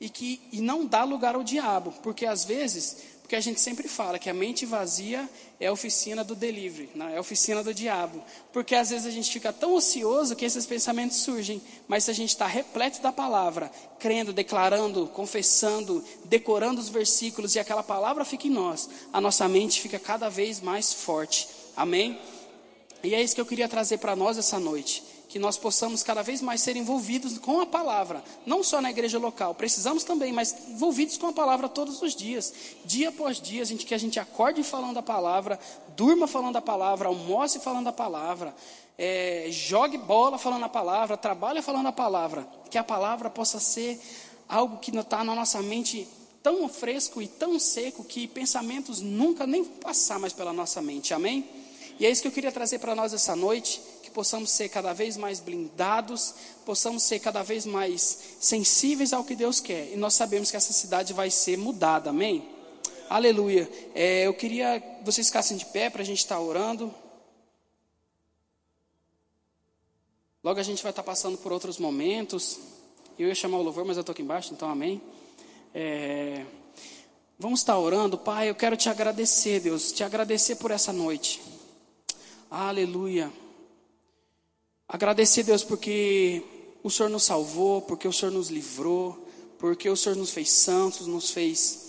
e 0.00 0.08
que 0.08 0.40
e 0.50 0.60
não 0.60 0.84
dá 0.84 1.04
lugar 1.04 1.36
ao 1.36 1.44
diabo, 1.44 1.94
porque 2.02 2.26
às 2.26 2.44
vezes 2.44 3.13
porque 3.24 3.36
a 3.36 3.40
gente 3.40 3.58
sempre 3.58 3.88
fala 3.88 4.18
que 4.18 4.28
a 4.28 4.34
mente 4.34 4.66
vazia 4.66 5.26
é 5.58 5.68
a 5.68 5.72
oficina 5.72 6.22
do 6.22 6.34
delivery, 6.34 6.90
não, 6.94 7.08
é 7.08 7.16
a 7.16 7.20
oficina 7.20 7.64
do 7.64 7.72
diabo. 7.72 8.22
Porque 8.52 8.74
às 8.74 8.90
vezes 8.90 9.06
a 9.06 9.10
gente 9.10 9.32
fica 9.32 9.50
tão 9.50 9.72
ocioso 9.72 10.36
que 10.36 10.44
esses 10.44 10.66
pensamentos 10.66 11.16
surgem. 11.16 11.62
Mas 11.88 12.04
se 12.04 12.10
a 12.10 12.14
gente 12.14 12.28
está 12.28 12.46
repleto 12.46 13.00
da 13.00 13.10
palavra, 13.10 13.72
crendo, 13.98 14.30
declarando, 14.30 15.06
confessando, 15.06 16.04
decorando 16.26 16.78
os 16.82 16.90
versículos 16.90 17.54
e 17.54 17.58
aquela 17.58 17.82
palavra 17.82 18.26
fica 18.26 18.46
em 18.46 18.50
nós, 18.50 18.90
a 19.10 19.22
nossa 19.22 19.48
mente 19.48 19.80
fica 19.80 19.98
cada 19.98 20.28
vez 20.28 20.60
mais 20.60 20.92
forte. 20.92 21.48
Amém? 21.74 22.20
E 23.02 23.14
é 23.14 23.22
isso 23.22 23.34
que 23.34 23.40
eu 23.40 23.46
queria 23.46 23.70
trazer 23.70 23.96
para 23.96 24.14
nós 24.14 24.36
essa 24.36 24.60
noite 24.60 25.02
que 25.34 25.38
nós 25.40 25.56
possamos 25.56 26.04
cada 26.04 26.22
vez 26.22 26.40
mais 26.40 26.60
ser 26.60 26.76
envolvidos 26.76 27.38
com 27.38 27.60
a 27.60 27.66
palavra, 27.66 28.22
não 28.46 28.62
só 28.62 28.80
na 28.80 28.88
igreja 28.88 29.18
local, 29.18 29.52
precisamos 29.52 30.04
também, 30.04 30.32
mas 30.32 30.54
envolvidos 30.68 31.18
com 31.18 31.26
a 31.26 31.32
palavra 31.32 31.68
todos 31.68 32.00
os 32.02 32.14
dias, 32.14 32.54
dia 32.84 33.08
após 33.08 33.40
dia, 33.40 33.62
a 33.62 33.64
gente, 33.64 33.84
que 33.84 33.92
a 33.92 33.98
gente 33.98 34.20
acorde 34.20 34.62
falando 34.62 34.96
a 34.98 35.02
palavra, 35.02 35.58
durma 35.96 36.28
falando 36.28 36.54
a 36.54 36.62
palavra, 36.62 37.08
almoce 37.08 37.58
falando 37.58 37.88
a 37.88 37.92
palavra, 37.92 38.54
é, 38.96 39.48
jogue 39.50 39.98
bola 39.98 40.38
falando 40.38 40.66
a 40.66 40.68
palavra, 40.68 41.16
trabalhe 41.16 41.60
falando 41.60 41.88
a 41.88 41.92
palavra, 41.92 42.46
que 42.70 42.78
a 42.78 42.84
palavra 42.84 43.28
possa 43.28 43.58
ser 43.58 44.00
algo 44.48 44.78
que 44.78 44.96
está 44.96 45.24
na 45.24 45.34
nossa 45.34 45.60
mente 45.60 46.06
tão 46.44 46.68
fresco 46.68 47.20
e 47.20 47.26
tão 47.26 47.58
seco 47.58 48.04
que 48.04 48.28
pensamentos 48.28 49.00
nunca 49.00 49.48
nem 49.48 49.64
passar 49.64 50.20
mais 50.20 50.32
pela 50.32 50.52
nossa 50.52 50.80
mente, 50.80 51.12
amém? 51.12 51.44
E 51.98 52.06
é 52.06 52.10
isso 52.10 52.22
que 52.22 52.28
eu 52.28 52.32
queria 52.32 52.52
trazer 52.52 52.78
para 52.78 52.94
nós 52.94 53.12
essa 53.12 53.34
noite 53.34 53.80
possamos 54.14 54.50
ser 54.50 54.68
cada 54.68 54.92
vez 54.92 55.16
mais 55.16 55.40
blindados, 55.40 56.34
possamos 56.64 57.02
ser 57.02 57.18
cada 57.18 57.42
vez 57.42 57.66
mais 57.66 58.36
sensíveis 58.40 59.12
ao 59.12 59.24
que 59.24 59.34
Deus 59.34 59.58
quer. 59.60 59.92
E 59.92 59.96
nós 59.96 60.14
sabemos 60.14 60.50
que 60.50 60.56
essa 60.56 60.72
cidade 60.72 61.12
vai 61.12 61.30
ser 61.30 61.58
mudada, 61.58 62.10
amém? 62.10 62.48
Aleluia. 63.10 63.68
É, 63.94 64.26
eu 64.26 64.32
queria 64.32 64.80
que 64.80 65.04
vocês 65.04 65.26
ficassem 65.26 65.56
de 65.56 65.66
pé 65.66 65.90
para 65.90 66.02
a 66.02 66.04
gente 66.04 66.18
estar 66.18 66.36
tá 66.36 66.40
orando. 66.40 66.94
Logo 70.42 70.60
a 70.60 70.62
gente 70.62 70.82
vai 70.82 70.90
estar 70.90 71.02
tá 71.02 71.06
passando 71.06 71.36
por 71.36 71.52
outros 71.52 71.78
momentos. 71.78 72.58
Eu 73.18 73.28
ia 73.28 73.34
chamar 73.34 73.58
o 73.58 73.62
louvor, 73.62 73.84
mas 73.84 73.96
eu 73.96 74.02
estou 74.02 74.12
aqui 74.12 74.22
embaixo, 74.22 74.54
então 74.54 74.70
amém. 74.70 75.02
É, 75.74 76.46
vamos 77.38 77.60
estar 77.60 77.74
tá 77.74 77.78
orando, 77.78 78.16
Pai. 78.16 78.48
Eu 78.48 78.54
quero 78.54 78.76
te 78.76 78.88
agradecer, 78.88 79.60
Deus, 79.60 79.90
te 79.90 80.04
agradecer 80.04 80.56
por 80.56 80.70
essa 80.70 80.92
noite. 80.92 81.42
Aleluia. 82.50 83.43
Agradecer, 84.88 85.42
Deus, 85.42 85.64
porque 85.64 86.42
o 86.82 86.90
Senhor 86.90 87.08
nos 87.08 87.24
salvou, 87.24 87.82
porque 87.82 88.06
o 88.06 88.12
Senhor 88.12 88.32
nos 88.32 88.48
livrou, 88.48 89.26
porque 89.58 89.88
o 89.88 89.96
Senhor 89.96 90.16
nos 90.16 90.30
fez 90.30 90.50
santos, 90.50 91.06
nos 91.06 91.30
fez 91.30 91.82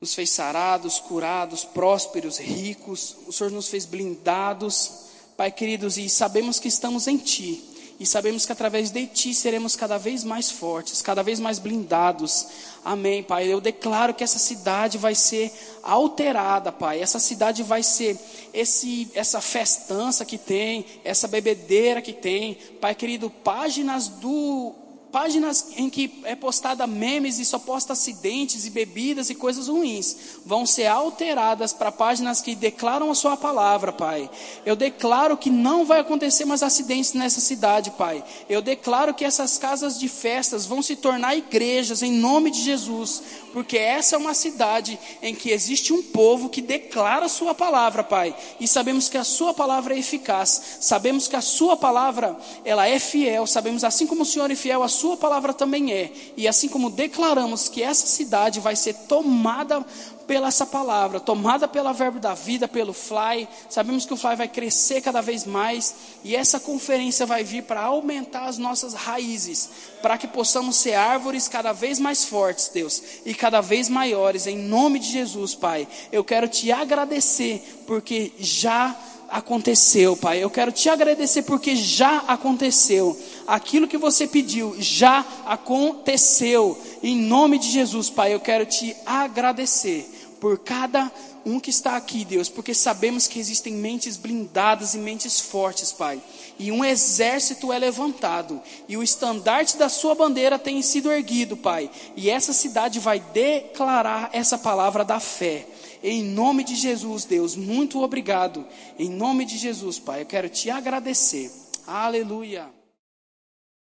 nos 0.00 0.14
fez 0.14 0.30
sarados, 0.30 0.98
curados, 0.98 1.62
prósperos, 1.62 2.38
ricos. 2.38 3.16
O 3.26 3.32
Senhor 3.32 3.52
nos 3.52 3.68
fez 3.68 3.84
blindados, 3.84 4.90
Pai 5.36 5.52
queridos, 5.52 5.98
e 5.98 6.08
sabemos 6.08 6.58
que 6.58 6.68
estamos 6.68 7.06
em 7.06 7.18
Ti 7.18 7.69
e 8.00 8.06
sabemos 8.06 8.46
que 8.46 8.52
através 8.52 8.90
de 8.90 9.06
Ti 9.06 9.34
seremos 9.34 9.76
cada 9.76 9.98
vez 9.98 10.24
mais 10.24 10.50
fortes, 10.50 11.02
cada 11.02 11.22
vez 11.22 11.38
mais 11.38 11.58
blindados. 11.58 12.46
Amém, 12.82 13.22
Pai. 13.22 13.46
Eu 13.46 13.60
declaro 13.60 14.14
que 14.14 14.24
essa 14.24 14.38
cidade 14.38 14.96
vai 14.96 15.14
ser 15.14 15.52
alterada, 15.82 16.72
Pai. 16.72 17.02
Essa 17.02 17.18
cidade 17.18 17.62
vai 17.62 17.82
ser 17.82 18.18
esse, 18.54 19.10
essa 19.14 19.38
festança 19.42 20.24
que 20.24 20.38
tem, 20.38 20.86
essa 21.04 21.28
bebedeira 21.28 22.00
que 22.00 22.14
tem, 22.14 22.54
Pai 22.80 22.94
querido, 22.94 23.28
páginas 23.28 24.08
do 24.08 24.74
páginas 25.10 25.72
em 25.76 25.90
que 25.90 26.20
é 26.24 26.34
postada 26.34 26.86
memes 26.86 27.38
e 27.38 27.44
só 27.44 27.58
posta 27.58 27.92
acidentes 27.92 28.64
e 28.64 28.70
bebidas 28.70 29.30
e 29.30 29.34
coisas 29.34 29.68
ruins, 29.68 30.16
vão 30.44 30.64
ser 30.64 30.86
alteradas 30.86 31.72
para 31.72 31.92
páginas 31.92 32.40
que 32.40 32.54
declaram 32.54 33.10
a 33.10 33.14
sua 33.14 33.36
palavra, 33.36 33.92
Pai. 33.92 34.30
Eu 34.64 34.76
declaro 34.76 35.36
que 35.36 35.50
não 35.50 35.84
vai 35.84 36.00
acontecer 36.00 36.44
mais 36.44 36.62
acidentes 36.62 37.12
nessa 37.12 37.40
cidade, 37.40 37.90
Pai. 37.92 38.22
Eu 38.48 38.62
declaro 38.62 39.14
que 39.14 39.24
essas 39.24 39.58
casas 39.58 39.98
de 39.98 40.08
festas 40.08 40.66
vão 40.66 40.82
se 40.82 40.96
tornar 40.96 41.36
igrejas 41.36 42.02
em 42.02 42.12
nome 42.12 42.50
de 42.50 42.62
Jesus, 42.62 43.22
porque 43.52 43.76
essa 43.76 44.16
é 44.16 44.18
uma 44.18 44.34
cidade 44.34 44.98
em 45.22 45.34
que 45.34 45.50
existe 45.50 45.92
um 45.92 46.02
povo 46.02 46.48
que 46.48 46.60
declara 46.60 47.26
a 47.26 47.28
sua 47.28 47.54
palavra, 47.54 48.04
Pai. 48.04 48.34
E 48.58 48.68
sabemos 48.68 49.08
que 49.08 49.18
a 49.18 49.24
sua 49.24 49.52
palavra 49.52 49.94
é 49.94 49.98
eficaz. 49.98 50.78
Sabemos 50.80 51.26
que 51.26 51.36
a 51.36 51.40
sua 51.40 51.76
palavra, 51.76 52.36
ela 52.64 52.86
é 52.86 52.98
fiel. 52.98 53.46
Sabemos 53.46 53.84
assim 53.84 54.06
como 54.06 54.22
o 54.22 54.26
Senhor 54.26 54.50
é 54.50 54.54
fiel, 54.54 54.82
a 54.82 54.88
sua 55.00 55.16
palavra 55.16 55.54
também 55.54 55.92
é. 55.92 56.12
E 56.36 56.46
assim 56.46 56.68
como 56.68 56.90
declaramos 56.90 57.68
que 57.68 57.82
essa 57.82 58.06
cidade 58.06 58.60
vai 58.60 58.76
ser 58.76 58.94
tomada 58.94 59.84
pela 60.26 60.46
essa 60.46 60.64
palavra, 60.64 61.18
tomada 61.18 61.66
pela 61.66 61.92
verbo 61.92 62.20
da 62.20 62.34
vida, 62.34 62.68
pelo 62.68 62.92
Fly. 62.92 63.48
Sabemos 63.68 64.06
que 64.06 64.14
o 64.14 64.16
Fly 64.16 64.36
vai 64.36 64.46
crescer 64.46 65.00
cada 65.00 65.20
vez 65.20 65.44
mais 65.44 65.92
e 66.22 66.36
essa 66.36 66.60
conferência 66.60 67.26
vai 67.26 67.42
vir 67.42 67.64
para 67.64 67.82
aumentar 67.82 68.46
as 68.46 68.56
nossas 68.56 68.94
raízes, 68.94 69.68
para 70.00 70.16
que 70.16 70.28
possamos 70.28 70.76
ser 70.76 70.94
árvores 70.94 71.48
cada 71.48 71.72
vez 71.72 71.98
mais 71.98 72.24
fortes, 72.24 72.70
Deus, 72.72 73.02
e 73.24 73.34
cada 73.34 73.60
vez 73.60 73.88
maiores 73.88 74.46
em 74.46 74.56
nome 74.56 75.00
de 75.00 75.10
Jesus, 75.10 75.56
Pai. 75.56 75.88
Eu 76.12 76.22
quero 76.22 76.46
te 76.46 76.70
agradecer 76.70 77.82
porque 77.86 78.32
já 78.38 78.96
aconteceu, 79.30 80.16
Pai. 80.16 80.42
Eu 80.42 80.50
quero 80.50 80.72
te 80.72 80.88
agradecer 80.88 81.42
porque 81.42 81.76
já 81.76 82.18
aconteceu. 82.26 83.16
Aquilo 83.50 83.88
que 83.88 83.98
você 83.98 84.28
pediu 84.28 84.76
já 84.78 85.26
aconteceu. 85.44 86.80
Em 87.02 87.16
nome 87.16 87.58
de 87.58 87.68
Jesus, 87.68 88.08
Pai, 88.08 88.32
eu 88.32 88.38
quero 88.38 88.64
te 88.64 88.94
agradecer 89.04 90.08
por 90.40 90.56
cada 90.60 91.10
um 91.44 91.58
que 91.58 91.68
está 91.68 91.96
aqui, 91.96 92.24
Deus, 92.24 92.48
porque 92.48 92.72
sabemos 92.72 93.26
que 93.26 93.40
existem 93.40 93.72
mentes 93.72 94.16
blindadas 94.16 94.94
e 94.94 94.98
mentes 94.98 95.40
fortes, 95.40 95.90
Pai. 95.90 96.22
E 96.60 96.70
um 96.70 96.84
exército 96.84 97.72
é 97.72 97.78
levantado, 97.80 98.62
e 98.88 98.96
o 98.96 99.02
estandarte 99.02 99.76
da 99.76 99.88
sua 99.88 100.14
bandeira 100.14 100.56
tem 100.56 100.80
sido 100.80 101.10
erguido, 101.10 101.56
Pai. 101.56 101.90
E 102.14 102.30
essa 102.30 102.52
cidade 102.52 103.00
vai 103.00 103.18
declarar 103.18 104.30
essa 104.32 104.58
palavra 104.58 105.04
da 105.04 105.18
fé. 105.18 105.66
Em 106.04 106.22
nome 106.22 106.62
de 106.62 106.76
Jesus, 106.76 107.24
Deus, 107.24 107.56
muito 107.56 108.00
obrigado. 108.00 108.64
Em 108.96 109.10
nome 109.10 109.44
de 109.44 109.58
Jesus, 109.58 109.98
Pai, 109.98 110.22
eu 110.22 110.26
quero 110.26 110.48
te 110.48 110.70
agradecer. 110.70 111.50
Aleluia. 111.84 112.79